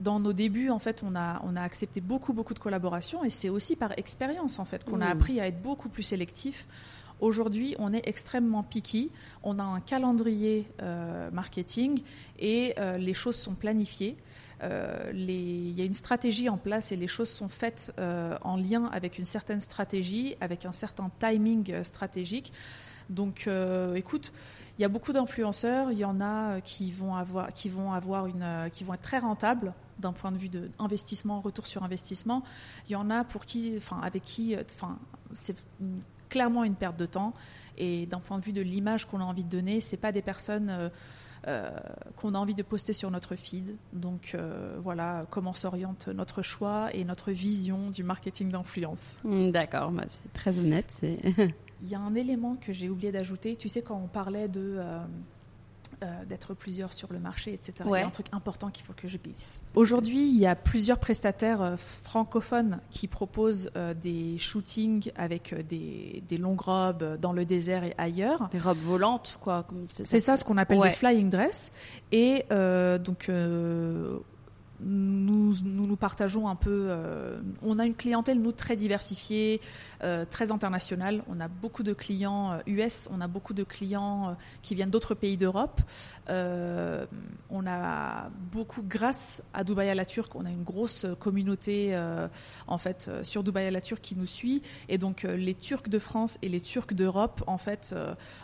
Dans 0.00 0.18
nos 0.18 0.32
débuts, 0.32 0.70
en 0.70 0.78
fait, 0.80 1.02
on 1.04 1.14
a, 1.14 1.40
on 1.44 1.54
a 1.54 1.62
accepté 1.62 2.00
beaucoup, 2.00 2.32
beaucoup 2.32 2.54
de 2.54 2.58
collaborations 2.58 3.22
et 3.24 3.30
c'est 3.30 3.50
aussi 3.50 3.76
par 3.76 3.96
expérience, 3.98 4.58
en 4.58 4.64
fait, 4.64 4.82
qu'on 4.84 5.00
a 5.00 5.08
Mmh. 5.14 5.18
appris 5.18 5.40
à 5.40 5.46
être 5.46 5.62
beaucoup 5.62 5.88
plus 5.88 6.02
sélectif. 6.02 6.66
Aujourd'hui, 7.22 7.76
on 7.78 7.92
est 7.92 8.06
extrêmement 8.08 8.64
picky. 8.64 9.12
On 9.44 9.60
a 9.60 9.62
un 9.62 9.80
calendrier 9.80 10.66
marketing 11.30 12.02
et 12.40 12.74
les 12.98 13.14
choses 13.14 13.36
sont 13.36 13.54
planifiées. 13.54 14.16
il 14.60 15.70
y 15.78 15.80
a 15.80 15.84
une 15.84 15.94
stratégie 15.94 16.48
en 16.48 16.56
place 16.56 16.90
et 16.90 16.96
les 16.96 17.06
choses 17.06 17.30
sont 17.30 17.48
faites 17.48 17.94
en 18.42 18.56
lien 18.56 18.86
avec 18.92 19.18
une 19.18 19.24
certaine 19.24 19.60
stratégie, 19.60 20.34
avec 20.40 20.66
un 20.66 20.72
certain 20.72 21.12
timing 21.20 21.84
stratégique. 21.84 22.52
Donc, 23.08 23.48
écoute, 23.94 24.32
il 24.78 24.82
y 24.82 24.84
a 24.84 24.88
beaucoup 24.88 25.12
d'influenceurs, 25.12 25.92
il 25.92 25.98
y 25.98 26.04
en 26.04 26.20
a 26.20 26.60
qui 26.60 26.90
vont 26.90 27.14
avoir, 27.14 27.52
qui 27.52 27.68
vont 27.68 27.92
avoir 27.92 28.26
une, 28.26 28.68
qui 28.72 28.82
vont 28.82 28.94
être 28.94 29.02
très 29.02 29.20
rentables 29.20 29.74
d'un 30.00 30.12
point 30.12 30.32
de 30.32 30.38
vue 30.38 30.48
d'investissement, 30.48 31.40
retour 31.40 31.68
sur 31.68 31.84
investissement. 31.84 32.42
Il 32.88 32.92
y 32.94 32.96
en 32.96 33.10
a 33.10 33.22
pour 33.22 33.44
qui, 33.44 33.74
enfin, 33.76 34.00
avec 34.02 34.24
qui, 34.24 34.56
enfin, 34.58 34.98
c'est 35.32 35.56
clairement 36.32 36.64
une 36.64 36.74
perte 36.74 36.96
de 36.96 37.06
temps. 37.06 37.34
Et 37.78 38.06
d'un 38.06 38.18
point 38.18 38.38
de 38.38 38.44
vue 38.44 38.52
de 38.52 38.62
l'image 38.62 39.06
qu'on 39.06 39.20
a 39.20 39.24
envie 39.24 39.44
de 39.44 39.48
donner, 39.48 39.80
c'est 39.80 39.96
pas 39.96 40.12
des 40.12 40.22
personnes 40.22 40.70
euh, 40.70 40.88
euh, 41.46 41.70
qu'on 42.16 42.34
a 42.34 42.38
envie 42.38 42.54
de 42.54 42.62
poster 42.62 42.92
sur 42.92 43.10
notre 43.10 43.36
feed. 43.36 43.76
Donc 43.92 44.32
euh, 44.34 44.78
voilà 44.82 45.26
comment 45.30 45.54
s'oriente 45.54 46.08
notre 46.08 46.42
choix 46.42 46.88
et 46.94 47.04
notre 47.04 47.30
vision 47.32 47.90
du 47.90 48.02
marketing 48.02 48.50
d'influence. 48.50 49.14
Hmm, 49.24 49.50
d'accord, 49.50 49.90
bah, 49.90 50.04
c'est 50.06 50.32
très 50.32 50.58
honnête. 50.58 51.00
Il 51.82 51.88
y 51.88 51.94
a 51.94 52.00
un 52.00 52.14
élément 52.14 52.56
que 52.56 52.72
j'ai 52.72 52.88
oublié 52.88 53.12
d'ajouter. 53.12 53.56
Tu 53.56 53.68
sais, 53.68 53.82
quand 53.82 54.00
on 54.02 54.08
parlait 54.08 54.48
de. 54.48 54.80
Euh, 56.00 56.06
euh, 56.12 56.24
d'être 56.24 56.54
plusieurs 56.54 56.94
sur 56.94 57.12
le 57.12 57.18
marché, 57.18 57.52
etc. 57.52 57.84
Il 57.86 57.90
y 57.92 57.96
a 57.96 58.06
un 58.06 58.10
truc 58.10 58.26
important 58.32 58.70
qu'il 58.70 58.84
faut 58.84 58.92
que 58.92 59.08
je 59.08 59.18
glisse. 59.18 59.60
Aujourd'hui, 59.74 60.28
il 60.28 60.38
y 60.38 60.46
a 60.46 60.54
plusieurs 60.54 60.98
prestataires 60.98 61.62
euh, 61.62 61.76
francophones 61.76 62.80
qui 62.90 63.06
proposent 63.06 63.70
des 64.02 64.36
shootings 64.38 65.10
avec 65.16 65.54
des, 65.66 66.22
des, 66.26 66.38
longues 66.38 66.60
robes 66.60 67.18
dans 67.20 67.32
le 67.32 67.44
désert 67.44 67.84
et 67.84 67.94
ailleurs. 67.98 68.48
Des 68.50 68.58
robes 68.58 68.78
volantes, 68.78 69.38
quoi. 69.40 69.66
C'est 69.84 70.20
ça, 70.20 70.36
ce 70.36 70.44
qu'on 70.44 70.58
appelle 70.58 70.80
des 70.80 70.90
flying 70.90 71.30
dress. 71.30 71.72
Et 72.10 72.44
donc, 72.50 73.30
nous, 74.84 75.54
nous, 75.62 75.96
partageons 75.96 76.48
un 76.48 76.56
peu. 76.56 76.86
Euh, 76.88 77.40
on 77.62 77.78
a 77.78 77.86
une 77.86 77.94
clientèle, 77.94 78.40
nous, 78.40 78.52
très 78.52 78.76
diversifiée, 78.76 79.60
euh, 80.02 80.24
très 80.24 80.50
internationale. 80.50 81.22
On 81.28 81.40
a 81.40 81.48
beaucoup 81.48 81.82
de 81.82 81.92
clients 81.92 82.58
US, 82.66 83.06
euh, 83.06 83.14
on 83.14 83.20
a 83.20 83.28
beaucoup 83.28 83.54
de 83.54 83.64
clients 83.64 84.36
qui 84.62 84.74
viennent 84.74 84.90
d'autres 84.90 85.14
pays 85.14 85.36
d'Europe. 85.36 85.80
on 86.28 87.66
a 87.66 88.30
beaucoup, 88.50 88.82
grâce 88.82 89.42
à 89.52 89.64
Dubaï 89.64 89.90
à 89.90 89.94
la 89.94 90.04
Turque, 90.04 90.34
on 90.34 90.46
a 90.46 90.50
une 90.50 90.62
grosse 90.62 91.06
communauté, 91.20 91.96
en 92.66 92.78
fait, 92.78 93.10
sur 93.22 93.42
Dubaï 93.42 93.66
à 93.66 93.70
la 93.70 93.80
Turque 93.80 94.00
qui 94.00 94.16
nous 94.16 94.26
suit. 94.26 94.62
Et 94.88 94.98
donc, 94.98 95.22
les 95.22 95.54
Turcs 95.54 95.88
de 95.88 95.98
France 95.98 96.38
et 96.42 96.48
les 96.48 96.60
Turcs 96.60 96.94
d'Europe, 96.94 97.42
en 97.46 97.58
fait, 97.58 97.94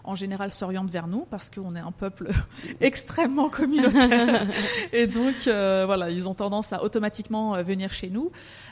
en 0.04 0.14
général, 0.14 0.52
s'orientent 0.52 0.90
vers 0.90 1.06
nous 1.06 1.26
parce 1.30 1.50
qu'on 1.50 1.74
est 1.76 1.80
un 1.80 1.92
peuple 1.92 2.30
extrêmement 2.80 3.48
communautaire. 3.48 4.46
et 4.92 5.06
donc, 5.06 5.36
voilà, 5.44 6.10
ils 6.10 6.27
ont 6.27 6.27
tendance 6.34 6.72
à 6.72 6.82
automatiquement 6.82 7.54
euh, 7.54 7.62
venir 7.62 7.92
chez 7.92 8.10
nous. 8.10 8.30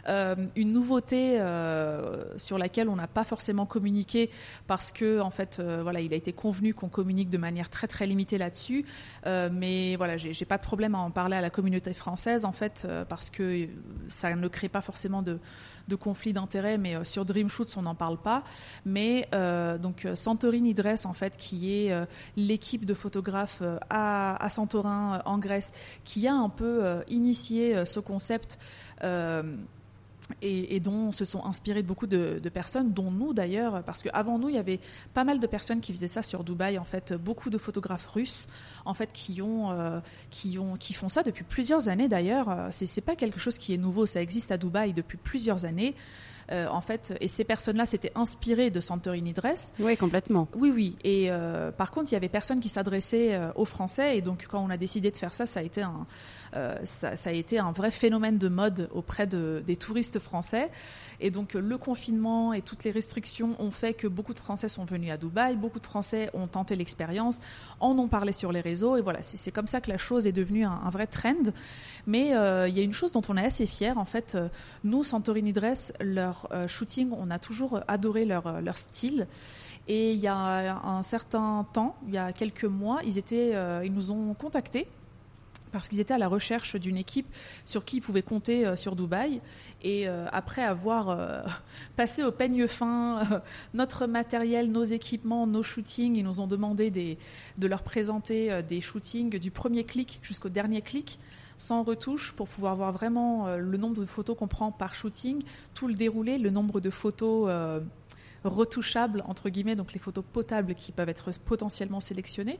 Euh, 0.08 0.34
une 0.56 0.72
nouveauté 0.72 1.40
euh, 1.40 2.24
sur 2.38 2.58
laquelle 2.58 2.88
on 2.88 2.96
n'a 2.96 3.06
pas 3.06 3.24
forcément 3.24 3.66
communiqué 3.66 4.30
parce 4.66 4.92
que 4.92 5.20
en 5.20 5.30
fait, 5.30 5.60
voilà, 5.82 6.00
il 6.00 6.12
a 6.12 6.16
été 6.16 6.32
convenu 6.32 6.74
qu'on 6.74 6.88
communique 6.88 7.30
de 7.30 7.38
manière 7.38 7.70
très 7.70 7.86
très 7.86 8.06
limitée 8.06 8.38
là-dessus. 8.38 8.84
mais 9.24 9.96
voilà, 9.96 10.16
j'ai 10.16 10.44
pas 10.44 10.58
de 10.58 10.62
problème 10.62 10.94
à 10.94 10.98
en 10.98 11.10
parler 11.10 11.36
à 11.36 11.40
la 11.40 11.50
communauté 11.50 11.92
française 11.92 12.44
en 12.44 12.52
fait 12.52 12.86
parce 13.08 13.30
que 13.30 13.68
ça 14.08 14.34
ne 14.34 14.48
crée 14.48 14.68
pas 14.68 14.80
forcément 14.80 15.22
de 15.22 15.38
de 15.88 15.96
conflits 15.96 16.32
d'intérêts, 16.32 16.78
mais 16.78 17.04
sur 17.04 17.24
Dream 17.24 17.48
Shoots, 17.48 17.76
on 17.76 17.82
n'en 17.82 17.94
parle 17.94 18.18
pas. 18.18 18.42
Mais 18.84 19.28
donc 19.80 20.06
Santorini 20.14 20.74
Dress, 20.74 21.06
en 21.06 21.12
fait, 21.12 21.36
qui 21.36 21.72
est 21.72 21.92
l'équipe 22.36 22.84
de 22.84 22.94
photographes 22.94 23.62
à, 23.90 24.48
Santorin, 24.50 25.22
en 25.24 25.38
Grèce, 25.38 25.72
qui 26.04 26.26
a 26.26 26.34
un 26.34 26.48
peu 26.48 27.02
initié 27.08 27.76
euh, 27.76 27.84
ce 27.84 28.00
concept. 28.00 28.58
Euh, 29.04 29.42
et, 30.42 30.80
dont 30.80 31.12
se 31.12 31.24
sont 31.24 31.44
inspirés 31.44 31.82
beaucoup 31.82 32.06
de, 32.06 32.40
personnes, 32.52 32.92
dont 32.92 33.10
nous 33.10 33.32
d'ailleurs, 33.32 33.82
parce 33.84 34.02
qu'avant 34.02 34.38
nous, 34.38 34.48
il 34.48 34.54
y 34.54 34.58
avait 34.58 34.80
pas 35.14 35.24
mal 35.24 35.40
de 35.40 35.46
personnes 35.46 35.80
qui 35.80 35.92
faisaient 35.92 36.08
ça 36.08 36.22
sur 36.22 36.44
Dubaï, 36.44 36.78
en 36.78 36.84
fait, 36.84 37.12
beaucoup 37.12 37.50
de 37.50 37.58
photographes 37.58 38.06
russes, 38.06 38.46
en 38.84 38.94
fait, 38.94 39.10
qui 39.12 39.42
ont, 39.42 39.70
euh, 39.70 40.00
qui 40.30 40.58
ont, 40.58 40.76
qui 40.76 40.94
font 40.94 41.08
ça 41.08 41.22
depuis 41.22 41.44
plusieurs 41.44 41.88
années 41.88 42.08
d'ailleurs. 42.08 42.68
C'est, 42.70 42.86
c'est 42.86 43.00
pas 43.00 43.16
quelque 43.16 43.38
chose 43.38 43.58
qui 43.58 43.74
est 43.74 43.78
nouveau, 43.78 44.06
ça 44.06 44.20
existe 44.20 44.50
à 44.50 44.56
Dubaï 44.56 44.92
depuis 44.92 45.18
plusieurs 45.18 45.64
années. 45.64 45.94
Euh, 46.52 46.68
en 46.68 46.80
fait, 46.80 47.14
et 47.20 47.28
ces 47.28 47.44
personnes-là 47.44 47.86
s'étaient 47.86 48.12
inspirées 48.14 48.70
de 48.70 48.80
Santorini 48.80 49.32
Dress. 49.32 49.72
Oui, 49.80 49.96
complètement. 49.96 50.46
Oui, 50.54 50.70
oui. 50.72 50.96
Et 51.02 51.26
euh, 51.28 51.72
par 51.72 51.90
contre, 51.90 52.12
il 52.12 52.14
y 52.14 52.16
avait 52.16 52.28
personne 52.28 52.60
qui 52.60 52.68
s'adressait 52.68 53.34
euh, 53.34 53.50
aux 53.56 53.64
Français, 53.64 54.16
et 54.16 54.22
donc 54.22 54.46
quand 54.48 54.64
on 54.64 54.70
a 54.70 54.76
décidé 54.76 55.10
de 55.10 55.16
faire 55.16 55.34
ça, 55.34 55.46
ça 55.46 55.60
a 55.60 55.62
été 55.62 55.82
un, 55.82 56.06
ça, 56.84 57.10
a 57.24 57.32
été 57.32 57.58
un 57.58 57.72
vrai 57.72 57.90
phénomène 57.90 58.38
de 58.38 58.48
mode 58.48 58.88
auprès 58.94 59.26
de, 59.26 59.62
des 59.66 59.76
touristes 59.76 60.18
français. 60.18 60.70
Et 61.18 61.30
donc 61.30 61.54
le 61.54 61.78
confinement 61.78 62.52
et 62.52 62.62
toutes 62.62 62.84
les 62.84 62.90
restrictions 62.90 63.56
ont 63.58 63.70
fait 63.70 63.94
que 63.94 64.06
beaucoup 64.06 64.34
de 64.34 64.38
Français 64.38 64.68
sont 64.68 64.84
venus 64.84 65.10
à 65.10 65.16
Dubaï, 65.16 65.56
beaucoup 65.56 65.80
de 65.80 65.86
Français 65.86 66.30
ont 66.32 66.46
tenté 66.46 66.76
l'expérience, 66.76 67.40
en 67.80 67.98
ont 67.98 68.08
parlé 68.08 68.32
sur 68.32 68.52
les 68.52 68.60
réseaux, 68.60 68.96
et 68.96 69.00
voilà, 69.00 69.22
c'est 69.22 69.50
comme 69.50 69.66
ça 69.66 69.80
que 69.80 69.90
la 69.90 69.98
chose 69.98 70.26
est 70.26 70.32
devenue 70.32 70.64
un, 70.64 70.80
un 70.84 70.90
vrai 70.90 71.06
trend. 71.06 71.34
Mais 72.06 72.28
il 72.28 72.74
y 72.74 72.80
a 72.80 72.82
une 72.82 72.92
chose 72.92 73.12
dont 73.12 73.22
on 73.28 73.36
est 73.36 73.44
assez 73.44 73.66
fier, 73.66 73.98
en 73.98 74.04
fait, 74.04 74.36
nous, 74.84 75.04
Santorini 75.04 75.52
Dress, 75.52 75.92
leur 76.00 76.35
euh, 76.52 76.68
shooting, 76.68 77.10
on 77.12 77.30
a 77.30 77.38
toujours 77.38 77.80
adoré 77.88 78.24
leur, 78.24 78.46
euh, 78.46 78.60
leur 78.60 78.78
style. 78.78 79.26
Et 79.88 80.12
il 80.12 80.20
y 80.20 80.26
a 80.26 80.80
un 80.84 81.02
certain 81.04 81.64
temps, 81.72 81.94
il 82.08 82.14
y 82.14 82.18
a 82.18 82.32
quelques 82.32 82.64
mois, 82.64 83.00
ils, 83.04 83.18
étaient, 83.18 83.52
euh, 83.54 83.82
ils 83.84 83.92
nous 83.92 84.10
ont 84.10 84.34
contactés 84.34 84.88
parce 85.70 85.88
qu'ils 85.88 86.00
étaient 86.00 86.14
à 86.14 86.18
la 86.18 86.26
recherche 86.26 86.74
d'une 86.76 86.96
équipe 86.96 87.26
sur 87.64 87.84
qui 87.84 87.98
ils 87.98 88.00
pouvaient 88.00 88.22
compter 88.22 88.76
sur 88.76 88.96
Dubaï. 88.96 89.42
Et 89.82 90.08
après 90.08 90.62
avoir 90.62 91.44
passé 91.96 92.22
au 92.22 92.32
peigne 92.32 92.66
fin 92.66 93.42
notre 93.74 94.06
matériel, 94.06 94.72
nos 94.72 94.84
équipements, 94.84 95.46
nos 95.46 95.62
shootings, 95.62 96.16
ils 96.16 96.24
nous 96.24 96.40
ont 96.40 96.46
demandé 96.46 97.18
de 97.58 97.66
leur 97.66 97.82
présenter 97.82 98.62
des 98.62 98.80
shootings 98.80 99.38
du 99.38 99.50
premier 99.50 99.84
clic 99.84 100.18
jusqu'au 100.22 100.48
dernier 100.48 100.80
clic 100.80 101.18
sans 101.56 101.82
retouche 101.82 102.32
pour 102.32 102.48
pouvoir 102.48 102.76
voir 102.76 102.92
vraiment 102.92 103.46
euh, 103.46 103.58
le 103.58 103.76
nombre 103.78 104.00
de 104.00 104.06
photos 104.06 104.36
qu'on 104.36 104.48
prend 104.48 104.72
par 104.72 104.94
shooting, 104.94 105.42
tout 105.74 105.88
le 105.88 105.94
déroulé, 105.94 106.38
le 106.38 106.50
nombre 106.50 106.80
de 106.80 106.90
photos 106.90 107.46
euh, 107.48 107.80
retouchables, 108.44 109.22
entre 109.26 109.48
guillemets, 109.48 109.76
donc 109.76 109.92
les 109.92 109.98
photos 109.98 110.24
potables 110.32 110.74
qui 110.74 110.92
peuvent 110.92 111.08
être 111.08 111.30
potentiellement 111.44 112.00
sélectionnées. 112.00 112.58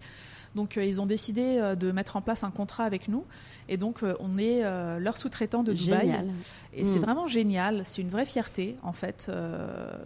Donc 0.55 0.77
euh, 0.77 0.85
ils 0.85 1.01
ont 1.01 1.07
décidé 1.07 1.59
euh, 1.59 1.75
de 1.75 1.93
mettre 1.93 2.17
en 2.17 2.23
place 2.23 2.45
un 2.45 2.51
contrat 2.51 2.85
avec 2.85 3.09
nous 3.09 3.25
et 3.69 3.77
donc 3.77 4.03
euh, 4.03 4.15
on 4.21 4.39
est 4.39 4.63
leur 4.99 5.19
sous-traitant 5.19 5.63
de 5.63 5.73
Dubaï. 5.73 6.01
Génial. 6.01 6.31
Et 6.73 6.85
c'est 6.85 6.99
hmm. 6.99 7.03
vraiment 7.03 7.27
génial, 7.27 7.83
c'est 7.85 8.03
une 8.03 8.11
vraie 8.11 8.25
fierté 8.25 8.77
en 8.83 8.93
fait. 8.93 9.31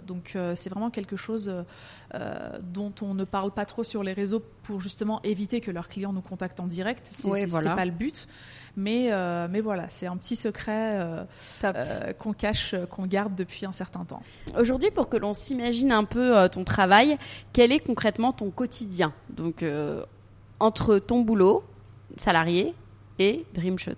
donc 0.07 0.37
c'est 0.55 0.71
vraiment 0.71 0.91
quelque 0.91 1.17
chose 1.17 1.53
dont 2.63 2.93
on 3.03 3.15
ne 3.15 3.25
parle 3.25 3.53
pas 3.53 3.65
trop 3.65 3.85
sur 3.85 4.03
les 4.03 4.13
réseaux 4.13 4.43
pour 4.63 4.81
justement 4.81 5.21
éviter 5.23 5.61
que 5.61 5.71
leurs 5.71 5.89
clients 5.89 6.13
nous 6.13 6.21
contactent 6.21 6.61
en 6.61 6.67
direct. 6.67 7.09
C'est 7.13 7.29
ouais, 7.29 7.47
pas 7.47 7.85
le 7.85 7.91
but. 7.91 8.27
Mais, 8.77 9.11
mais 9.49 9.61
voilà, 9.61 9.89
c'est 9.89 10.07
un 10.07 10.17
petit 10.17 10.37
secret 10.37 11.09
qu'on 12.19 12.33
cache, 12.33 12.75
qu'on 12.91 13.07
garde 13.07 13.35
depuis 13.35 13.67
un 13.67 13.73
certain 13.73 14.05
temps. 14.05 14.23
Aujourd'hui, 14.59 14.91
pour 14.91 15.09
que 15.09 15.17
l'on 15.17 15.33
s'imagine 15.33 15.93
un 15.93 16.05
peu 16.05 16.49
ton 16.49 16.65
travail, 16.65 17.19
quel 17.53 17.73
est 17.73 17.81
concrètement 17.81 18.33
ton 18.33 18.51
quotidien? 18.51 19.13
Donc 19.31 19.65
entre 20.59 20.99
ton 20.99 21.21
boulot, 21.21 21.65
salarié, 22.19 22.75
et 23.19 23.45
Dreamshot? 23.55 23.93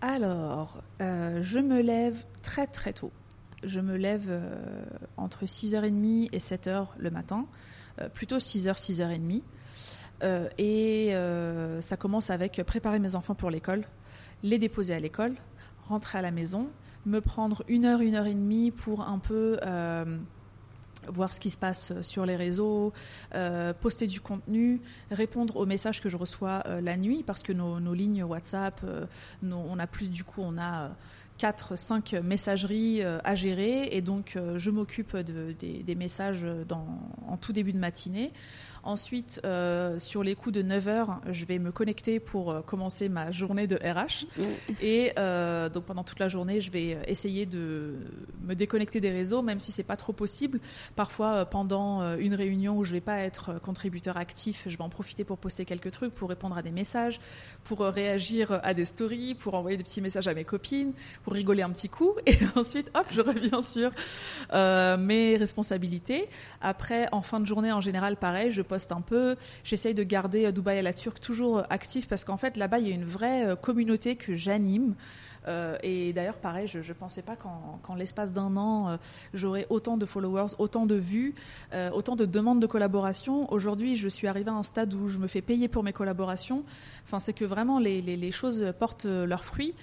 Alors, 0.00 0.82
euh, 1.00 1.38
je 1.42 1.58
me 1.58 1.80
lève 1.80 2.24
très 2.42 2.66
très 2.66 2.92
tôt. 2.92 3.10
Je 3.64 3.80
me 3.80 3.96
lève 3.96 4.26
euh, 4.28 4.84
entre 5.16 5.44
6h30 5.44 6.28
et 6.32 6.38
7h 6.38 6.88
le 6.98 7.10
matin, 7.10 7.46
euh, 8.00 8.08
plutôt 8.08 8.38
6h, 8.38 8.78
6h30. 8.78 9.42
et 10.58 11.12
ça 11.80 11.96
commence 11.96 12.30
avec 12.30 12.62
préparer 12.66 12.98
mes 12.98 13.14
enfants 13.14 13.34
pour 13.34 13.50
l'école, 13.50 13.84
les 14.42 14.58
déposer 14.58 14.94
à 14.94 15.00
l'école, 15.00 15.34
rentrer 15.88 16.18
à 16.18 16.22
la 16.22 16.30
maison, 16.30 16.68
me 17.06 17.20
prendre 17.20 17.62
une 17.68 17.84
heure, 17.84 18.00
une 18.00 18.14
heure 18.14 18.26
et 18.26 18.34
demie 18.34 18.70
pour 18.70 19.02
un 19.02 19.18
peu 19.18 19.58
voir 21.08 21.32
ce 21.32 21.40
qui 21.40 21.50
se 21.50 21.56
passe 21.56 22.00
sur 22.02 22.26
les 22.26 22.36
réseaux, 22.36 22.92
euh, 23.34 23.72
poster 23.72 24.06
du 24.06 24.20
contenu, 24.20 24.80
répondre 25.10 25.56
aux 25.56 25.66
messages 25.66 26.00
que 26.00 26.08
je 26.08 26.16
reçois 26.16 26.62
euh, 26.66 26.80
la 26.80 26.96
nuit 26.96 27.22
parce 27.26 27.42
que 27.42 27.52
nos, 27.52 27.94
lignes 27.94 28.22
WhatsApp, 28.24 28.80
euh, 28.84 29.06
on 29.42 29.78
a 29.78 29.86
plus 29.86 30.10
du 30.10 30.24
coup, 30.24 30.42
on 30.42 30.58
a 30.58 30.90
4 31.38 31.76
5 31.76 32.12
messageries 32.22 33.02
à 33.02 33.34
gérer 33.34 33.88
et 33.92 34.00
donc 34.00 34.38
je 34.56 34.70
m'occupe 34.70 35.16
des, 35.16 35.82
des, 35.82 35.94
messages 35.94 36.46
dans, 36.68 36.86
en 37.26 37.36
tout 37.36 37.52
début 37.52 37.72
de 37.72 37.78
matinée. 37.78 38.32
Ensuite, 38.84 39.40
euh, 39.44 39.98
sur 39.98 40.22
les 40.22 40.34
coups 40.34 40.54
de 40.54 40.60
9 40.60 40.88
heures, 40.88 41.20
je 41.30 41.46
vais 41.46 41.58
me 41.58 41.72
connecter 41.72 42.20
pour 42.20 42.50
euh, 42.50 42.60
commencer 42.60 43.08
ma 43.08 43.30
journée 43.30 43.66
de 43.66 43.76
RH. 43.76 44.26
Et 44.82 45.12
euh, 45.18 45.70
donc 45.70 45.84
pendant 45.84 46.04
toute 46.04 46.18
la 46.18 46.28
journée, 46.28 46.60
je 46.60 46.70
vais 46.70 46.98
essayer 47.06 47.46
de 47.46 47.94
me 48.42 48.54
déconnecter 48.54 49.00
des 49.00 49.10
réseaux, 49.10 49.40
même 49.40 49.58
si 49.58 49.72
c'est 49.72 49.84
pas 49.84 49.96
trop 49.96 50.12
possible. 50.12 50.60
Parfois, 50.96 51.46
pendant 51.46 52.16
une 52.16 52.34
réunion 52.34 52.76
où 52.76 52.84
je 52.84 52.92
vais 52.92 53.00
pas 53.00 53.20
être 53.20 53.58
contributeur 53.60 54.18
actif, 54.18 54.64
je 54.66 54.76
vais 54.76 54.84
en 54.84 54.90
profiter 54.90 55.24
pour 55.24 55.38
poster 55.38 55.64
quelques 55.64 55.90
trucs, 55.90 56.14
pour 56.14 56.28
répondre 56.28 56.56
à 56.56 56.62
des 56.62 56.70
messages, 56.70 57.20
pour 57.64 57.80
réagir 57.80 58.60
à 58.62 58.74
des 58.74 58.84
stories, 58.84 59.34
pour 59.34 59.54
envoyer 59.54 59.78
des 59.78 59.84
petits 59.84 60.02
messages 60.02 60.28
à 60.28 60.34
mes 60.34 60.44
copines, 60.44 60.92
pour 61.22 61.32
rigoler 61.32 61.62
un 61.62 61.70
petit 61.70 61.88
coup. 61.88 62.12
Et 62.26 62.36
ensuite, 62.54 62.90
hop, 62.94 63.06
je 63.10 63.22
reviens 63.22 63.62
sur 63.62 63.90
mes 64.98 65.36
responsabilités. 65.38 66.28
Après, 66.60 67.08
en 67.12 67.22
fin 67.22 67.40
de 67.40 67.46
journée, 67.46 67.72
en 67.72 67.80
général, 67.80 68.16
pareil, 68.16 68.50
je 68.50 68.60
un 68.90 69.00
peu. 69.00 69.36
J'essaye 69.62 69.94
de 69.94 70.02
garder 70.02 70.46
euh, 70.46 70.50
Dubaï 70.50 70.78
à 70.78 70.82
la 70.82 70.92
Turque 70.92 71.20
toujours 71.20 71.58
euh, 71.58 71.62
actif 71.70 72.08
parce 72.08 72.24
qu'en 72.24 72.36
fait, 72.36 72.56
là-bas, 72.56 72.78
il 72.78 72.88
y 72.88 72.92
a 72.92 72.94
une 72.94 73.04
vraie 73.04 73.46
euh, 73.46 73.56
communauté 73.56 74.16
que 74.16 74.36
j'anime. 74.36 74.94
et 75.82 76.14
d'ailleurs, 76.14 76.38
pareil, 76.38 76.66
je 76.66 76.78
ne 76.78 76.94
pensais 76.94 77.20
pas 77.20 77.36
qu'en 77.36 77.94
l'espace 77.94 78.32
d'un 78.32 78.56
an, 78.56 78.98
j'aurais 79.34 79.66
autant 79.68 79.98
de 79.98 80.06
followers, 80.06 80.54
autant 80.58 80.86
de 80.86 80.94
vues, 80.94 81.34
autant 81.92 82.16
de 82.16 82.24
demandes 82.24 82.60
de 82.60 82.66
collaboration. 82.66 83.52
Aujourd'hui, 83.52 83.94
je 83.94 84.08
suis 84.08 84.26
arrivée 84.26 84.50
à 84.50 84.54
un 84.54 84.62
stade 84.62 84.94
où 84.94 85.06
je 85.08 85.18
me 85.18 85.28
fais 85.28 85.42
payer 85.42 85.68
pour 85.68 85.82
mes 85.82 85.92
collaborations. 85.92 86.64
Enfin, 87.04 87.20
c'est 87.20 87.34
que 87.34 87.44
vraiment, 87.44 87.78
les, 87.78 88.32
choses 88.32 88.72
portent 88.78 89.04
leurs 89.04 89.44
fruits. 89.44 89.74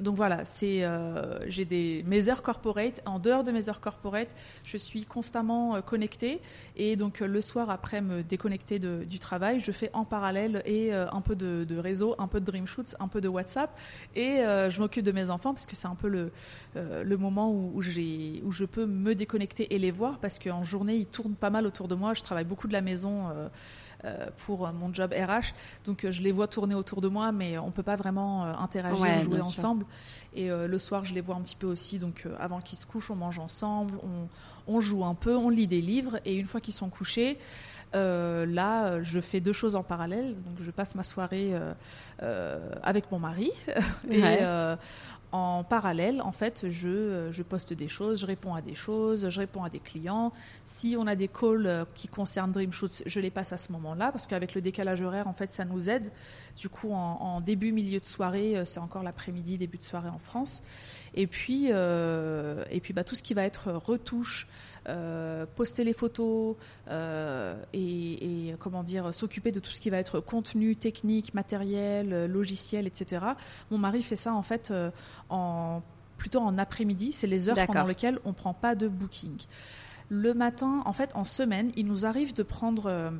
Donc 0.00 0.14
voilà, 0.14 0.44
c'est 0.44 0.84
euh, 0.84 1.38
j'ai 1.48 1.64
des 1.64 2.04
mes 2.06 2.28
heures 2.28 2.42
corporate. 2.42 3.00
En 3.06 3.18
dehors 3.18 3.44
de 3.44 3.50
mes 3.50 3.70
heures 3.70 3.80
corporate, 3.80 4.28
je 4.62 4.76
suis 4.76 5.06
constamment 5.06 5.76
euh, 5.76 5.80
connectée 5.80 6.40
et 6.76 6.96
donc 6.96 7.22
euh, 7.22 7.26
le 7.26 7.40
soir 7.40 7.70
après 7.70 8.02
me 8.02 8.22
déconnecter 8.22 8.78
de, 8.78 9.04
du 9.04 9.18
travail, 9.18 9.58
je 9.58 9.72
fais 9.72 9.90
en 9.94 10.04
parallèle 10.04 10.62
et 10.66 10.92
un 10.92 11.20
peu 11.20 11.34
de, 11.34 11.64
de, 11.64 11.78
réseau, 11.78 12.14
un 12.18 12.26
peu 12.26 12.40
de 12.40 12.44
dream 12.44 12.66
shoots, 12.66 12.94
un 13.00 13.08
peu 13.08 13.20
de 13.20 13.28
WhatsApp 13.28 13.70
et 14.14 14.38
je 14.38 14.80
m'occupe 14.80 15.04
de 15.04 15.12
mes 15.12 15.30
enfants 15.30 15.52
parce 15.52 15.66
que 15.66 15.76
c'est 15.76 15.86
un 15.86 15.94
peu 15.94 16.08
le 16.08 16.30
le 16.74 17.16
moment 17.16 17.50
où, 17.50 17.72
où 17.74 17.82
j'ai 17.82 18.42
où 18.44 18.52
je 18.52 18.64
peux 18.64 18.86
me 18.86 19.14
déconnecter 19.14 19.74
et 19.74 19.78
les 19.78 19.90
voir 19.90 20.18
parce 20.18 20.38
qu'en 20.38 20.64
journée 20.64 20.96
ils 20.96 21.06
tournent 21.06 21.34
pas 21.34 21.50
mal 21.50 21.66
autour 21.66 21.88
de 21.88 21.94
moi. 21.94 22.14
Je 22.14 22.22
travaille 22.22 22.44
beaucoup 22.44 22.68
de 22.68 22.72
la 22.72 22.82
maison. 22.82 23.30
Euh, 24.04 24.26
pour 24.44 24.70
mon 24.72 24.92
job 24.92 25.14
RH. 25.14 25.54
Donc 25.86 26.04
euh, 26.04 26.12
je 26.12 26.20
les 26.20 26.30
vois 26.30 26.46
tourner 26.46 26.74
autour 26.74 27.00
de 27.00 27.08
moi, 27.08 27.32
mais 27.32 27.56
on 27.56 27.70
peut 27.70 27.82
pas 27.82 27.96
vraiment 27.96 28.44
euh, 28.44 28.52
interagir, 28.52 29.20
jouer 29.20 29.40
ensemble. 29.40 29.86
Et 30.34 30.50
le 30.50 30.78
soir, 30.78 31.06
je 31.06 31.14
les 31.14 31.22
vois 31.22 31.34
un 31.34 31.40
petit 31.40 31.56
peu 31.56 31.66
aussi. 31.66 31.98
Donc 31.98 32.28
avant 32.38 32.60
qu'ils 32.60 32.76
se 32.76 32.84
couchent, 32.84 33.10
on 33.10 33.16
mange 33.16 33.38
ensemble, 33.38 33.98
on, 34.02 34.28
on, 34.70 34.80
joue 34.80 35.02
un 35.02 35.14
peu, 35.14 35.34
on 35.34 35.48
lit 35.48 35.66
des 35.66 35.80
livres. 35.80 36.20
Et 36.26 36.34
une 36.36 36.44
fois 36.44 36.60
qu'ils 36.60 36.74
sont 36.74 36.90
couchés, 36.90 37.38
là, 37.94 39.02
je 39.02 39.18
fais 39.18 39.40
deux 39.40 39.54
choses 39.54 39.76
en 39.76 39.82
parallèle. 39.82 40.34
Donc, 40.42 40.56
je 40.60 40.70
passe 40.70 40.94
ma 40.94 41.04
soirée 41.04 41.54
avec 42.82 43.10
mon 43.10 43.18
mari 43.18 43.50
et 44.10 44.20
en 45.36 45.64
parallèle, 45.64 46.22
en 46.22 46.32
fait, 46.32 46.68
je, 46.68 47.28
je, 47.30 47.42
poste 47.42 47.72
des 47.74 47.88
choses, 47.88 48.20
je 48.20 48.26
réponds 48.26 48.54
à 48.54 48.62
des 48.62 48.74
choses, 48.74 49.28
je 49.28 49.40
réponds 49.40 49.64
à 49.64 49.70
des 49.70 49.80
clients. 49.80 50.32
Si 50.64 50.96
on 50.98 51.06
a 51.06 51.14
des 51.14 51.28
calls 51.28 51.66
euh, 51.66 51.84
qui 51.94 52.08
concernent 52.08 52.52
DreamShoots, 52.52 53.02
je 53.04 53.20
les 53.20 53.30
passe 53.30 53.52
à 53.52 53.58
ce 53.58 53.70
moment-là, 53.72 54.10
parce 54.12 54.26
qu'avec 54.26 54.54
le 54.54 54.60
décalage 54.62 55.02
horaire, 55.02 55.28
en 55.28 55.34
fait, 55.34 55.52
ça 55.52 55.64
nous 55.64 55.90
aide. 55.90 56.10
Du 56.56 56.68
coup, 56.70 56.92
en, 56.92 57.40
début, 57.42 57.72
milieu 57.72 58.00
de 58.00 58.06
soirée, 58.06 58.56
euh, 58.56 58.64
c'est 58.64 58.80
encore 58.80 59.02
l'après-midi, 59.02 59.58
début 59.58 59.78
de 59.78 59.84
soirée 59.84 60.08
en 60.08 60.18
France. 60.18 60.62
Et 61.16 61.26
puis, 61.26 61.68
euh, 61.70 62.62
et 62.70 62.80
puis 62.80 62.92
bah, 62.92 63.02
tout 63.02 63.14
ce 63.14 63.22
qui 63.22 63.32
va 63.32 63.44
être 63.44 63.72
retouche, 63.72 64.46
euh, 64.88 65.46
poster 65.56 65.82
les 65.82 65.94
photos 65.94 66.54
euh, 66.88 67.56
et, 67.72 68.54
comment 68.60 68.84
dire 68.84 69.12
s'occuper 69.14 69.50
de 69.50 69.58
tout 69.58 69.70
ce 69.70 69.80
qui 69.80 69.90
va 69.90 69.98
être 69.98 70.20
contenu 70.20 70.76
technique, 70.76 71.34
matériel, 71.34 72.26
logiciel, 72.26 72.86
etc. 72.86 73.24
Mon 73.70 73.78
mari 73.78 74.02
fait 74.02 74.14
ça 74.14 74.34
en 74.34 74.42
fait 74.42 74.72
en 75.30 75.82
plutôt 76.16 76.40
en 76.40 76.58
après-midi. 76.58 77.12
C'est 77.12 77.26
les 77.26 77.48
heures 77.48 77.66
pendant 77.66 77.84
lesquelles 77.84 78.18
on 78.24 78.32
prend 78.32 78.54
pas 78.54 78.74
de 78.74 78.88
booking. 78.88 79.36
Le 80.08 80.34
matin, 80.34 80.82
en 80.84 80.92
fait, 80.92 81.10
en 81.14 81.24
semaine, 81.24 81.72
il 81.76 81.86
nous 81.86 82.06
arrive 82.06 82.32
de 82.32 82.42
prendre 82.42 83.12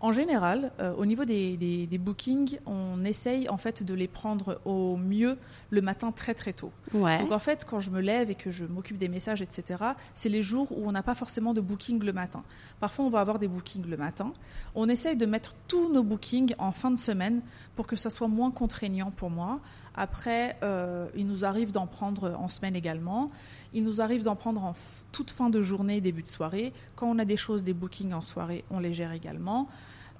en 0.00 0.12
général, 0.12 0.72
euh, 0.80 0.94
au 0.94 1.06
niveau 1.06 1.24
des, 1.24 1.88
bookings, 1.98 2.58
on 2.66 3.04
essaye 3.04 3.48
en 3.48 3.56
fait 3.56 3.82
de 3.82 3.94
les 3.94 4.08
prendre 4.08 4.60
au 4.64 4.96
mieux 4.96 5.38
le 5.70 5.80
matin 5.80 6.12
très 6.12 6.34
très 6.34 6.52
tôt. 6.52 6.70
Donc 6.92 7.32
en 7.32 7.38
fait, 7.38 7.64
quand 7.68 7.80
je 7.80 7.90
me 7.90 8.00
lève 8.00 8.30
et 8.30 8.34
que 8.34 8.50
je 8.50 8.64
m'occupe 8.64 8.98
des 8.98 9.08
messages, 9.08 9.42
etc., 9.42 9.82
c'est 10.14 10.28
les 10.28 10.42
jours 10.42 10.70
où 10.72 10.86
on 10.86 10.92
n'a 10.92 11.02
pas 11.02 11.14
forcément 11.14 11.54
de 11.54 11.60
booking 11.60 12.02
le 12.02 12.12
matin. 12.12 12.42
Parfois, 12.80 13.04
on 13.04 13.08
va 13.08 13.20
avoir 13.20 13.38
des 13.38 13.48
bookings 13.48 13.86
le 13.86 13.96
matin. 13.96 14.32
On 14.74 14.88
essaye 14.88 15.16
de 15.16 15.26
mettre 15.26 15.54
tous 15.68 15.92
nos 15.92 16.02
bookings 16.02 16.54
en 16.58 16.72
fin 16.72 16.90
de 16.90 16.98
semaine 16.98 17.40
pour 17.74 17.86
que 17.86 17.96
ça 17.96 18.10
soit 18.10 18.28
moins 18.28 18.50
contraignant 18.50 19.10
pour 19.10 19.30
moi. 19.30 19.60
Après, 19.96 20.56
euh, 20.62 21.06
il 21.16 21.26
nous 21.26 21.44
arrive 21.44 21.72
d'en 21.72 21.86
prendre 21.86 22.34
en 22.38 22.48
semaine 22.48 22.76
également. 22.76 23.30
Il 23.72 23.82
nous 23.84 24.00
arrive 24.00 24.22
d'en 24.22 24.36
prendre 24.36 24.62
en 24.62 24.74
toute 25.12 25.30
fin 25.30 25.48
de 25.48 25.62
journée, 25.62 26.00
début 26.00 26.22
de 26.22 26.28
soirée. 26.28 26.72
Quand 26.96 27.08
on 27.08 27.18
a 27.18 27.24
des 27.24 27.36
choses, 27.36 27.64
des 27.64 27.72
bookings 27.72 28.12
en 28.12 28.22
soirée, 28.22 28.64
on 28.70 28.78
les 28.78 28.92
gère 28.92 29.12
également. 29.12 29.68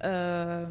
Euh, 0.04 0.66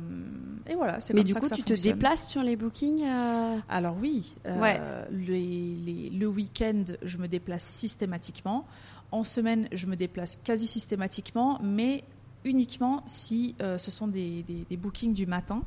et 0.67 0.75
voilà, 0.75 0.99
c'est 1.01 1.13
Mais 1.13 1.23
du 1.23 1.35
coup, 1.35 1.49
tu 1.49 1.63
te 1.63 1.81
déplaces 1.81 2.29
sur 2.29 2.43
les 2.43 2.55
bookings 2.55 3.03
euh? 3.03 3.57
Alors 3.69 3.95
oui, 3.99 4.35
euh, 4.45 5.05
le 5.11 6.25
week-end, 6.25 6.83
je 7.01 7.17
me 7.17 7.27
déplace 7.27 7.63
systématiquement. 7.63 8.65
En 9.11 9.23
semaine, 9.23 9.67
je 9.71 9.87
me 9.87 9.95
déplace 9.95 10.35
quasi 10.43 10.67
systématiquement, 10.67 11.59
mais 11.63 12.03
uniquement 12.43 13.03
si 13.05 13.55
ce 13.59 13.91
sont 13.91 14.07
des, 14.07 14.45
bookings 14.71 15.13
du 15.13 15.25
matin. 15.25 15.61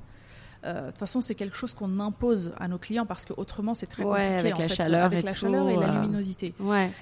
De 0.64 0.86
toute 0.86 0.98
façon, 0.98 1.20
c'est 1.20 1.34
quelque 1.34 1.56
chose 1.56 1.74
qu'on 1.74 2.00
impose 2.00 2.52
à 2.58 2.68
nos 2.68 2.78
clients 2.78 3.06
parce 3.06 3.24
qu'autrement, 3.24 3.74
c'est 3.74 3.86
très 3.86 4.02
compliqué. 4.02 4.28
Avec 4.28 4.58
la 4.58 4.68
chaleur, 4.68 5.04
avec 5.04 5.22
et 5.22 5.26
la 5.26 5.34
chaleur 5.34 5.68
et 5.68 5.76
la 5.76 5.92
luminosité. 5.92 6.54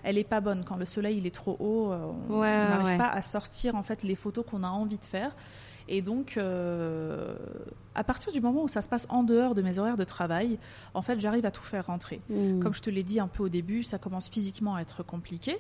Elle 0.03 0.19
est 0.19 0.25
pas 0.25 0.41
bonne 0.41 0.65
quand 0.65 0.77
le 0.77 0.87
soleil 0.87 1.19
il 1.19 1.27
est 1.27 1.35
trop 1.35 1.57
haut. 1.59 1.93
on 2.29 2.41
n'arrive 2.41 2.99
pas 2.99 3.09
à 3.09 3.23
sortir 3.23 3.75
en 3.75 3.83
fait 3.83 4.03
les 4.03 4.15
photos 4.15 4.45
qu'on 4.49 4.63
a 4.63 4.69
envie 4.69 4.99
de 4.99 5.05
faire. 5.05 5.33
Et 5.89 6.03
donc, 6.03 6.37
euh, 6.37 7.37
à 7.95 8.03
partir 8.03 8.33
du 8.33 8.41
moment 8.41 8.65
où 8.65 8.69
ça 8.69 8.83
se 8.83 8.89
passe 8.89 9.07
en 9.09 9.23
dehors 9.23 9.55
de 9.55 9.63
mes 9.63 9.79
horaires 9.79 9.97
de 9.97 10.05
travail, 10.05 10.59
en 10.95 11.03
fait, 11.03 11.21
j'arrive 11.21 11.47
à 11.47 11.51
tout 11.51 11.63
faire 11.63 11.87
rentrer. 11.87 12.21
Mmh. 12.29 12.61
Comme 12.61 12.75
je 12.75 12.83
te 12.83 12.91
l'ai 12.91 13.03
dit 13.03 13.21
un 13.21 13.29
peu 13.29 13.45
au 13.45 13.49
début, 13.49 13.83
ça 13.85 13.99
commence 13.99 14.29
physiquement 14.29 14.75
à 14.75 14.81
être 14.81 15.03
compliqué 15.03 15.59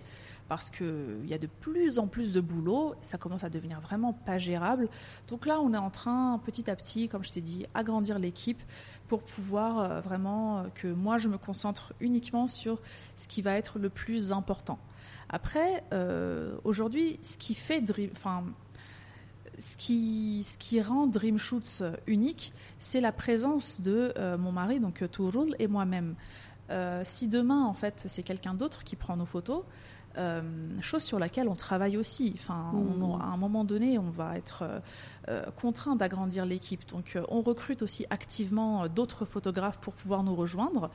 parce 0.48 0.70
qu'il 0.70 1.26
y 1.26 1.34
a 1.34 1.38
de 1.38 1.48
plus 1.48 1.98
en 1.98 2.06
plus 2.06 2.32
de 2.32 2.40
boulot, 2.40 2.94
ça 3.02 3.18
commence 3.18 3.42
à 3.42 3.50
devenir 3.50 3.80
vraiment 3.80 4.12
pas 4.12 4.38
gérable. 4.38 4.88
Donc 5.28 5.44
là, 5.44 5.60
on 5.60 5.74
est 5.74 5.78
en 5.78 5.90
train, 5.90 6.40
petit 6.44 6.70
à 6.70 6.76
petit, 6.76 7.08
comme 7.08 7.24
je 7.24 7.32
t'ai 7.32 7.40
dit, 7.40 7.66
agrandir 7.74 8.18
l'équipe 8.18 8.62
pour 9.08 9.22
pouvoir 9.22 9.78
euh, 9.78 10.00
vraiment 10.00 10.58
euh, 10.58 10.62
que 10.74 10.88
moi, 10.88 11.18
je 11.18 11.28
me 11.28 11.38
concentre 11.38 11.94
uniquement 12.00 12.46
sur 12.46 12.80
ce 13.16 13.26
qui 13.26 13.42
va 13.42 13.54
être 13.54 13.78
le 13.78 13.90
plus 13.90 14.32
important. 14.32 14.78
Après, 15.28 15.82
aujourd'hui, 16.62 17.18
ce 17.20 17.36
qui 17.36 17.56
fait, 17.56 17.82
enfin, 18.12 18.44
ce 19.58 19.76
qui, 19.76 20.42
ce 20.44 20.58
qui 20.58 20.80
rend 20.82 21.06
Dream 21.06 21.38
Shoots 21.38 21.80
euh, 21.80 21.96
unique, 22.06 22.52
c'est 22.78 23.00
la 23.00 23.12
présence 23.12 23.80
de 23.80 24.12
euh, 24.16 24.36
mon 24.36 24.52
mari, 24.52 24.80
donc 24.80 25.02
euh, 25.02 25.08
Tourul, 25.08 25.54
et 25.58 25.66
moi-même. 25.66 26.14
si 27.04 27.28
demain, 27.28 27.64
en 27.64 27.74
fait, 27.74 28.04
c'est 28.08 28.22
quelqu'un 28.22 28.54
d'autre 28.54 28.84
qui 28.84 28.96
prend 28.96 29.16
nos 29.16 29.26
photos, 29.26 29.62
chose 30.80 31.02
sur 31.02 31.18
laquelle 31.18 31.46
on 31.46 31.54
travaille 31.54 31.98
aussi. 31.98 32.32
Enfin, 32.36 32.72
mmh. 32.72 33.20
à 33.20 33.26
un 33.26 33.36
moment 33.36 33.64
donné, 33.64 33.98
on 33.98 34.10
va 34.10 34.36
être 34.36 34.64
contraint 35.60 35.94
d'agrandir 35.94 36.44
l'équipe. 36.46 36.88
Donc, 36.88 37.18
on 37.28 37.42
recrute 37.42 37.82
aussi 37.82 38.06
activement 38.10 38.88
d'autres 38.88 39.26
photographes 39.26 39.78
pour 39.78 39.92
pouvoir 39.92 40.24
nous 40.24 40.34
rejoindre. 40.34 40.90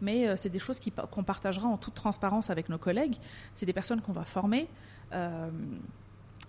Mais 0.00 0.36
c'est 0.38 0.48
des 0.48 0.58
choses 0.58 0.80
qu'on 1.10 1.22
partagera 1.22 1.68
en 1.68 1.76
toute 1.76 1.94
transparence 1.94 2.50
avec 2.50 2.68
nos 2.70 2.78
collègues. 2.78 3.16
C'est 3.54 3.66
des 3.66 3.74
personnes 3.74 4.00
qu'on 4.00 4.12
va 4.12 4.24
former. 4.24 4.66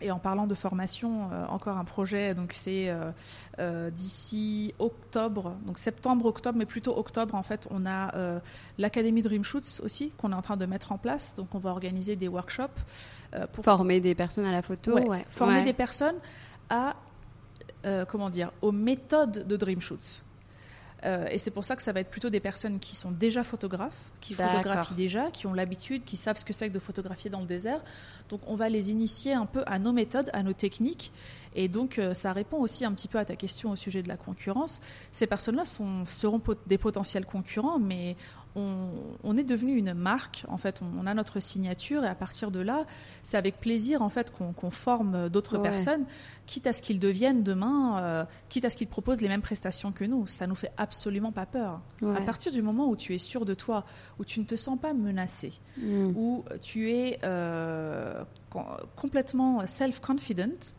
Et 0.04 0.12
en 0.12 0.20
parlant 0.20 0.48
de 0.48 0.54
formation, 0.54 1.30
euh, 1.32 1.46
encore 1.48 1.78
un 1.78 1.86
projet, 1.86 2.36
donc 2.36 2.52
c'est 2.52 2.90
euh, 2.90 3.12
euh, 3.60 3.90
d'ici 3.90 4.74
octobre, 4.78 5.56
donc 5.66 5.80
septembre, 5.80 6.26
octobre, 6.26 6.58
mais 6.58 6.66
plutôt 6.66 6.98
octobre, 6.98 7.36
en 7.36 7.44
fait, 7.44 7.68
on 7.72 7.86
a 7.86 8.14
l'Académie 8.78 9.22
Dream 9.22 9.44
Shoots 9.44 9.82
aussi, 9.84 10.12
qu'on 10.18 10.32
est 10.34 10.36
en 10.36 10.42
train 10.42 10.58
de 10.58 10.66
mettre 10.66 10.92
en 10.92 10.98
place. 10.98 11.36
Donc 11.36 11.56
on 11.56 11.60
va 11.60 11.70
organiser 11.70 12.16
des 12.18 12.28
workshops. 12.28 12.82
pour 13.54 13.64
former 13.64 14.02
des 14.02 14.14
personnes 14.14 14.46
à 14.46 14.52
la 14.52 14.62
photo. 14.62 15.00
Ouais, 15.00 15.26
former 15.30 15.64
des 15.64 15.74
personnes 15.74 16.18
à, 16.70 16.96
comment 18.10 18.30
dire, 18.30 18.52
aux 18.62 18.74
méthodes 18.74 19.48
de 19.48 19.56
Dream 19.56 19.80
Shoots. 19.80 20.22
Euh, 21.06 21.28
et 21.30 21.38
c'est 21.38 21.52
pour 21.52 21.66
ça 21.66 21.76
que 21.76 21.84
ça 21.84 21.92
va 21.92 22.00
être 22.00 22.10
plutôt 22.10 22.30
des 22.30 22.40
personnes 22.40 22.80
qui 22.80 22.96
sont 22.96 23.12
déjà 23.12 23.44
photographes, 23.44 24.00
qui 24.22 24.34
photographient 24.34 24.96
déjà, 24.96 25.32
qui 25.32 25.48
ont 25.48 25.54
l'habitude, 25.54 26.04
qui 26.06 26.16
savent 26.16 26.38
ce 26.38 26.46
que 26.46 26.54
c'est 26.54 26.70
que 26.70 26.74
de 26.74 26.80
photographier 26.80 27.30
dans 27.30 27.42
le 27.42 27.46
désert. 27.46 27.82
Donc 28.30 28.40
on 28.48 28.56
va 28.56 28.70
les 28.70 28.92
initier 28.92 29.34
un 29.34 29.46
peu 29.46 29.64
à 29.66 29.80
nos 29.80 29.92
méthodes, 29.92 30.30
à 30.34 30.44
nos 30.44 30.54
techniques. 30.54 31.12
Et 31.56 31.68
donc 31.68 32.00
euh, 32.00 32.14
ça 32.14 32.32
répond 32.34 32.58
aussi 32.58 32.86
un 32.86 32.92
petit 32.94 33.08
peu 33.08 33.18
à 33.18 33.26
ta 33.26 33.36
question 33.36 33.72
au 33.72 33.76
sujet 33.76 34.02
de 34.02 34.08
la 34.08 34.18
concurrence. 34.18 34.82
Ces 35.12 35.28
personnes-là 35.28 35.66
seront 35.66 36.42
des 36.68 36.78
potentiels 36.78 37.26
concurrents, 37.26 37.80
mais 37.80 38.16
on, 38.56 39.38
est 39.38 39.44
devenu 39.44 39.76
une 39.76 39.94
marque. 39.94 40.46
En 40.48 40.58
fait, 40.58 40.82
on, 40.82 41.06
a 41.06 41.14
notre 41.14 41.40
signature 41.40 42.04
et 42.04 42.08
à 42.08 42.16
partir 42.16 42.52
de 42.52 42.60
là, 42.60 42.86
c'est 43.24 43.38
avec 43.38 43.60
plaisir 43.60 44.02
en 44.02 44.10
fait 44.10 44.32
qu'on 44.32 44.72
forme 44.72 45.30
d'autres 45.30 45.58
personnes, 45.58 46.06
quitte 46.46 46.68
à 46.68 46.74
ce 46.74 46.82
qu'ils 46.82 47.00
deviennent 47.00 47.44
demain, 47.44 48.02
euh, 48.02 48.26
quitte 48.50 48.66
à 48.66 48.70
ce 48.70 48.78
qu'ils 48.78 48.88
proposent 48.88 49.22
les 49.22 49.28
mêmes 49.28 49.42
prestations 49.42 49.92
que 49.92 50.06
nous. 50.06 50.28
Ça 50.28 50.48
nous 50.48 50.56
fait 50.56 50.72
absolument 50.78 51.32
pas 51.32 51.46
peur. 51.46 51.82
À 52.16 52.22
partir 52.22 52.52
du 52.52 52.62
moment 52.62 52.90
où 52.90 52.96
tu 52.96 53.16
es 53.16 53.18
sûr 53.18 53.46
de 53.46 53.54
toi, 53.54 53.86
où 54.20 54.26
tu 54.26 54.40
ne 54.40 54.46
te 54.46 54.56
sens 54.56 54.80
pas 54.80 54.94
menacé, 54.94 55.54
mm. 55.78 56.12
où 56.16 56.44
tu 56.62 56.92
es 56.92 57.20
euh, 57.24 58.24
complètement 58.96 59.66
self-confident, 59.66 60.74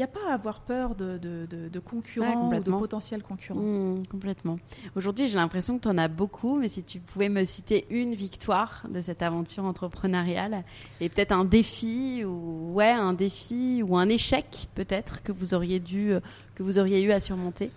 n'y 0.00 0.04
a 0.04 0.08
pas 0.08 0.30
à 0.30 0.34
avoir 0.34 0.60
peur 0.60 0.94
de, 0.94 1.18
de, 1.18 1.78
concurrents 1.78 2.50
ou 2.50 2.60
de 2.60 2.70
potentiels 2.70 3.22
concurrents. 3.22 3.60
Mmh, 3.60 4.06
complètement. 4.06 4.58
Aujourd'hui, 4.96 5.28
j'ai 5.28 5.36
l'impression 5.36 5.78
que 5.78 5.82
tu 5.82 5.88
en 5.88 5.98
as 5.98 6.08
beaucoup, 6.08 6.58
mais 6.58 6.68
si 6.68 6.82
tu 6.82 7.00
pouvais 7.00 7.28
me 7.28 7.44
citer 7.44 7.86
une 7.90 8.14
victoire 8.14 8.86
de 8.88 9.00
cette 9.00 9.22
aventure 9.22 9.64
entrepreneuriale 9.64 10.64
et 11.00 11.08
peut-être 11.08 11.32
un 11.32 11.44
défi 11.44 12.24
ou 12.24 12.72
ouais, 12.74 12.90
un 12.90 13.12
défi 13.12 13.82
ou 13.86 13.96
un 13.96 14.08
échec 14.08 14.68
peut-être 14.74 15.22
que 15.22 15.32
vous 15.32 15.54
auriez 15.54 15.80
dû 15.80 16.14
que 16.54 16.62
vous 16.62 16.78
auriez 16.78 17.02
eu 17.02 17.12
à 17.12 17.20
surmonter? 17.20 17.70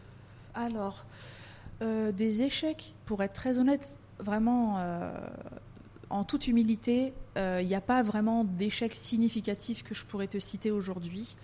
Alors, 0.53 1.05
euh, 1.82 2.11
des 2.11 2.41
échecs, 2.43 2.93
pour 3.05 3.24
être 3.24 3.34
très 3.34 3.59
honnête, 3.59 3.97
vraiment. 4.19 4.78
Euh, 4.80 5.11
en 6.09 6.24
toute 6.24 6.47
humilité, 6.47 7.11
il 7.36 7.39
euh, 7.39 7.63
n'y 7.63 7.74
a 7.74 7.82
pas 7.82 8.03
vraiment 8.03 8.43
d'échec 8.43 8.93
significatif 8.93 9.84
que 9.84 9.95
je 9.95 10.05
pourrais 10.05 10.28
te 10.28 10.38
citer 10.38 10.69
aujourd'hui. 10.69 11.36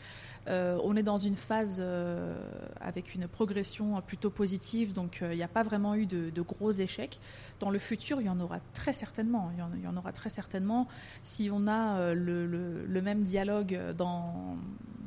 Euh, 0.50 0.80
on 0.84 0.96
est 0.96 1.04
dans 1.04 1.18
une 1.18 1.36
phase 1.36 1.78
euh, 1.80 2.36
avec 2.82 3.16
une 3.16 3.28
progression 3.28 4.02
plutôt 4.02 4.30
positive, 4.30 4.94
donc 4.94 5.20
il 5.22 5.36
n'y 5.36 5.44
a 5.44 5.48
pas 5.48 5.64
vraiment 5.64 5.96
eu 5.96 6.06
de, 6.06 6.42
gros 6.42 6.72
échecs. 6.72 7.20
Dans 7.60 7.70
le 7.70 7.80
futur, 7.80 8.22
il 8.22 8.28
y 8.28 8.30
en 8.30 8.40
aura 8.40 8.60
très 8.74 8.94
certainement. 8.94 9.52
Il 9.54 9.84
y 9.84 9.88
en, 9.88 9.98
aura 9.98 10.12
très 10.12 10.30
certainement. 10.30 10.88
Si 11.24 11.50
on 11.52 11.68
a 11.68 12.14
le, 12.14 13.02
même 13.02 13.24
dialogue 13.24 13.78
dans, 13.98 14.56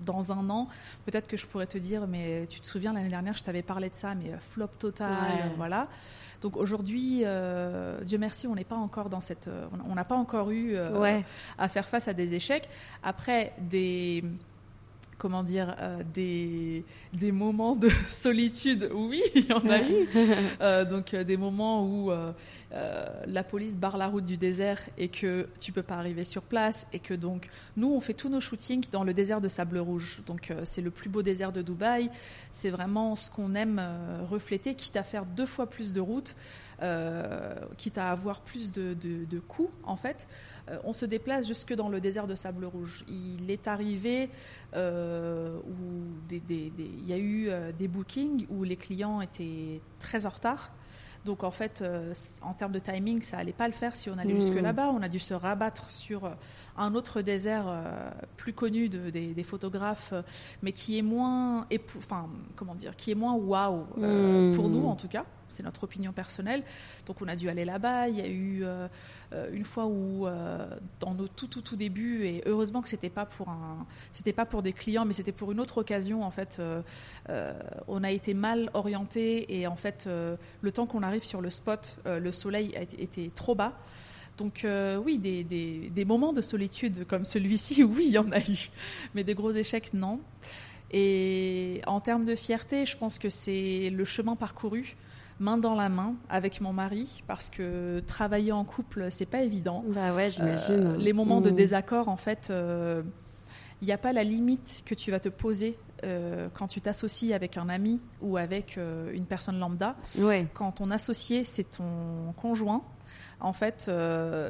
dans 0.04 0.32
un 0.32 0.48
an, 0.50 0.68
peut-être 1.06 1.28
que 1.28 1.36
je 1.36 1.46
pourrais 1.46 1.66
te 1.66 1.78
dire, 1.78 2.06
mais 2.06 2.46
tu 2.48 2.60
te 2.60 2.66
souviens 2.66 2.92
l'année 2.92 3.08
dernière, 3.08 3.36
je 3.36 3.44
t'avais 3.44 3.62
parlé 3.62 3.88
de 3.88 3.94
ça, 3.94 4.14
mais 4.14 4.32
flop 4.40 4.68
total, 4.78 5.52
voilà. 5.56 5.88
Donc 6.42 6.56
aujourd'hui, 6.56 7.22
euh, 7.24 8.00
Dieu 8.02 8.18
merci, 8.18 8.48
on 8.48 8.56
n'est 8.56 8.64
pas 8.64 8.76
encore 8.76 9.08
dans 9.08 9.20
cette, 9.20 9.46
euh, 9.46 9.66
on 9.88 9.94
n'a 9.94 10.04
pas 10.04 10.16
encore 10.16 10.50
eu 10.50 10.74
euh, 10.74 11.20
à 11.56 11.68
faire 11.68 11.86
face 11.86 12.08
à 12.08 12.14
des 12.14 12.34
échecs. 12.34 12.68
Après 13.02 13.54
des 13.58 14.24
comment 15.22 15.44
dire, 15.44 15.76
des, 16.12 16.84
des 17.12 17.30
moments 17.30 17.76
de 17.76 17.88
solitude, 18.10 18.90
oui, 18.92 19.22
il 19.36 19.46
y 19.46 19.52
en 19.52 19.68
a 19.70 19.80
eu. 19.80 20.84
donc 20.86 21.14
des 21.14 21.36
moments 21.36 21.86
où 21.86 22.10
euh, 22.74 23.06
la 23.26 23.44
police 23.44 23.76
barre 23.76 23.98
la 23.98 24.06
route 24.06 24.24
du 24.24 24.38
désert 24.38 24.80
et 24.96 25.08
que 25.08 25.46
tu 25.60 25.72
peux 25.72 25.82
pas 25.82 25.96
arriver 25.96 26.24
sur 26.24 26.40
place 26.40 26.86
et 26.94 27.00
que 27.00 27.12
donc 27.12 27.50
nous 27.76 27.92
on 27.92 28.00
fait 28.00 28.14
tous 28.14 28.30
nos 28.30 28.40
shootings 28.40 28.86
dans 28.90 29.04
le 29.04 29.12
désert 29.12 29.42
de 29.42 29.48
sable 29.48 29.76
rouge. 29.76 30.22
Donc 30.26 30.50
euh, 30.50 30.62
c'est 30.64 30.80
le 30.80 30.90
plus 30.90 31.10
beau 31.10 31.20
désert 31.20 31.52
de 31.52 31.60
Dubaï. 31.60 32.10
C'est 32.50 32.70
vraiment 32.70 33.14
ce 33.14 33.28
qu'on 33.30 33.54
aime 33.54 33.78
euh, 33.78 34.22
refléter, 34.24 34.74
quitte 34.74 34.96
à 34.96 35.02
faire 35.02 35.26
deux 35.26 35.44
fois 35.44 35.68
plus 35.68 35.92
de 35.92 36.00
routes, 36.00 36.34
quitte 37.76 37.98
à 37.98 38.10
avoir 38.10 38.40
plus 38.40 38.72
de, 38.72 38.94
de, 38.94 39.38
coûts 39.40 39.70
en 39.84 39.96
fait. 39.96 40.26
on 40.84 40.92
se 40.92 41.06
déplace 41.06 41.46
jusque 41.46 41.74
dans 41.74 41.88
le 41.88 42.00
désert 42.00 42.26
de 42.26 42.34
sable 42.34 42.64
rouge. 42.64 43.04
Il 43.08 43.50
est 43.50 43.68
arrivé 43.68 44.30
où 44.74 44.78
il 46.30 47.06
y 47.06 47.12
a 47.12 47.18
eu 47.18 47.50
des 47.78 47.88
bookings 47.88 48.46
où 48.50 48.64
les 48.64 48.76
clients 48.76 49.20
étaient 49.20 49.80
très 50.00 50.26
en 50.26 50.30
retard 50.30 50.72
donc 51.24 51.44
en 51.44 51.50
fait, 51.50 51.82
euh, 51.82 52.12
en 52.42 52.52
termes 52.52 52.72
de 52.72 52.80
timing, 52.80 53.22
ça 53.22 53.38
allait 53.38 53.52
pas 53.52 53.68
le 53.68 53.72
faire 53.72 53.96
si 53.96 54.10
on 54.10 54.18
allait 54.18 54.34
jusque 54.34 54.54
hmm. 54.54 54.64
là-bas. 54.64 54.90
On 54.90 55.02
a 55.02 55.08
dû 55.08 55.20
se 55.20 55.34
rabattre 55.34 55.90
sur 55.92 56.24
euh, 56.24 56.30
un 56.76 56.94
autre 56.94 57.22
désert 57.22 57.66
euh, 57.68 58.10
plus 58.36 58.52
connu 58.52 58.88
des, 58.88 59.44
photographes, 59.44 60.14
mais 60.62 60.72
qui 60.72 60.98
est 60.98 61.02
moins, 61.02 61.66
enfin 61.96 62.28
comment 62.56 62.74
dire, 62.74 62.96
qui 62.96 63.10
est 63.10 63.14
moins 63.14 63.34
waouh 63.34 63.84
hmm. 63.96 64.54
pour 64.54 64.68
nous 64.68 64.86
en 64.86 64.96
tout 64.96 65.08
cas 65.08 65.24
c'est 65.52 65.62
notre 65.62 65.84
opinion 65.84 66.12
personnelle. 66.12 66.62
Donc 67.06 67.22
on 67.22 67.28
a 67.28 67.36
dû 67.36 67.48
aller 67.48 67.64
là-bas. 67.64 68.08
Il 68.08 68.16
y 68.16 68.20
a 68.20 68.28
eu 68.28 68.64
euh, 68.64 68.88
euh, 69.32 69.48
une 69.52 69.64
fois 69.64 69.86
où, 69.86 70.26
euh, 70.26 70.66
dans 71.00 71.14
nos 71.14 71.28
tout 71.28 71.46
tout 71.46 71.62
tout 71.62 71.76
débuts, 71.76 72.26
et 72.26 72.42
heureusement 72.46 72.82
que 72.82 72.88
c'était 72.88 73.10
pas 73.10 73.26
pour 73.26 73.48
c'était 74.10 74.32
pas 74.32 74.46
pour 74.46 74.62
des 74.62 74.72
clients, 74.72 75.04
mais 75.04 75.12
c'était 75.12 75.32
pour 75.32 75.52
une 75.52 75.60
autre 75.60 75.78
occasion. 75.78 76.24
En 76.24 76.30
fait, 76.30 76.60
on 77.88 78.04
a 78.04 78.10
été 78.10 78.34
mal 78.34 78.70
orienté 78.74 79.58
et 79.58 79.66
en 79.66 79.76
fait, 79.76 80.08
le 80.08 80.72
temps 80.72 80.86
qu'on 80.86 81.02
arrive 81.02 81.24
sur 81.24 81.40
le 81.40 81.50
spot, 81.50 81.96
le 82.06 82.32
soleil 82.32 82.74
était 82.98 83.30
trop 83.34 83.54
bas. 83.54 83.72
Donc 84.38 84.66
oui, 85.04 85.18
des, 85.18 85.44
des, 85.44 85.90
des, 85.90 86.04
moments 86.04 86.32
de 86.32 86.40
solitude 86.40 87.06
comme 87.06 87.24
celui-ci, 87.24 87.84
oui, 87.84 88.04
il 88.06 88.12
y 88.12 88.18
en 88.18 88.30
a 88.32 88.40
eu. 88.40 88.70
Mais 89.14 89.24
des 89.24 89.34
gros 89.34 89.52
échecs, 89.52 89.92
non. 89.92 90.20
Et 90.92 91.80
en 91.86 92.00
termes 92.00 92.24
de 92.24 92.34
fierté, 92.34 92.84
je 92.84 92.96
pense 92.96 93.18
que 93.18 93.30
c'est 93.30 93.90
le 93.90 94.04
chemin 94.04 94.36
parcouru 94.36 94.96
main 95.40 95.58
dans 95.58 95.74
la 95.74 95.88
main 95.88 96.14
avec 96.28 96.60
mon 96.60 96.72
mari 96.72 97.22
parce 97.26 97.50
que 97.50 98.00
travailler 98.06 98.52
en 98.52 98.64
couple 98.64 99.08
c'est 99.10 99.26
pas 99.26 99.42
évident. 99.42 99.84
Bah 99.88 100.14
ouais, 100.14 100.30
j'imagine. 100.30 100.86
Euh, 100.86 100.96
les 100.96 101.12
moments 101.12 101.40
de 101.40 101.50
mmh. 101.50 101.54
désaccord 101.54 102.08
en 102.08 102.16
fait, 102.16 102.46
il 102.48 102.54
euh, 102.54 103.02
n'y 103.82 103.92
a 103.92 103.98
pas 103.98 104.12
la 104.12 104.24
limite 104.24 104.82
que 104.84 104.94
tu 104.94 105.10
vas 105.10 105.20
te 105.20 105.28
poser 105.28 105.76
euh, 106.04 106.48
quand 106.54 106.66
tu 106.66 106.80
t'associes 106.80 107.32
avec 107.32 107.56
un 107.56 107.68
ami 107.68 108.00
ou 108.20 108.36
avec 108.36 108.78
une 109.12 109.26
personne 109.26 109.58
lambda. 109.58 109.96
Ouais. 110.18 110.46
Quand 110.54 110.72
ton 110.72 110.90
associé 110.90 111.44
c'est 111.44 111.76
ton 111.76 112.32
conjoint, 112.36 112.82
en 113.40 113.52
fait, 113.52 113.90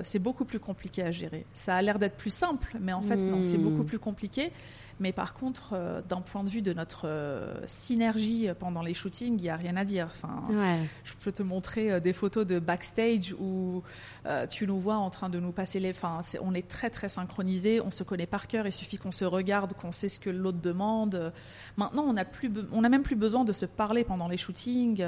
c'est 0.03 0.19
beaucoup 0.19 0.45
plus 0.45 0.61
compliqué 0.61 1.03
à 1.03 1.11
gérer. 1.11 1.47
Ça 1.53 1.77
a 1.77 1.83
l'air 1.83 1.99
d'être 1.99 2.17
plus 2.17 2.33
simple, 2.33 2.77
mais 2.81 2.93
en 2.93 3.03
fait, 3.03 3.17
non, 3.17 3.43
c'est 3.43 3.59
mmh. 3.59 3.63
beaucoup 3.63 3.85
plus 3.85 3.99
compliqué. 3.99 4.53
Mais 5.03 5.13
par 5.13 5.35
contre, 5.35 5.71
euh, 5.73 6.01
d'un 6.09 6.21
point 6.21 6.45
de 6.45 6.49
vue 6.49 6.63
de 6.63 6.73
notre 6.73 7.09
euh, 7.09 7.55
synergie 7.67 8.49
pendant 8.59 8.83
les 8.83 8.95
shootings, 8.95 9.37
il 9.37 9.43
n'y 9.43 9.49
a 9.49 9.57
rien 9.57 9.77
à 9.77 9.85
dire. 9.85 10.07
Enfin, 10.11 10.45
Je 11.05 11.13
peux 11.21 11.33
te 11.33 11.43
montrer 11.43 11.91
euh, 11.91 12.01
des 12.01 12.13
photos 12.13 12.47
de 12.47 12.61
backstage 12.61 13.35
où 13.39 13.83
tu 14.49 14.67
nous 14.69 14.79
vois 14.79 14.97
en 14.97 15.11
train 15.11 15.29
de 15.29 15.41
nous 15.41 15.51
passer 15.51 15.81
les. 15.81 15.91
Enfin, 15.91 16.21
on 16.41 16.55
est 16.55 16.69
très 16.69 16.89
très 16.89 17.09
synchronisés, 17.09 17.81
on 17.81 17.91
se 17.91 18.05
connaît 18.05 18.27
par 18.27 18.47
cœur. 18.47 18.67
Il 18.67 18.73
suffit 18.73 18.97
qu'on 18.97 19.11
se 19.11 19.25
regarde, 19.25 19.75
qu'on 19.75 19.91
sait 19.91 20.09
ce 20.09 20.21
que 20.21 20.31
l'autre 20.31 20.61
demande. 20.61 21.33
Maintenant, 21.77 22.05
on 22.05 22.13
n'a 22.13 22.89
même 22.89 23.03
plus 23.03 23.17
besoin 23.17 23.45
de 23.45 23.53
se 23.53 23.67
parler 23.67 24.05
pendant 24.05 24.29
les 24.29 24.37
shootings. 24.37 25.05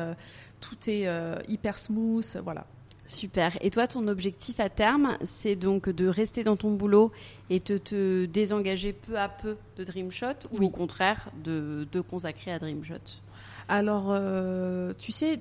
tout 0.60 0.90
est 0.90 1.08
hyper 1.48 1.78
smooth. 1.78 2.36
Voilà. 2.42 2.66
Super. 3.06 3.58
Et 3.60 3.70
toi, 3.70 3.86
ton 3.86 4.08
objectif 4.08 4.60
à 4.60 4.70
terme, 4.70 5.18
c'est 5.24 5.56
donc 5.56 5.90
de 5.90 6.06
rester 6.06 6.42
dans 6.42 6.56
ton 6.56 6.72
boulot 6.72 7.12
et 7.50 7.60
de 7.60 7.76
te 7.76 8.24
désengager 8.24 8.92
peu 8.94 9.18
à 9.18 9.28
peu 9.28 9.56
de 9.76 9.84
Dreamshot 9.84 10.48
ou 10.52 10.64
au 10.64 10.70
contraire 10.70 11.30
de 11.44 11.86
te 11.90 11.98
consacrer 11.98 12.52
à 12.52 12.58
Dreamshot? 12.58 13.20
Alors, 13.68 14.06
euh, 14.08 14.92
tu 14.98 15.12
sais, 15.12 15.40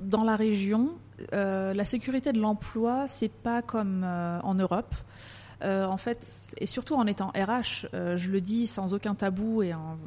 dans 0.00 0.24
la 0.24 0.36
région, 0.36 0.90
euh, 1.32 1.74
la 1.74 1.84
sécurité 1.84 2.32
de 2.32 2.40
l'emploi, 2.40 3.06
c'est 3.06 3.30
pas 3.30 3.60
comme 3.62 4.02
euh, 4.04 4.40
en 4.42 4.54
Europe. 4.54 4.94
en 5.62 5.96
fait, 5.96 6.52
et 6.58 6.66
surtout 6.66 6.94
en 6.94 7.06
étant 7.06 7.28
RH, 7.28 7.88
je 7.92 8.30
le 8.30 8.40
dis 8.40 8.66
sans 8.66 8.94
aucun 8.94 9.14
tabou 9.14 9.62
et 9.62 9.74
en 9.74 9.98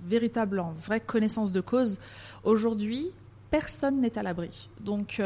véritable, 0.00 0.60
en 0.60 0.72
vraie 0.72 1.00
connaissance 1.00 1.52
de 1.52 1.60
cause, 1.60 1.98
aujourd'hui, 2.44 3.10
personne 3.50 4.00
n'est 4.00 4.16
à 4.16 4.22
l'abri. 4.22 4.68
Donc, 4.80 5.20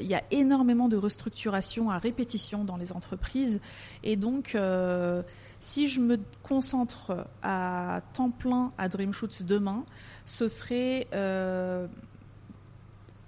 il 0.00 0.06
y 0.06 0.14
a 0.14 0.22
énormément 0.30 0.88
de 0.88 0.96
restructuration 0.96 1.90
à 1.90 1.98
répétition 1.98 2.64
dans 2.64 2.76
les 2.76 2.92
entreprises. 2.92 3.60
Et 4.02 4.16
donc, 4.16 4.54
euh, 4.54 5.22
si 5.60 5.88
je 5.88 6.00
me 6.00 6.18
concentre 6.42 7.26
à 7.42 8.02
temps 8.12 8.30
plein 8.30 8.72
à 8.78 8.88
DreamShoots 8.88 9.42
demain, 9.42 9.84
ce 10.26 10.48
serait 10.48 11.06
euh, 11.14 11.86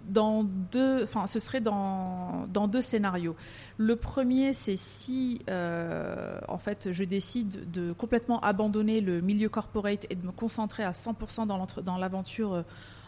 dans 0.05 0.45
deux, 0.45 1.05
enfin, 1.05 1.27
ce 1.27 1.39
serait 1.39 1.61
dans, 1.61 2.47
dans 2.53 2.69
deux 2.69 2.83
scénarios. 2.83 3.37
Le 3.79 3.97
premier, 3.97 4.53
c'est 4.53 4.77
si, 4.77 5.41
en 5.49 6.59
fait, 6.59 6.91
je 6.91 7.05
décide 7.05 7.71
de 7.71 7.93
complètement 7.93 8.41
abandonner 8.41 9.01
le 9.01 9.21
milieu 9.21 9.49
corporate 9.49 10.07
et 10.11 10.17
de 10.17 10.27
me 10.27 10.33
concentrer 10.33 10.85
à 10.85 10.93
100% 10.93 11.47
dans 11.47 11.97
l'aventure 11.99 12.65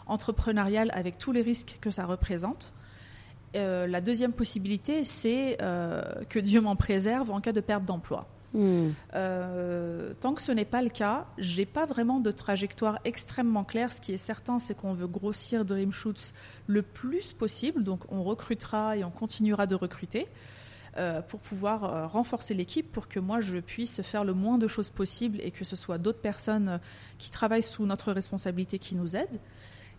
entrepreneuriale 0.07 0.91
avec 0.95 1.19
tous 1.19 1.33
les 1.33 1.43
risques 1.43 1.79
que 1.81 1.91
ça 1.91 2.07
représente. 2.07 2.73
Euh, 3.55 3.87
la 3.87 4.01
deuxième 4.01 4.33
possibilité, 4.33 5.05
c'est 5.05 5.59
euh, 5.63 6.03
que 6.29 6.39
Dieu 6.39 6.61
m'en 6.61 6.77
préserve 6.77 7.31
en 7.31 7.41
cas 7.41 7.53
de 7.53 7.61
perte 7.61 7.85
d'emploi. 7.85 8.27
Hmm. 8.55 8.91
Euh, 9.15 10.15
tant 10.21 10.33
que 10.33 10.41
ce 10.41 10.53
n'est 10.53 10.65
pas 10.65 10.81
le 10.81 10.89
cas, 10.89 11.27
j'ai 11.39 11.67
pas 11.67 11.87
vraiment 11.87 12.21
de 12.21 12.31
trajectoire 12.31 13.01
extrêmement 13.05 13.65
claire. 13.65 13.93
Ce 13.93 14.01
qui 14.01 14.13
est 14.13 14.19
certain, 14.19 14.61
c'est 14.61 14.75
qu'on 14.77 14.95
veut 14.95 15.09
grossir 15.09 15.65
Dream 15.65 15.93
Shoots 15.93 16.33
le 16.69 16.83
plus 16.83 17.33
possible. 17.33 17.83
Donc, 17.83 18.01
on 18.11 18.23
recrutera 18.23 18.97
et 18.97 19.05
on 19.05 19.11
continuera 19.11 19.67
de 19.67 19.75
recruter 19.75 20.29
euh, 20.97 21.21
pour 21.23 21.41
pouvoir 21.41 21.83
euh, 21.83 22.07
renforcer 22.07 22.55
l'équipe, 22.55 22.93
pour 22.93 23.09
que 23.09 23.19
moi 23.19 23.41
je 23.41 23.59
puisse 23.59 24.01
faire 24.03 24.23
le 24.23 24.33
moins 24.33 24.59
de 24.59 24.69
choses 24.69 24.91
possible 24.91 25.41
et 25.41 25.51
que 25.51 25.65
ce 25.65 25.75
soit 25.75 25.99
d'autres 25.99 26.21
personnes 26.21 26.79
qui 27.19 27.33
travaillent 27.33 27.65
sous 27.65 27.85
notre 27.85 28.13
responsabilité 28.13 28.79
qui 28.79 28.95
nous 28.95 29.17
aident. 29.17 29.41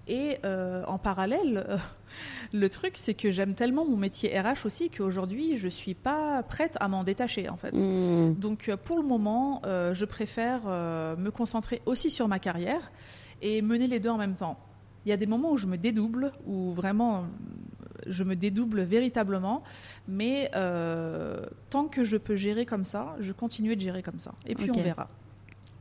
Et 0.08 0.38
euh, 0.46 0.84
en 0.86 0.98
parallèle, 0.98 1.66
euh, 1.68 1.78
le 2.54 2.70
truc, 2.70 2.94
c'est 2.96 3.14
que 3.14 3.32
j'aime 3.32 3.56
tellement 3.56 3.86
mon 3.86 3.98
métier 3.98 4.40
RH 4.40 4.66
aussi 4.66 4.90
qu'aujourd'hui, 4.90 5.56
je 5.56 5.68
suis 5.68 5.96
pas 5.96 6.44
prête 6.44 6.78
à 6.80 6.88
m'en 6.88 7.04
détacher 7.04 7.50
en 7.50 7.58
fait. 7.58 7.72
Hmm. 7.72 8.34
Donc 8.36 8.70
euh, 8.70 8.78
pour 8.78 8.98
le 8.98 9.04
moment, 9.04 9.62
euh, 9.66 9.94
je 9.94 10.06
préfère 10.06 10.66
me 10.66 11.30
concentrer 11.30 11.82
aussi 11.86 12.10
sur 12.10 12.28
ma 12.28 12.40
carrière 12.40 12.92
et 13.42 13.62
mener 13.62 13.88
les 13.88 14.00
deux 14.00 14.10
en 14.10 14.18
même 14.18 14.36
temps. 14.36 14.60
Il 15.06 15.10
y 15.10 15.12
a 15.12 15.18
des 15.18 15.28
moments 15.28 15.52
où 15.52 15.58
je 15.58 15.68
me 15.68 15.78
dédouble, 15.78 16.32
où 16.48 16.72
vraiment 16.74 17.26
je 18.08 18.24
me 18.24 18.36
dédouble 18.36 18.82
véritablement, 18.82 19.64
mais 20.08 20.50
tant 21.70 21.86
que 21.86 22.04
je 22.04 22.18
peux 22.18 22.36
gérer 22.36 22.66
comme 22.66 22.86
ça, 22.86 23.16
je 23.20 23.32
continue 23.32 23.76
de 23.76 23.82
gérer 23.82 24.02
comme 24.02 24.20
ça. 24.20 24.34
Et 24.48 24.56
puis 24.56 24.72
on 24.72 24.82
verra. 24.82 25.10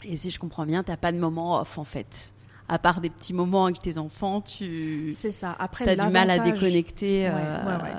Et 0.05 0.17
si 0.19 0.31
je 0.31 0.39
comprends 0.39 0.67
bien, 0.67 0.83
t'as 0.83 0.99
pas 0.99 1.13
de 1.13 1.19
moment 1.19 1.61
off 1.61 1.79
en 1.79 1.85
fait. 1.85 2.35
À 2.69 2.79
part 2.79 3.01
des 3.03 3.11
petits 3.11 3.35
moments 3.35 3.67
avec 3.67 3.81
tes 3.83 3.99
enfants, 3.99 4.41
tu 4.41 5.13
C'est 5.13 5.33
ça. 5.33 5.55
Après, 5.59 5.87
as 5.89 5.97
du 5.97 6.11
mal 6.11 6.31
à 6.31 6.39
déconnecter. 6.39 7.29
Ouais, 7.29 7.35
euh, 7.35 7.67
ouais, 7.79 7.83
ouais. 7.83 7.91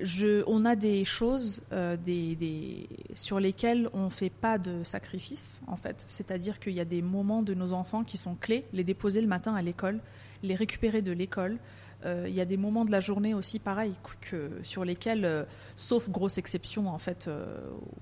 Je, 0.00 0.44
on 0.46 0.64
a 0.64 0.76
des 0.76 1.04
choses 1.04 1.60
euh, 1.72 1.96
des, 1.96 2.36
des- 2.36 2.88
sur 3.14 3.40
lesquelles 3.40 3.90
on 3.92 4.04
ne 4.04 4.10
fait 4.10 4.30
pas 4.30 4.56
de 4.56 4.84
sacrifice, 4.84 5.60
en 5.66 5.76
fait. 5.76 6.04
C'est-à-dire 6.08 6.60
qu'il 6.60 6.72
y 6.72 6.80
a 6.80 6.84
des 6.84 7.02
moments 7.02 7.42
de 7.42 7.52
nos 7.52 7.72
enfants 7.72 8.04
qui 8.04 8.16
sont 8.16 8.34
clés, 8.36 8.64
les 8.72 8.84
déposer 8.84 9.20
le 9.20 9.26
matin 9.26 9.54
à 9.54 9.60
l'école, 9.60 9.98
les 10.42 10.54
récupérer 10.54 11.02
de 11.02 11.12
l'école. 11.12 11.58
Euh, 12.06 12.26
il 12.28 12.34
y 12.34 12.40
a 12.40 12.44
des 12.44 12.56
moments 12.56 12.84
de 12.84 12.92
la 12.92 13.00
journée 13.00 13.34
aussi, 13.34 13.58
pareil, 13.58 13.92
que, 14.20 14.52
sur 14.62 14.84
lesquels, 14.84 15.24
euh, 15.24 15.42
sauf 15.74 16.08
grosse 16.08 16.38
exception, 16.38 16.88
en 16.88 16.98
fait, 16.98 17.28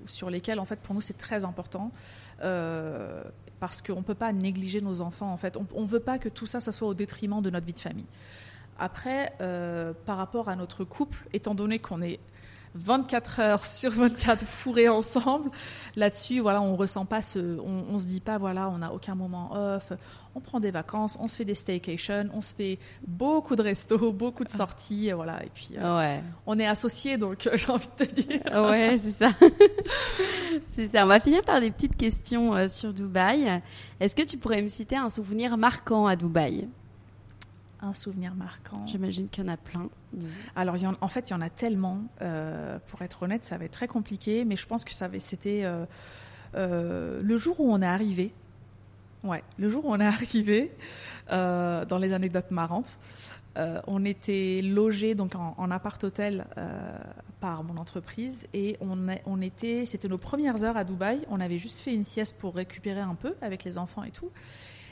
sur 0.04 0.28
lesquels, 0.28 0.60
en 0.60 0.66
fait, 0.66 0.78
pour 0.78 0.94
nous, 0.94 1.00
c'est 1.00 1.16
très 1.16 1.44
important. 1.44 1.90
Parce 3.60 3.82
qu'on 3.82 3.96
ne 3.96 4.02
peut 4.02 4.14
pas 4.14 4.32
négliger 4.32 4.80
nos 4.80 5.00
enfants, 5.00 5.32
en 5.32 5.36
fait. 5.36 5.56
On 5.74 5.82
ne 5.82 5.88
veut 5.88 6.00
pas 6.00 6.18
que 6.18 6.28
tout 6.28 6.46
ça, 6.46 6.60
ça 6.60 6.72
soit 6.72 6.88
au 6.88 6.94
détriment 6.94 7.40
de 7.40 7.50
notre 7.50 7.66
vie 7.66 7.72
de 7.72 7.78
famille. 7.78 8.06
Après, 8.78 9.32
euh, 9.40 9.92
par 10.04 10.18
rapport 10.18 10.48
à 10.48 10.56
notre 10.56 10.84
couple, 10.84 11.26
étant 11.32 11.54
donné 11.54 11.78
qu'on 11.78 12.02
est 12.02 12.20
24 12.76 13.40
heures 13.40 13.66
sur 13.66 13.90
24 13.90 14.44
fourrés 14.46 14.88
ensemble, 14.88 15.50
là-dessus, 15.96 16.40
voilà, 16.40 16.60
on 16.62 16.76
ressent 16.76 17.04
pas 17.04 17.22
ce, 17.22 17.58
on, 17.60 17.84
on 17.90 17.98
se 17.98 18.04
dit 18.06 18.20
pas, 18.20 18.38
voilà, 18.38 18.68
on 18.70 18.78
n'a 18.78 18.92
aucun 18.92 19.14
moment 19.14 19.52
off, 19.52 19.92
on 20.34 20.40
prend 20.40 20.60
des 20.60 20.70
vacances, 20.70 21.16
on 21.20 21.28
se 21.28 21.36
fait 21.36 21.44
des 21.44 21.54
staycations, 21.54 22.28
on 22.34 22.42
se 22.42 22.54
fait 22.54 22.78
beaucoup 23.06 23.56
de 23.56 23.62
restos, 23.62 24.12
beaucoup 24.12 24.44
de 24.44 24.50
sorties, 24.50 25.10
voilà, 25.12 25.42
et 25.44 25.50
puis 25.52 25.70
euh, 25.78 25.96
Ouais. 25.98 26.22
on 26.46 26.58
est 26.58 26.66
associés, 26.66 27.16
donc 27.18 27.46
euh, 27.46 27.52
j'ai 27.56 27.70
envie 27.70 27.88
de 27.98 28.04
te 28.04 28.14
dire. 28.20 28.40
Ouais, 28.52 28.96
c'est 28.98 29.10
ça. 29.12 29.30
c'est 30.66 30.88
ça. 30.88 31.04
On 31.04 31.08
va 31.08 31.20
finir 31.20 31.42
par 31.42 31.60
des 31.60 31.70
petites 31.70 31.96
questions 31.96 32.54
euh, 32.54 32.68
sur 32.68 32.92
Dubaï. 32.92 33.62
Est-ce 34.00 34.14
que 34.14 34.22
tu 34.22 34.36
pourrais 34.36 34.62
me 34.62 34.68
citer 34.68 34.96
un 34.96 35.08
souvenir 35.08 35.56
marquant 35.56 36.06
à 36.06 36.16
Dubaï? 36.16 36.68
Un 37.86 37.92
souvenir 37.92 38.34
marquant. 38.34 38.84
J'imagine 38.88 39.28
qu'il 39.28 39.44
y 39.44 39.46
en 39.48 39.52
a 39.52 39.56
plein. 39.56 39.88
Alors, 40.56 40.76
il 40.76 40.82
y 40.82 40.86
en, 40.88 40.96
en 41.00 41.06
fait, 41.08 41.30
il 41.30 41.34
y 41.34 41.36
en 41.36 41.40
a 41.40 41.50
tellement. 41.50 42.02
euh, 42.20 42.78
pour 42.88 43.02
être 43.02 43.22
honnête, 43.22 43.44
ça 43.44 43.58
va 43.58 43.64
être 43.64 43.70
très 43.72 43.86
compliqué, 43.86 44.44
mais 44.44 44.56
je 44.56 44.66
pense 44.66 44.84
que 44.84 44.92
ça 44.92 45.08
c'était 45.20 45.62
euh, 45.64 45.86
euh, 46.56 47.20
le 47.22 47.38
jour 47.38 47.60
où 47.60 47.72
on 47.72 47.80
est 47.80 47.86
arrivé. 47.86 48.32
Ouais, 49.22 49.44
le 49.56 49.70
jour 49.70 49.84
où 49.86 49.92
on 49.92 50.00
est 50.00 50.06
arrivé, 50.18 50.72
dans 51.30 51.98
les 52.00 52.12
anecdotes 52.12 52.50
marrantes, 52.50 52.98
on 53.86 54.04
était 54.04 54.62
logé 54.62 55.14
donc 55.14 55.36
en, 55.36 55.54
en 55.56 55.70
appart-hôtel 55.70 56.44
par 57.40 57.62
mon 57.62 57.76
entreprise 57.76 58.46
et 58.52 58.76
on 58.80 59.40
était, 59.40 59.86
c'était 59.86 60.08
nos 60.08 60.18
premières 60.18 60.64
heures 60.64 60.76
à 60.76 60.82
Dubaï. 60.82 61.20
On 61.30 61.40
avait 61.40 61.58
juste 61.58 61.78
fait 61.80 61.94
une 61.94 62.04
sieste 62.04 62.36
pour 62.38 62.56
récupérer 62.56 63.00
un 63.00 63.14
peu 63.14 63.34
avec 63.42 63.62
les 63.62 63.78
enfants 63.78 64.02
et 64.02 64.10
tout. 64.10 64.30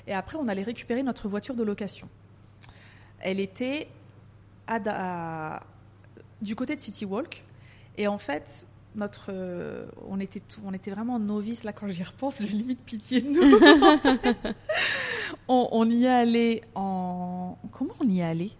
Et 0.06 0.12
après, 0.12 0.36
on 0.36 0.48
allait 0.48 0.62
récupérer 0.62 1.02
notre 1.02 1.28
voiture 1.28 1.54
de 1.54 1.62
location. 1.62 2.08
Elle 3.24 3.40
était 3.40 3.88
du 6.42 6.54
côté 6.54 6.76
de 6.76 6.80
City 6.80 7.04
Walk. 7.04 7.42
Et 7.96 8.06
en 8.06 8.18
fait, 8.18 8.66
notre, 8.94 9.26
euh, 9.30 9.86
on, 10.08 10.20
était 10.20 10.42
on 10.64 10.72
était 10.72 10.90
vraiment 10.90 11.18
novices 11.18 11.64
là 11.64 11.72
quand 11.72 11.88
j'y 11.88 12.02
repense. 12.02 12.40
J'ai 12.40 12.48
limite 12.48 12.80
pitié 12.84 13.20
de 13.20 13.28
nous. 13.30 14.52
on, 15.48 15.68
on 15.72 15.90
y 15.90 16.04
est 16.04 16.08
allé 16.08 16.62
en. 16.74 17.56
Comment 17.72 17.94
on 18.00 18.08
y 18.08 18.20
est 18.20 18.24
allé? 18.24 18.52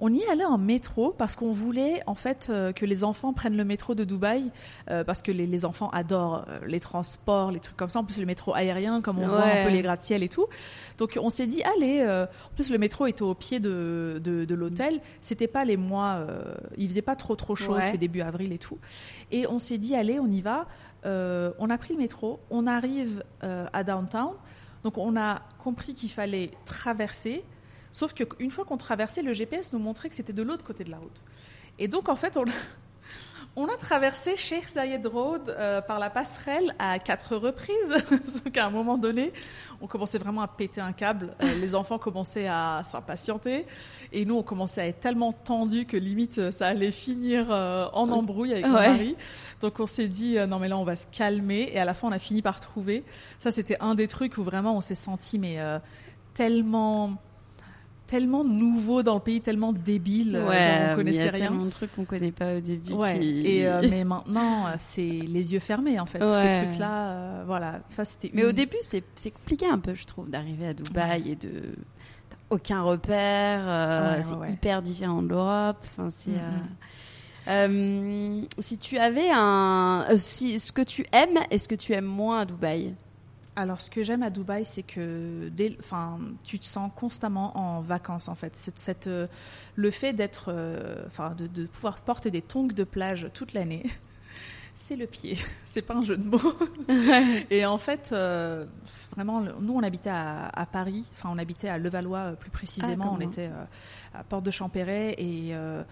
On 0.00 0.12
y 0.12 0.20
est 0.20 0.28
allé 0.28 0.44
en 0.44 0.58
métro 0.58 1.14
parce 1.16 1.36
qu'on 1.36 1.52
voulait 1.52 2.02
en 2.06 2.14
fait 2.14 2.48
euh, 2.50 2.72
que 2.72 2.84
les 2.86 3.04
enfants 3.04 3.32
prennent 3.32 3.56
le 3.56 3.64
métro 3.64 3.94
de 3.94 4.04
Dubaï 4.04 4.50
euh, 4.90 5.04
parce 5.04 5.22
que 5.22 5.32
les, 5.32 5.46
les 5.46 5.64
enfants 5.64 5.90
adorent 5.90 6.44
euh, 6.48 6.58
les 6.66 6.80
transports, 6.80 7.50
les 7.50 7.60
trucs 7.60 7.76
comme 7.76 7.90
ça. 7.90 7.98
En 8.00 8.04
plus 8.04 8.18
le 8.18 8.26
métro 8.26 8.54
aérien, 8.54 9.00
comme 9.02 9.18
on 9.18 9.26
voit 9.28 9.42
un 9.44 9.64
peu 9.64 9.70
les 9.70 9.82
gratte-ciel 9.82 10.22
et 10.22 10.28
tout. 10.28 10.46
Donc 10.98 11.18
on 11.20 11.30
s'est 11.30 11.46
dit 11.46 11.62
allez. 11.62 12.00
euh, 12.00 12.24
en 12.24 12.54
plus 12.54 12.70
le 12.70 12.78
métro 12.78 13.06
était 13.06 13.22
au 13.22 13.34
pied 13.34 13.60
de, 13.60 14.20
de, 14.22 14.44
de 14.44 14.54
l'hôtel. 14.54 15.00
C'était 15.20 15.48
pas 15.48 15.64
les 15.64 15.76
mois, 15.76 16.26
il 16.76 16.88
faisait 16.88 17.02
pas 17.02 17.16
trop 17.16 17.36
trop 17.36 17.56
chaud. 17.56 17.74
Ouais. 17.74 17.82
C'était 17.82 17.98
début 17.98 18.20
avril 18.20 18.52
et 18.52 18.58
tout. 18.58 18.78
Et 19.30 19.46
on 19.46 19.58
s'est 19.58 19.78
dit 19.78 19.94
allez, 19.94 20.18
on 20.20 20.26
y 20.26 20.40
va. 20.40 20.66
On 21.04 21.70
a 21.70 21.78
pris 21.78 21.94
le 21.94 22.00
métro. 22.00 22.40
On 22.50 22.66
arrive 22.66 23.22
à 23.40 23.84
downtown. 23.84 24.32
Donc 24.82 24.98
on 24.98 25.16
a 25.16 25.40
compris 25.62 25.94
qu'il 25.94 26.10
fallait 26.10 26.50
traverser. 26.66 27.42
Sauf 27.94 28.12
qu'une 28.12 28.50
fois 28.50 28.64
qu'on 28.64 28.76
traversait, 28.76 29.22
le 29.22 29.32
GPS 29.32 29.72
nous 29.72 29.78
montrait 29.78 30.08
que 30.08 30.16
c'était 30.16 30.32
de 30.32 30.42
l'autre 30.42 30.64
côté 30.64 30.82
de 30.82 30.90
la 30.90 30.96
route. 30.98 31.22
Et 31.78 31.86
donc, 31.86 32.08
en 32.08 32.16
fait, 32.16 32.36
on, 32.36 32.44
on 33.56 33.66
a 33.68 33.76
traversé 33.76 34.34
Sheikh 34.36 34.68
Zayed 34.68 35.06
Road 35.06 35.42
euh, 35.48 35.80
par 35.80 36.00
la 36.00 36.10
passerelle 36.10 36.74
à 36.80 36.98
quatre 36.98 37.36
reprises. 37.36 37.94
donc, 38.44 38.56
à 38.56 38.66
un 38.66 38.70
moment 38.70 38.98
donné, 38.98 39.32
on 39.80 39.86
commençait 39.86 40.18
vraiment 40.18 40.40
à 40.42 40.48
péter 40.48 40.80
un 40.80 40.92
câble. 40.92 41.36
Euh, 41.40 41.54
les 41.54 41.76
enfants 41.76 41.98
commençaient 42.00 42.48
à 42.48 42.82
s'impatienter. 42.84 43.64
Et 44.12 44.24
nous, 44.24 44.38
on 44.38 44.42
commençait 44.42 44.80
à 44.80 44.86
être 44.88 44.98
tellement 44.98 45.32
tendus 45.32 45.86
que 45.86 45.96
limite, 45.96 46.38
euh, 46.38 46.50
ça 46.50 46.66
allait 46.66 46.90
finir 46.90 47.46
euh, 47.52 47.86
en 47.92 48.10
embrouille 48.10 48.50
avec 48.54 48.66
mon 48.66 48.74
Ouais. 48.74 48.88
mari. 48.88 49.16
Donc, 49.60 49.78
on 49.78 49.86
s'est 49.86 50.08
dit, 50.08 50.36
non, 50.48 50.58
mais 50.58 50.66
là, 50.66 50.76
on 50.78 50.84
va 50.84 50.96
se 50.96 51.06
calmer. 51.06 51.70
Et 51.72 51.78
à 51.78 51.84
la 51.84 51.94
fin, 51.94 52.08
on 52.08 52.12
a 52.12 52.18
fini 52.18 52.42
par 52.42 52.58
trouver. 52.58 53.04
Ça, 53.38 53.52
c'était 53.52 53.76
un 53.78 53.94
des 53.94 54.08
trucs 54.08 54.36
où 54.36 54.42
vraiment 54.42 54.76
on 54.76 54.80
s'est 54.80 54.96
senti, 54.96 55.38
mais 55.38 55.58
tellement 56.34 57.18
tellement 58.06 58.44
nouveau 58.44 59.02
dans 59.02 59.14
le 59.14 59.20
pays, 59.20 59.40
tellement 59.40 59.72
débile, 59.72 60.36
euh, 60.36 60.40
genre, 60.40 60.48
on 60.48 60.52
mais 60.52 60.90
il 60.92 60.94
connaissait 60.96 61.24
y 61.26 61.28
a 61.28 61.32
rien. 61.32 61.46
tellement 61.46 61.64
de 61.64 61.70
trucs 61.70 61.94
qu'on 61.94 62.04
connaît 62.04 62.32
pas 62.32 62.56
au 62.56 62.60
début. 62.60 62.92
Ouais. 62.92 63.18
qui- 63.18 63.46
Et 63.46 63.66
euh, 63.66 63.82
mais 63.90 64.04
maintenant, 64.04 64.66
euh, 64.66 64.74
c'est 64.78 65.02
les 65.02 65.52
yeux 65.52 65.58
fermés 65.60 65.98
en 65.98 66.06
fait. 66.06 66.18
Tous 66.18 66.34
ces 66.34 66.42
Ouais. 66.46 66.64
trucs-là, 66.66 67.08
euh, 67.10 67.42
voilà, 67.46 67.80
ça 67.88 68.04
c'était. 68.04 68.30
Mais 68.34 68.44
au 68.44 68.52
début, 68.52 68.76
c'est 68.82 69.04
c'est 69.14 69.30
compliqué 69.30 69.66
un 69.66 69.78
peu, 69.78 69.94
je 69.94 70.04
trouve, 70.06 70.28
d'arriver 70.30 70.66
à 70.68 70.74
Dubaï 70.74 71.30
et 71.32 71.36
de 71.36 71.74
aucun 72.50 72.82
repère. 72.82 73.60
euh, 73.66 74.16
Ouais, 74.16 74.22
c'est 74.22 74.30
ouais, 74.32 74.36
ouais. 74.38 74.52
hyper 74.52 74.82
différent 74.82 75.22
de 75.22 75.28
l'Europe. 75.28 75.78
Enfin, 75.82 76.10
c'est. 76.10 76.30
Euh, 76.30 76.58
euh, 77.48 78.42
si 78.60 78.78
tu 78.78 78.96
avais 78.98 79.28
un, 79.32 80.06
si 80.16 80.58
ce 80.60 80.72
que 80.72 80.82
tu 80.82 81.04
aimes 81.12 81.38
et 81.50 81.58
ce 81.58 81.68
que 81.68 81.74
tu 81.74 81.92
aimes 81.92 82.04
moins 82.06 82.40
à 82.40 82.44
Dubaï. 82.44 82.94
Alors, 83.56 83.80
ce 83.80 83.90
que 83.90 84.02
j'aime 84.02 84.22
à 84.22 84.30
Dubaï, 84.30 84.66
c'est 84.66 84.82
que 84.82 85.48
dès, 85.52 85.76
enfin, 85.78 86.18
tu 86.42 86.58
te 86.58 86.66
sens 86.66 86.90
constamment 86.96 87.56
en 87.56 87.80
vacances, 87.80 88.28
en 88.28 88.34
fait. 88.34 88.56
Cette, 88.56 88.78
cette, 88.78 89.06
euh, 89.06 89.26
le 89.76 89.90
fait 89.90 90.12
d'être, 90.12 90.46
euh, 90.48 91.04
enfin, 91.06 91.30
de, 91.30 91.46
de 91.46 91.66
pouvoir 91.66 91.96
porter 92.02 92.30
des 92.30 92.42
tongs 92.42 92.66
de 92.66 92.84
plage 92.84 93.28
toute 93.32 93.52
l'année, 93.52 93.84
c'est 94.74 94.96
le 94.96 95.06
pied. 95.06 95.38
C'est 95.66 95.82
pas 95.82 95.94
un 95.94 96.04
jeu 96.04 96.16
de 96.16 96.28
mots. 96.28 96.38
Et 97.50 97.66
en 97.66 97.78
fait, 97.78 98.10
euh, 98.12 98.64
vraiment, 99.12 99.40
nous, 99.40 99.74
on 99.74 99.82
habitait 99.82 100.10
à, 100.10 100.46
à 100.48 100.66
Paris. 100.66 101.04
Enfin, 101.12 101.30
on 101.32 101.38
habitait 101.38 101.68
à 101.68 101.78
Levallois 101.78 102.18
euh, 102.18 102.32
plus 102.34 102.50
précisément. 102.50 103.10
Ah, 103.12 103.16
on 103.16 103.20
était 103.20 103.50
euh, 103.52 103.64
à 104.14 104.22
Porte 104.24 104.44
de 104.44 104.50
Champéret 104.50 105.14
et 105.18 105.50
euh, 105.52 105.82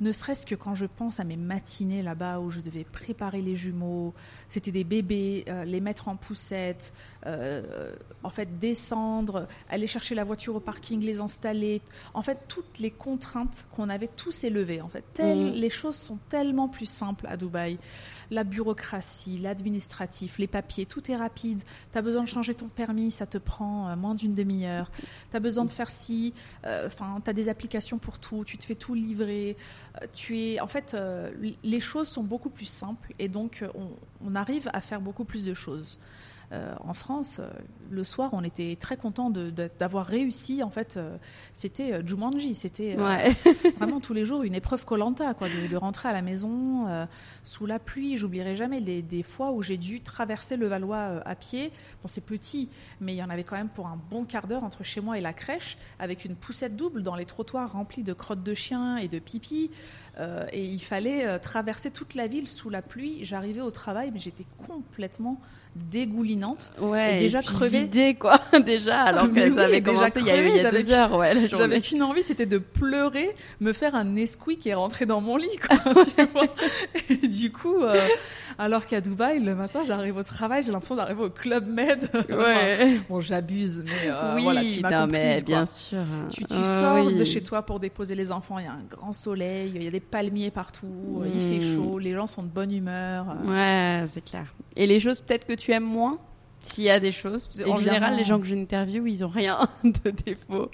ne 0.00 0.12
serait-ce 0.12 0.46
que 0.46 0.54
quand 0.54 0.74
je 0.74 0.86
pense 0.86 1.20
à 1.20 1.24
mes 1.24 1.36
matinées 1.36 2.02
là-bas 2.02 2.40
où 2.40 2.50
je 2.50 2.60
devais 2.60 2.84
préparer 2.84 3.42
les 3.42 3.56
jumeaux, 3.56 4.14
c'était 4.48 4.70
des 4.70 4.84
bébés, 4.84 5.44
euh, 5.48 5.64
les 5.64 5.80
mettre 5.80 6.08
en 6.08 6.16
poussette, 6.16 6.92
euh, 7.26 7.94
en 8.22 8.30
fait 8.30 8.58
descendre, 8.58 9.46
aller 9.68 9.86
chercher 9.86 10.14
la 10.14 10.24
voiture 10.24 10.56
au 10.56 10.60
parking, 10.60 11.00
les 11.00 11.20
installer. 11.20 11.82
En 12.14 12.22
fait, 12.22 12.38
toutes 12.48 12.78
les 12.78 12.90
contraintes 12.90 13.66
qu'on 13.76 13.88
avait 13.90 14.08
tous 14.08 14.44
élevées. 14.44 14.80
En 14.80 14.88
fait, 14.88 15.04
Tel- 15.12 15.52
Mm. 15.52 15.54
les 15.54 15.70
choses 15.70 15.96
sont 15.96 16.18
tellement 16.28 16.68
plus 16.68 16.86
simples 16.88 17.26
à 17.26 17.36
Dubaï. 17.36 17.78
La 18.30 18.44
bureaucratie, 18.44 19.38
l'administratif, 19.38 20.38
les 20.38 20.46
papiers, 20.46 20.86
tout 20.86 21.10
est 21.10 21.16
rapide. 21.16 21.62
Tu 21.92 21.98
as 21.98 22.02
besoin 22.02 22.22
de 22.22 22.28
changer 22.28 22.54
ton 22.54 22.68
permis, 22.68 23.10
ça 23.10 23.26
te 23.26 23.38
prend 23.38 23.88
euh, 23.88 23.96
moins 23.96 24.14
d'une 24.14 24.34
demi-heure. 24.34 24.90
Tu 25.30 25.36
as 25.36 25.40
besoin 25.40 25.64
de 25.64 25.70
faire 25.70 25.90
ci, 25.90 26.34
euh, 26.64 26.86
enfin, 26.86 27.20
tu 27.24 27.30
as 27.30 27.32
des 27.32 27.48
applications 27.48 27.98
pour 27.98 28.18
tout, 28.18 28.44
tu 28.44 28.58
te 28.58 28.64
fais 28.64 28.74
tout 28.74 28.94
livrer. 28.94 29.56
tu 30.12 30.38
es, 30.38 30.60
en 30.60 30.66
fait, 30.66 30.94
euh, 30.94 31.30
les 31.62 31.80
choses 31.80 32.08
sont 32.08 32.22
beaucoup 32.22 32.50
plus 32.50 32.68
simples 32.68 33.14
et 33.18 33.28
donc 33.28 33.64
on, 33.74 33.88
on 34.24 34.34
arrive 34.34 34.70
à 34.72 34.80
faire 34.80 35.00
beaucoup 35.00 35.24
plus 35.24 35.44
de 35.44 35.54
choses. 35.54 35.98
Euh, 36.52 36.74
en 36.80 36.94
France, 36.94 37.38
euh, 37.38 37.48
le 37.90 38.02
soir, 38.02 38.30
on 38.32 38.42
était 38.42 38.76
très 38.80 38.96
content 38.96 39.30
d'avoir 39.30 40.04
réussi. 40.04 40.64
En 40.64 40.70
fait, 40.70 40.96
euh, 40.96 41.16
c'était 41.54 42.04
Jumanji, 42.04 42.56
c'était 42.56 42.96
vraiment 43.76 44.00
tous 44.00 44.14
les 44.14 44.24
jours 44.24 44.42
une 44.42 44.54
épreuve 44.54 44.84
Colanta, 44.84 45.34
quoi, 45.34 45.48
de, 45.48 45.76
rentrer 45.76 46.08
à 46.08 46.12
la 46.12 46.22
maison 46.22 46.88
sous 47.44 47.66
la 47.66 47.78
pluie. 47.78 48.16
J'oublierai 48.16 48.56
jamais 48.56 48.80
des, 48.80 49.22
fois 49.22 49.52
où 49.52 49.62
j'ai 49.62 49.76
dû 49.76 50.00
traverser 50.00 50.56
le 50.56 50.66
Valois 50.66 51.20
à 51.24 51.34
pied. 51.34 51.70
Bon, 52.02 52.08
c'est 52.08 52.20
petit, 52.20 52.68
mais 53.00 53.14
il 53.14 53.16
y 53.16 53.22
en 53.22 53.30
avait 53.30 53.44
quand 53.44 53.56
même 53.56 53.68
pour 53.68 53.86
un 53.86 53.98
bon 54.10 54.24
quart 54.24 54.46
d'heure 54.46 54.64
entre 54.64 54.82
chez 54.82 55.00
moi 55.00 55.18
et 55.18 55.20
la 55.20 55.32
crèche, 55.32 55.78
avec 55.98 56.24
une 56.24 56.34
poussette 56.34 56.76
double 56.76 57.02
dans 57.02 57.14
les 57.14 57.26
trottoirs 57.26 57.72
remplis 57.72 58.02
de 58.02 58.12
crottes 58.12 58.42
de 58.42 58.54
chiens 58.54 58.96
et 58.96 59.08
de 59.08 59.18
pipi. 59.18 59.70
Et 60.52 60.62
il 60.62 60.80
fallait 60.80 61.38
traverser 61.38 61.90
toute 61.90 62.14
la 62.14 62.26
ville 62.26 62.48
sous 62.48 62.70
la 62.70 62.82
pluie. 62.82 63.20
J'arrivais 63.22 63.60
au 63.62 63.70
travail, 63.70 64.10
mais 64.12 64.20
j'étais 64.20 64.46
complètement 64.66 65.40
dégoulinante. 65.76 66.72
Ouais, 66.80 67.16
et 67.16 67.20
déjà 67.20 67.42
crevée. 67.42 68.14
quoi, 68.14 68.40
déjà, 68.64 69.02
alors 69.02 69.32
que 69.32 69.50
ça 69.52 69.64
avait 69.64 69.82
commencé 69.82 70.20
il 70.20 70.26
y 70.26 70.30
a, 70.30 70.36
il 70.36 70.56
y 70.56 70.60
a 70.60 70.70
deux 70.70 70.90
heures, 70.90 71.16
ouais, 71.16 71.48
J'avais 71.48 71.80
qu'une 71.80 72.02
envie, 72.02 72.22
c'était 72.22 72.46
de 72.46 72.58
pleurer, 72.58 73.34
me 73.60 73.72
faire 73.72 73.94
un 73.94 74.04
Nesquik 74.04 74.66
et 74.66 74.74
rentrer 74.74 75.06
dans 75.06 75.20
mon 75.20 75.36
lit, 75.36 75.48
quoi, 75.66 75.78
Et 77.08 77.28
du 77.28 77.52
coup, 77.52 77.82
euh, 77.82 78.08
alors 78.58 78.86
qu'à 78.86 79.00
Dubaï, 79.00 79.40
le 79.40 79.54
matin, 79.54 79.80
j'arrive 79.86 80.16
au 80.16 80.22
travail, 80.22 80.62
j'ai 80.62 80.72
l'impression 80.72 80.96
d'arriver 80.96 81.22
au 81.22 81.30
Club 81.30 81.66
Med. 81.68 82.08
Ouais. 82.30 83.00
bon, 83.08 83.20
j'abuse, 83.20 83.82
mais 83.84 84.10
euh, 84.10 84.34
oui, 84.34 84.42
voilà, 84.44 84.62
tu 84.62 84.80
m'as 84.80 85.06
mais 85.06 85.42
bien 85.42 85.66
sûr. 85.66 85.98
Tu, 86.30 86.44
tu 86.44 86.64
sors 86.64 87.10
de 87.10 87.24
chez 87.24 87.42
toi 87.42 87.62
pour 87.62 87.80
déposer 87.80 88.14
les 88.14 88.32
enfants, 88.32 88.58
il 88.58 88.64
y 88.64 88.68
a 88.68 88.72
un 88.72 88.84
grand 88.88 89.12
soleil, 89.12 89.72
il 89.74 89.82
y 89.82 89.86
a 89.86 89.90
des 89.90 89.99
palmiers 90.00 90.50
partout, 90.50 91.22
il 91.24 91.40
fait 91.40 91.64
hmm. 91.64 91.74
chaud, 91.74 91.98
les 91.98 92.14
gens 92.14 92.26
sont 92.26 92.42
de 92.42 92.48
bonne 92.48 92.72
humeur. 92.72 93.36
Ouais, 93.44 94.04
c'est 94.08 94.24
clair. 94.24 94.54
Et 94.76 94.86
les 94.86 95.00
choses 95.00 95.20
peut-être 95.20 95.46
que 95.46 95.54
tu 95.54 95.72
aimes 95.72 95.84
moins 95.84 96.18
s'il 96.60 96.84
y 96.84 96.90
a 96.90 97.00
des 97.00 97.12
choses. 97.12 97.50
En 97.66 97.78
général, 97.78 98.16
les 98.16 98.24
gens 98.24 98.38
que 98.38 98.46
j'interviewe, 98.46 99.08
ils 99.08 99.24
ont 99.24 99.28
rien 99.28 99.58
de 99.84 100.10
défaut. 100.10 100.70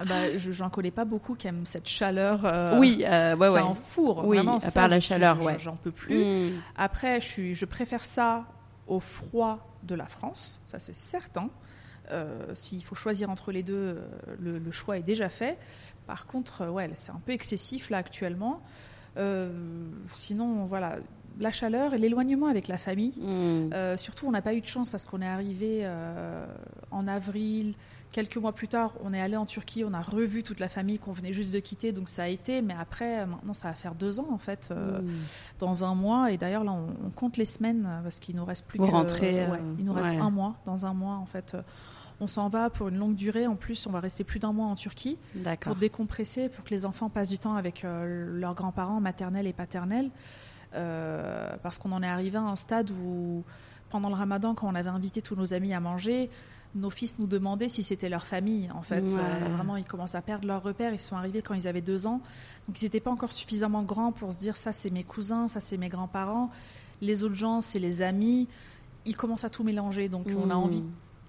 Ah 0.00 0.04
bah, 0.04 0.36
je 0.36 0.50
j'en 0.50 0.70
connais 0.70 0.90
pas 0.90 1.04
beaucoup 1.04 1.34
qui 1.34 1.46
aiment 1.46 1.66
cette 1.66 1.88
chaleur. 1.88 2.44
Euh, 2.44 2.78
oui, 2.78 3.04
euh, 3.06 3.36
ouais, 3.36 3.48
ouais. 3.48 3.60
en 3.60 3.74
four. 3.74 4.26
Oui, 4.26 4.38
vraiment, 4.38 4.58
à 4.58 4.70
part 4.70 4.88
la 4.88 5.00
chaleur, 5.00 5.40
ouais. 5.42 5.56
J'en 5.58 5.76
peux 5.76 5.92
plus. 5.92 6.50
Hmm. 6.50 6.60
Après, 6.76 7.20
je, 7.20 7.26
suis, 7.26 7.54
je 7.54 7.64
préfère 7.64 8.04
ça 8.04 8.44
au 8.86 9.00
froid 9.00 9.66
de 9.82 9.94
la 9.94 10.06
France, 10.06 10.60
ça 10.66 10.78
c'est 10.78 10.96
certain. 10.96 11.48
Euh, 12.10 12.54
S'il 12.54 12.84
faut 12.84 12.94
choisir 12.94 13.30
entre 13.30 13.50
les 13.50 13.62
deux, 13.62 13.74
euh, 13.74 14.06
le, 14.38 14.58
le, 14.58 14.70
choix 14.70 14.98
est 14.98 15.02
déjà 15.02 15.30
fait. 15.30 15.56
Par 16.06 16.26
contre, 16.26 16.68
ouais, 16.68 16.90
c'est 16.94 17.12
un 17.12 17.20
peu 17.24 17.32
excessif 17.32 17.90
là 17.90 17.98
actuellement. 17.98 18.60
sinon, 20.12 20.64
voilà, 20.64 20.98
la 21.40 21.50
chaleur 21.50 21.94
et 21.94 21.98
l'éloignement 21.98 22.46
avec 22.46 22.68
la 22.68 22.78
famille. 22.78 23.14
Mm. 23.18 23.72
Euh, 23.72 23.96
surtout, 23.96 24.26
on 24.26 24.30
n'a 24.30 24.42
pas 24.42 24.54
eu 24.54 24.60
de 24.60 24.66
chance 24.66 24.90
parce 24.90 25.06
qu'on 25.06 25.22
est 25.22 25.26
arrivé 25.26 25.80
euh, 25.82 26.46
en 26.90 27.06
avril. 27.08 27.74
Quelques 28.14 28.36
mois 28.36 28.52
plus 28.52 28.68
tard, 28.68 28.92
on 29.02 29.12
est 29.12 29.20
allé 29.20 29.36
en 29.36 29.44
Turquie, 29.44 29.82
on 29.84 29.92
a 29.92 30.00
revu 30.00 30.44
toute 30.44 30.60
la 30.60 30.68
famille 30.68 31.00
qu'on 31.00 31.10
venait 31.10 31.32
juste 31.32 31.52
de 31.52 31.58
quitter, 31.58 31.90
donc 31.90 32.08
ça 32.08 32.22
a 32.22 32.28
été. 32.28 32.62
Mais 32.62 32.76
après, 32.78 33.26
maintenant, 33.26 33.54
ça 33.54 33.66
va 33.66 33.74
faire 33.74 33.96
deux 33.96 34.20
ans 34.20 34.28
en 34.30 34.38
fait, 34.38 34.68
euh, 34.70 35.00
mm. 35.00 35.08
dans 35.58 35.84
un 35.84 35.96
mois. 35.96 36.30
Et 36.30 36.38
d'ailleurs, 36.38 36.62
là, 36.62 36.70
on, 36.70 37.10
compte 37.10 37.36
les 37.38 37.44
semaines 37.44 37.88
parce 38.04 38.20
qu'il 38.20 38.36
nous 38.36 38.44
reste 38.44 38.66
plus 38.66 38.78
Pour 38.78 38.86
que. 38.86 38.92
rentrer. 38.92 39.44
il 39.80 39.84
nous 39.84 39.92
reste 39.92 40.10
un 40.10 40.30
mois. 40.30 40.54
Dans 40.64 40.86
un 40.86 40.94
mois, 40.94 41.16
en 41.16 41.26
fait, 41.26 41.56
on 42.20 42.28
s'en 42.28 42.48
va 42.48 42.70
pour 42.70 42.86
une 42.86 42.98
longue 42.98 43.16
durée. 43.16 43.48
En 43.48 43.56
plus, 43.56 43.84
on 43.88 43.90
va 43.90 43.98
rester 43.98 44.22
plus 44.22 44.38
d'un 44.38 44.52
mois 44.52 44.66
en 44.66 44.76
Turquie 44.76 45.18
pour 45.60 45.74
décompresser, 45.74 46.48
pour 46.48 46.62
que 46.62 46.70
les 46.70 46.86
enfants 46.86 47.08
passent 47.08 47.30
du 47.30 47.40
temps 47.40 47.56
avec 47.56 47.84
leurs 47.84 48.54
grands-parents 48.54 49.00
maternels 49.00 49.48
et 49.48 49.52
paternels. 49.52 50.12
Euh, 50.74 51.56
parce 51.62 51.78
qu'on 51.78 51.92
en 51.92 52.02
est 52.02 52.08
arrivé 52.08 52.36
à 52.36 52.42
un 52.42 52.56
stade 52.56 52.90
où, 52.90 53.44
pendant 53.90 54.08
le 54.08 54.14
ramadan, 54.14 54.54
quand 54.54 54.68
on 54.68 54.74
avait 54.74 54.90
invité 54.90 55.22
tous 55.22 55.36
nos 55.36 55.54
amis 55.54 55.72
à 55.72 55.80
manger, 55.80 56.30
nos 56.74 56.90
fils 56.90 57.18
nous 57.18 57.26
demandaient 57.26 57.68
si 57.68 57.82
c'était 57.82 58.08
leur 58.08 58.26
famille. 58.26 58.70
En 58.72 58.82
fait, 58.82 59.04
euh, 59.04 59.48
vraiment, 59.54 59.76
ils 59.76 59.84
commencent 59.84 60.14
à 60.14 60.22
perdre 60.22 60.46
leur 60.46 60.62
repère. 60.62 60.92
Ils 60.92 61.00
sont 61.00 61.16
arrivés 61.16 61.42
quand 61.42 61.54
ils 61.54 61.68
avaient 61.68 61.80
deux 61.80 62.06
ans, 62.06 62.20
donc 62.66 62.80
ils 62.80 62.84
n'étaient 62.84 63.00
pas 63.00 63.10
encore 63.10 63.32
suffisamment 63.32 63.82
grands 63.82 64.12
pour 64.12 64.32
se 64.32 64.38
dire 64.38 64.56
ça, 64.56 64.72
c'est 64.72 64.90
mes 64.90 65.04
cousins, 65.04 65.48
ça, 65.48 65.60
c'est 65.60 65.76
mes 65.76 65.88
grands-parents. 65.88 66.50
Les 67.00 67.22
autres 67.22 67.34
gens, 67.34 67.60
c'est 67.60 67.78
les 67.78 68.02
amis. 68.02 68.48
Ils 69.04 69.16
commencent 69.16 69.44
à 69.44 69.50
tout 69.50 69.64
mélanger, 69.64 70.08
donc 70.08 70.26
on 70.28 70.50
a 70.50 70.54
mmh. 70.54 70.58
envie 70.58 70.84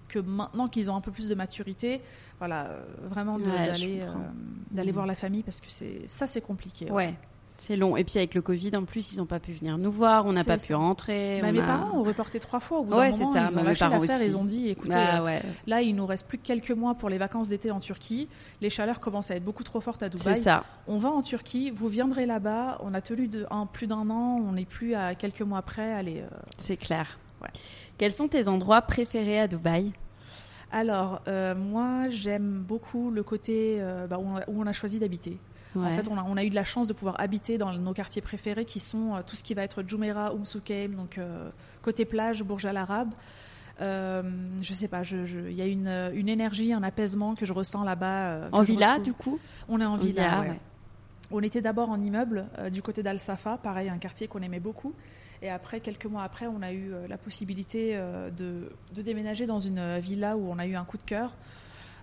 que 0.07 0.19
maintenant 0.19 0.67
qu'ils 0.67 0.89
ont 0.89 0.95
un 0.95 1.01
peu 1.01 1.11
plus 1.11 1.27
de 1.27 1.35
maturité, 1.35 1.99
voilà, 2.37 2.67
euh, 2.67 2.83
vraiment 3.09 3.39
d'aller 3.39 4.05
d'aller 4.71 4.91
mmh. 4.91 4.93
voir 4.93 5.05
la 5.05 5.15
famille 5.15 5.43
parce 5.43 5.61
que 5.61 5.69
c'est 5.69 6.07
ça, 6.07 6.27
c'est 6.27 6.41
compliqué. 6.41 6.91
Ouais. 6.91 7.15
C'est 7.57 7.77
long. 7.77 7.95
Et 7.95 8.03
puis 8.03 8.17
avec 8.17 8.33
le 8.33 8.41
Covid, 8.41 8.75
en 8.75 8.83
plus, 8.83 9.13
ils 9.13 9.17
n'ont 9.17 9.25
pas 9.25 9.39
pu 9.39 9.51
venir 9.51 9.77
nous 9.77 9.91
voir, 9.91 10.25
on 10.25 10.33
n'a 10.33 10.43
pas 10.43 10.57
pu 10.57 10.73
rentrer. 10.73 11.39
Bah, 11.41 11.51
mes 11.51 11.59
parents 11.59 11.97
ont 11.97 12.03
reporté 12.03 12.39
trois 12.39 12.59
fois. 12.59 12.79
Au 12.79 12.83
bout 12.83 12.95
ouais, 12.95 13.11
c'est 13.13 13.25
ça. 13.25 13.47
Ils 13.49 13.57
ont 13.57 13.63
lâché 13.63 13.87
l'affaire, 13.87 14.21
ils 14.23 14.35
ont 14.35 14.43
dit, 14.43 14.69
écoutez, 14.69 14.93
bah, 14.93 15.25
euh, 15.25 15.39
là, 15.65 15.81
il 15.81 15.95
nous 15.95 16.05
reste 16.05 16.27
plus 16.27 16.37
que 16.37 16.45
quelques 16.45 16.71
mois 16.71 16.95
pour 16.95 17.09
les 17.09 17.17
vacances 17.17 17.47
d'été 17.47 17.71
en 17.71 17.79
Turquie. 17.79 18.27
Les 18.61 18.69
chaleurs 18.69 18.99
commencent 18.99 19.31
à 19.31 19.35
être 19.35 19.45
beaucoup 19.45 19.63
trop 19.63 19.79
fortes 19.79 20.03
à 20.03 20.09
Dubaï. 20.09 20.35
C'est 20.35 20.41
ça. 20.41 20.63
On 20.87 20.97
va 20.97 21.09
en 21.09 21.21
Turquie, 21.21 21.71
vous 21.71 21.87
viendrez 21.87 22.25
là-bas. 22.25 22.79
On 22.83 22.93
a 22.93 23.01
tenu 23.01 23.27
de, 23.27 23.45
plus 23.71 23.87
d'un 23.87 24.09
an, 24.09 24.41
on 24.45 24.53
n'est 24.53 24.65
plus 24.65 24.93
à 24.93 25.15
quelques 25.15 25.41
mois 25.41 25.61
près. 25.61 25.93
Allez. 25.93 26.21
Euh, 26.21 26.35
c'est 26.57 26.77
clair. 26.77 27.19
Quels 27.97 28.13
sont 28.13 28.27
tes 28.27 28.47
endroits 28.47 28.81
préférés 28.81 29.39
à 29.39 29.47
Dubaï? 29.47 29.93
Alors, 30.71 31.21
euh, 31.27 31.53
moi, 31.55 32.09
j'aime 32.09 32.63
beaucoup 32.67 33.11
le 33.11 33.23
côté 33.23 33.81
bah, 34.09 34.17
où, 34.17 34.59
on 34.59 34.67
a, 34.67 34.73
choisi 34.73 34.99
d'habiter. 34.99 35.37
En 35.75 35.91
fait, 35.91 36.07
on 36.07 36.37
a, 36.37 36.43
eu 36.43 36.49
de 36.49 36.55
la 36.55 36.63
chance 36.63 36.87
de 36.87 36.93
pouvoir 36.93 37.19
habiter 37.19 37.57
dans 37.57 37.73
nos 37.73 37.93
quartiers 37.93 38.21
préférés 38.21 38.65
qui 38.65 38.79
sont 38.79 39.15
euh, 39.15 39.21
tout 39.25 39.35
ce 39.35 39.43
qui 39.43 39.53
va 39.53 39.63
être 39.63 39.83
Jumeirah, 39.85 40.33
Umm 40.33 40.95
donc 40.95 41.17
euh, 41.17 41.49
côté 41.81 42.05
plage, 42.05 42.43
Bourj 42.43 42.65
Al 42.65 42.77
Arab. 42.77 43.09
Euh, 43.81 44.23
je 44.61 44.73
sais 44.73 44.87
pas, 44.87 45.01
il 45.03 45.51
y 45.51 45.61
a 45.61 45.65
une, 45.65 46.29
énergie, 46.29 46.71
un 46.71 46.83
apaisement 46.83 47.35
que 47.35 47.45
je 47.45 47.53
ressens 47.53 47.83
là-bas. 47.83 48.49
en 48.51 48.61
villa, 48.61 48.99
du 48.99 49.13
coup? 49.13 49.39
On 49.67 49.81
est 49.81 49.85
en, 49.85 49.97
villa, 49.97 50.45
On 51.31 51.41
était 51.41 51.61
d'abord 51.61 51.89
en 51.89 51.99
immeuble 51.99 52.45
du 52.71 52.81
côté 52.81 53.03
d'Al 53.03 53.19
Safa, 53.19 53.57
pareil, 53.57 53.89
un 53.89 53.97
quartier 53.97 54.27
qu'on 54.27 54.41
aimait 54.41 54.61
beaucoup. 54.61 54.93
Et 55.41 55.49
après, 55.49 55.81
quelques 55.81 56.05
mois 56.05 56.23
après, 56.23 56.47
on 56.47 56.61
a 56.61 56.71
eu 56.71 56.93
la 57.09 57.17
possibilité 57.17 57.97
de, 58.37 58.71
de, 58.93 59.01
déménager 59.01 59.45
dans 59.45 59.59
une 59.59 59.97
villa 59.99 60.37
où 60.37 60.49
on 60.49 60.57
a 60.57 60.65
eu 60.65 60.75
un 60.75 60.85
coup 60.85 60.97
de 60.97 61.03
cœur. 61.03 61.35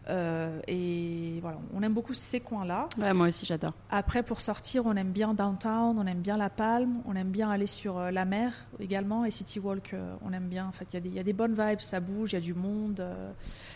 Euh, 0.09 0.61
et 0.66 1.38
voilà, 1.40 1.59
on 1.74 1.82
aime 1.82 1.94
beaucoup 1.94 2.14
ces 2.14 2.40
coins-là. 2.40 2.88
moi 3.14 3.28
aussi, 3.28 3.46
j'adore. 3.46 3.72
Après, 3.90 4.22
pour 4.22 4.40
sortir, 4.40 4.86
on 4.86 4.96
aime 4.96 5.12
bien 5.12 5.34
downtown, 5.34 5.96
on 5.98 6.07
aime 6.07 6.20
bien 6.20 6.36
la 6.36 6.50
Palme, 6.50 7.03
on 7.07 7.14
aime 7.14 7.30
bien 7.30 7.50
aller 7.50 7.66
sur 7.66 7.98
euh, 7.98 8.11
la 8.11 8.24
mer 8.24 8.53
également 8.80 9.24
et 9.24 9.30
City 9.30 9.61
Walk, 9.61 9.94
euh, 9.94 10.14
on 10.22 10.32
aime 10.32 10.48
bien. 10.48 10.66
En 10.66 10.72
fait, 10.72 10.88
il 10.92 11.14
y, 11.14 11.18
a 11.18 11.22
des 11.22 11.32
bonnes 11.32 11.55
vibes, 11.55 11.80
ça 11.80 12.00
bouge, 12.00 12.32
il 12.32 12.36
y 12.36 12.38
a 12.38 12.40
du 12.40 12.55
monde. 12.55 13.05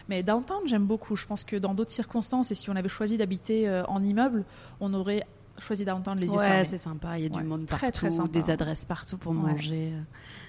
mais 0.09 0.23
downtown, 0.23 0.63
j'aime 0.67 0.87
beaucoup. 0.87 1.17
Je 1.17 1.27
pense 1.27 1.45
que 1.45 1.57
dans 1.57 1.75
d'autres 1.75 1.93
circonstances, 1.93 2.51
et 2.51 2.55
si 2.55 2.71
on 2.71 2.77
avait 2.77 2.89
choisi 2.89 3.17
d'habiter 3.17 3.83
en 3.89 4.03
immeuble, 4.03 4.45
on 4.81 4.93
aurait 4.95 5.25
choisi 5.59 5.85
downtown 5.85 6.19
les 6.19 6.33
yeux 6.33 6.39
ouais, 6.39 6.65
c'est 6.65 6.79
sympa. 6.79 7.19
Il 7.19 7.25
y 7.25 7.27
a 7.27 7.29
du 7.29 7.43
monde 7.43 7.67
très, 7.67 7.91
partout, 7.93 8.09
très 8.09 8.29
des 8.29 8.51
adresses 8.51 8.85
partout 8.85 9.19
pour 9.19 9.33
manger. 9.33 9.93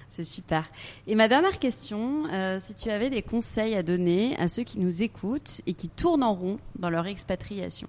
C'est 0.08 0.24
super. 0.24 0.64
Et 1.06 1.14
ma 1.14 1.28
dernière 1.28 1.58
question, 1.58 2.26
euh, 2.32 2.58
si 2.60 2.74
tu 2.74 2.90
avais 2.90 3.10
des 3.10 3.22
conseils 3.22 3.74
à 3.74 3.82
donner 3.82 4.38
à 4.38 4.48
ceux 4.48 4.62
qui 4.62 4.78
nous 4.78 5.02
écoutent 5.02 5.60
et 5.66 5.74
qui 5.74 5.88
tournent 5.88 6.22
en 6.22 6.32
rond 6.32 6.58
dans 6.78 6.88
leur 6.88 7.06
expatriation? 7.06 7.88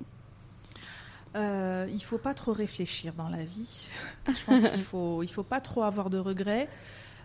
Euh, 1.35 1.87
il 1.91 2.03
faut 2.03 2.17
pas 2.17 2.33
trop 2.33 2.51
réfléchir 2.51 3.13
dans 3.13 3.29
la 3.29 3.43
vie. 3.43 3.89
Je 4.27 4.45
pense 4.45 4.63
qu'il 4.65 4.83
faut, 4.83 5.23
il 5.23 5.29
faut 5.29 5.43
pas 5.43 5.61
trop 5.61 5.83
avoir 5.83 6.09
de 6.09 6.17
regrets. 6.17 6.67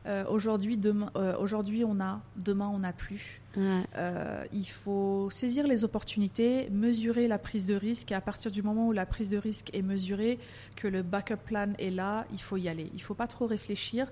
Euh, 0.07 0.25
aujourd'hui, 0.29 0.77
demain, 0.77 1.11
euh, 1.17 1.37
aujourd'hui 1.39 1.85
on 1.85 1.99
a, 2.01 2.21
demain 2.37 2.69
on 2.69 2.81
n'a 2.81 2.93
plus. 2.93 3.41
Il 3.57 4.67
faut 4.67 5.29
saisir 5.31 5.67
les 5.67 5.85
opportunités, 5.85 6.69
mesurer 6.71 7.29
la 7.29 7.39
prise 7.39 7.67
de 7.67 7.75
risque. 7.75 8.13
Et 8.13 8.15
à 8.15 8.21
partir 8.21 8.51
du 8.51 8.63
moment 8.63 8.89
où 8.89 8.93
la 8.93 9.07
prise 9.07 9.31
de 9.31 9.39
risque 9.39 9.71
est 9.73 9.83
mesurée, 9.83 10.39
que 10.77 10.89
le 10.89 11.03
backup 11.03 11.37
plan 11.45 11.73
est 11.79 11.91
là, 11.91 12.27
il 12.33 12.41
faut 12.41 12.57
y 12.57 12.69
aller. 12.69 12.91
Il 12.95 13.03
faut 13.03 13.15
pas 13.15 13.27
trop 13.27 13.47
réfléchir 13.47 14.11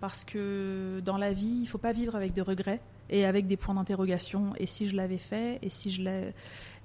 parce 0.00 0.24
que 0.24 1.00
dans 1.04 1.16
la 1.16 1.32
vie, 1.32 1.46
il 1.46 1.62
ne 1.62 1.68
faut 1.68 1.78
pas 1.78 1.92
vivre 1.92 2.14
avec 2.14 2.32
des 2.32 2.42
regrets 2.42 2.80
et 3.10 3.24
avec 3.24 3.46
des 3.46 3.56
points 3.56 3.74
d'interrogation. 3.74 4.52
Et 4.58 4.66
si 4.66 4.86
je 4.86 4.96
l'avais 4.96 5.18
fait, 5.18 5.58
et 5.62 5.70
si 5.70 5.90
je 5.90 6.02
l'ai, 6.02 6.34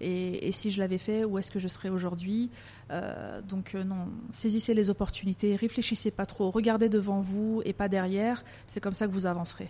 et, 0.02 0.52
si 0.52 0.72
je 0.72 0.80
l'avais 0.80 0.98
fait, 0.98 1.24
où 1.24 1.38
est-ce 1.38 1.52
que 1.52 1.60
je 1.60 1.68
serais 1.68 1.90
aujourd'hui? 1.90 2.50
Euh, 2.92 3.42
Donc 3.42 3.76
euh, 3.76 3.84
non, 3.84 4.08
saisissez 4.32 4.74
les 4.74 4.90
opportunités, 4.90 5.56
réfléchissez 5.56 6.12
pas 6.12 6.26
trop, 6.26 6.50
regardez 6.50 6.90
devant 6.90 7.22
vous 7.22 7.62
et 7.66 7.74
pas 7.74 7.90
derrière. 7.90 8.44
C'est 8.68 8.80
comme 8.80 8.96
ça 8.96 9.08
que 9.08 9.12
vous 9.12 9.26
avancerez. 9.26 9.70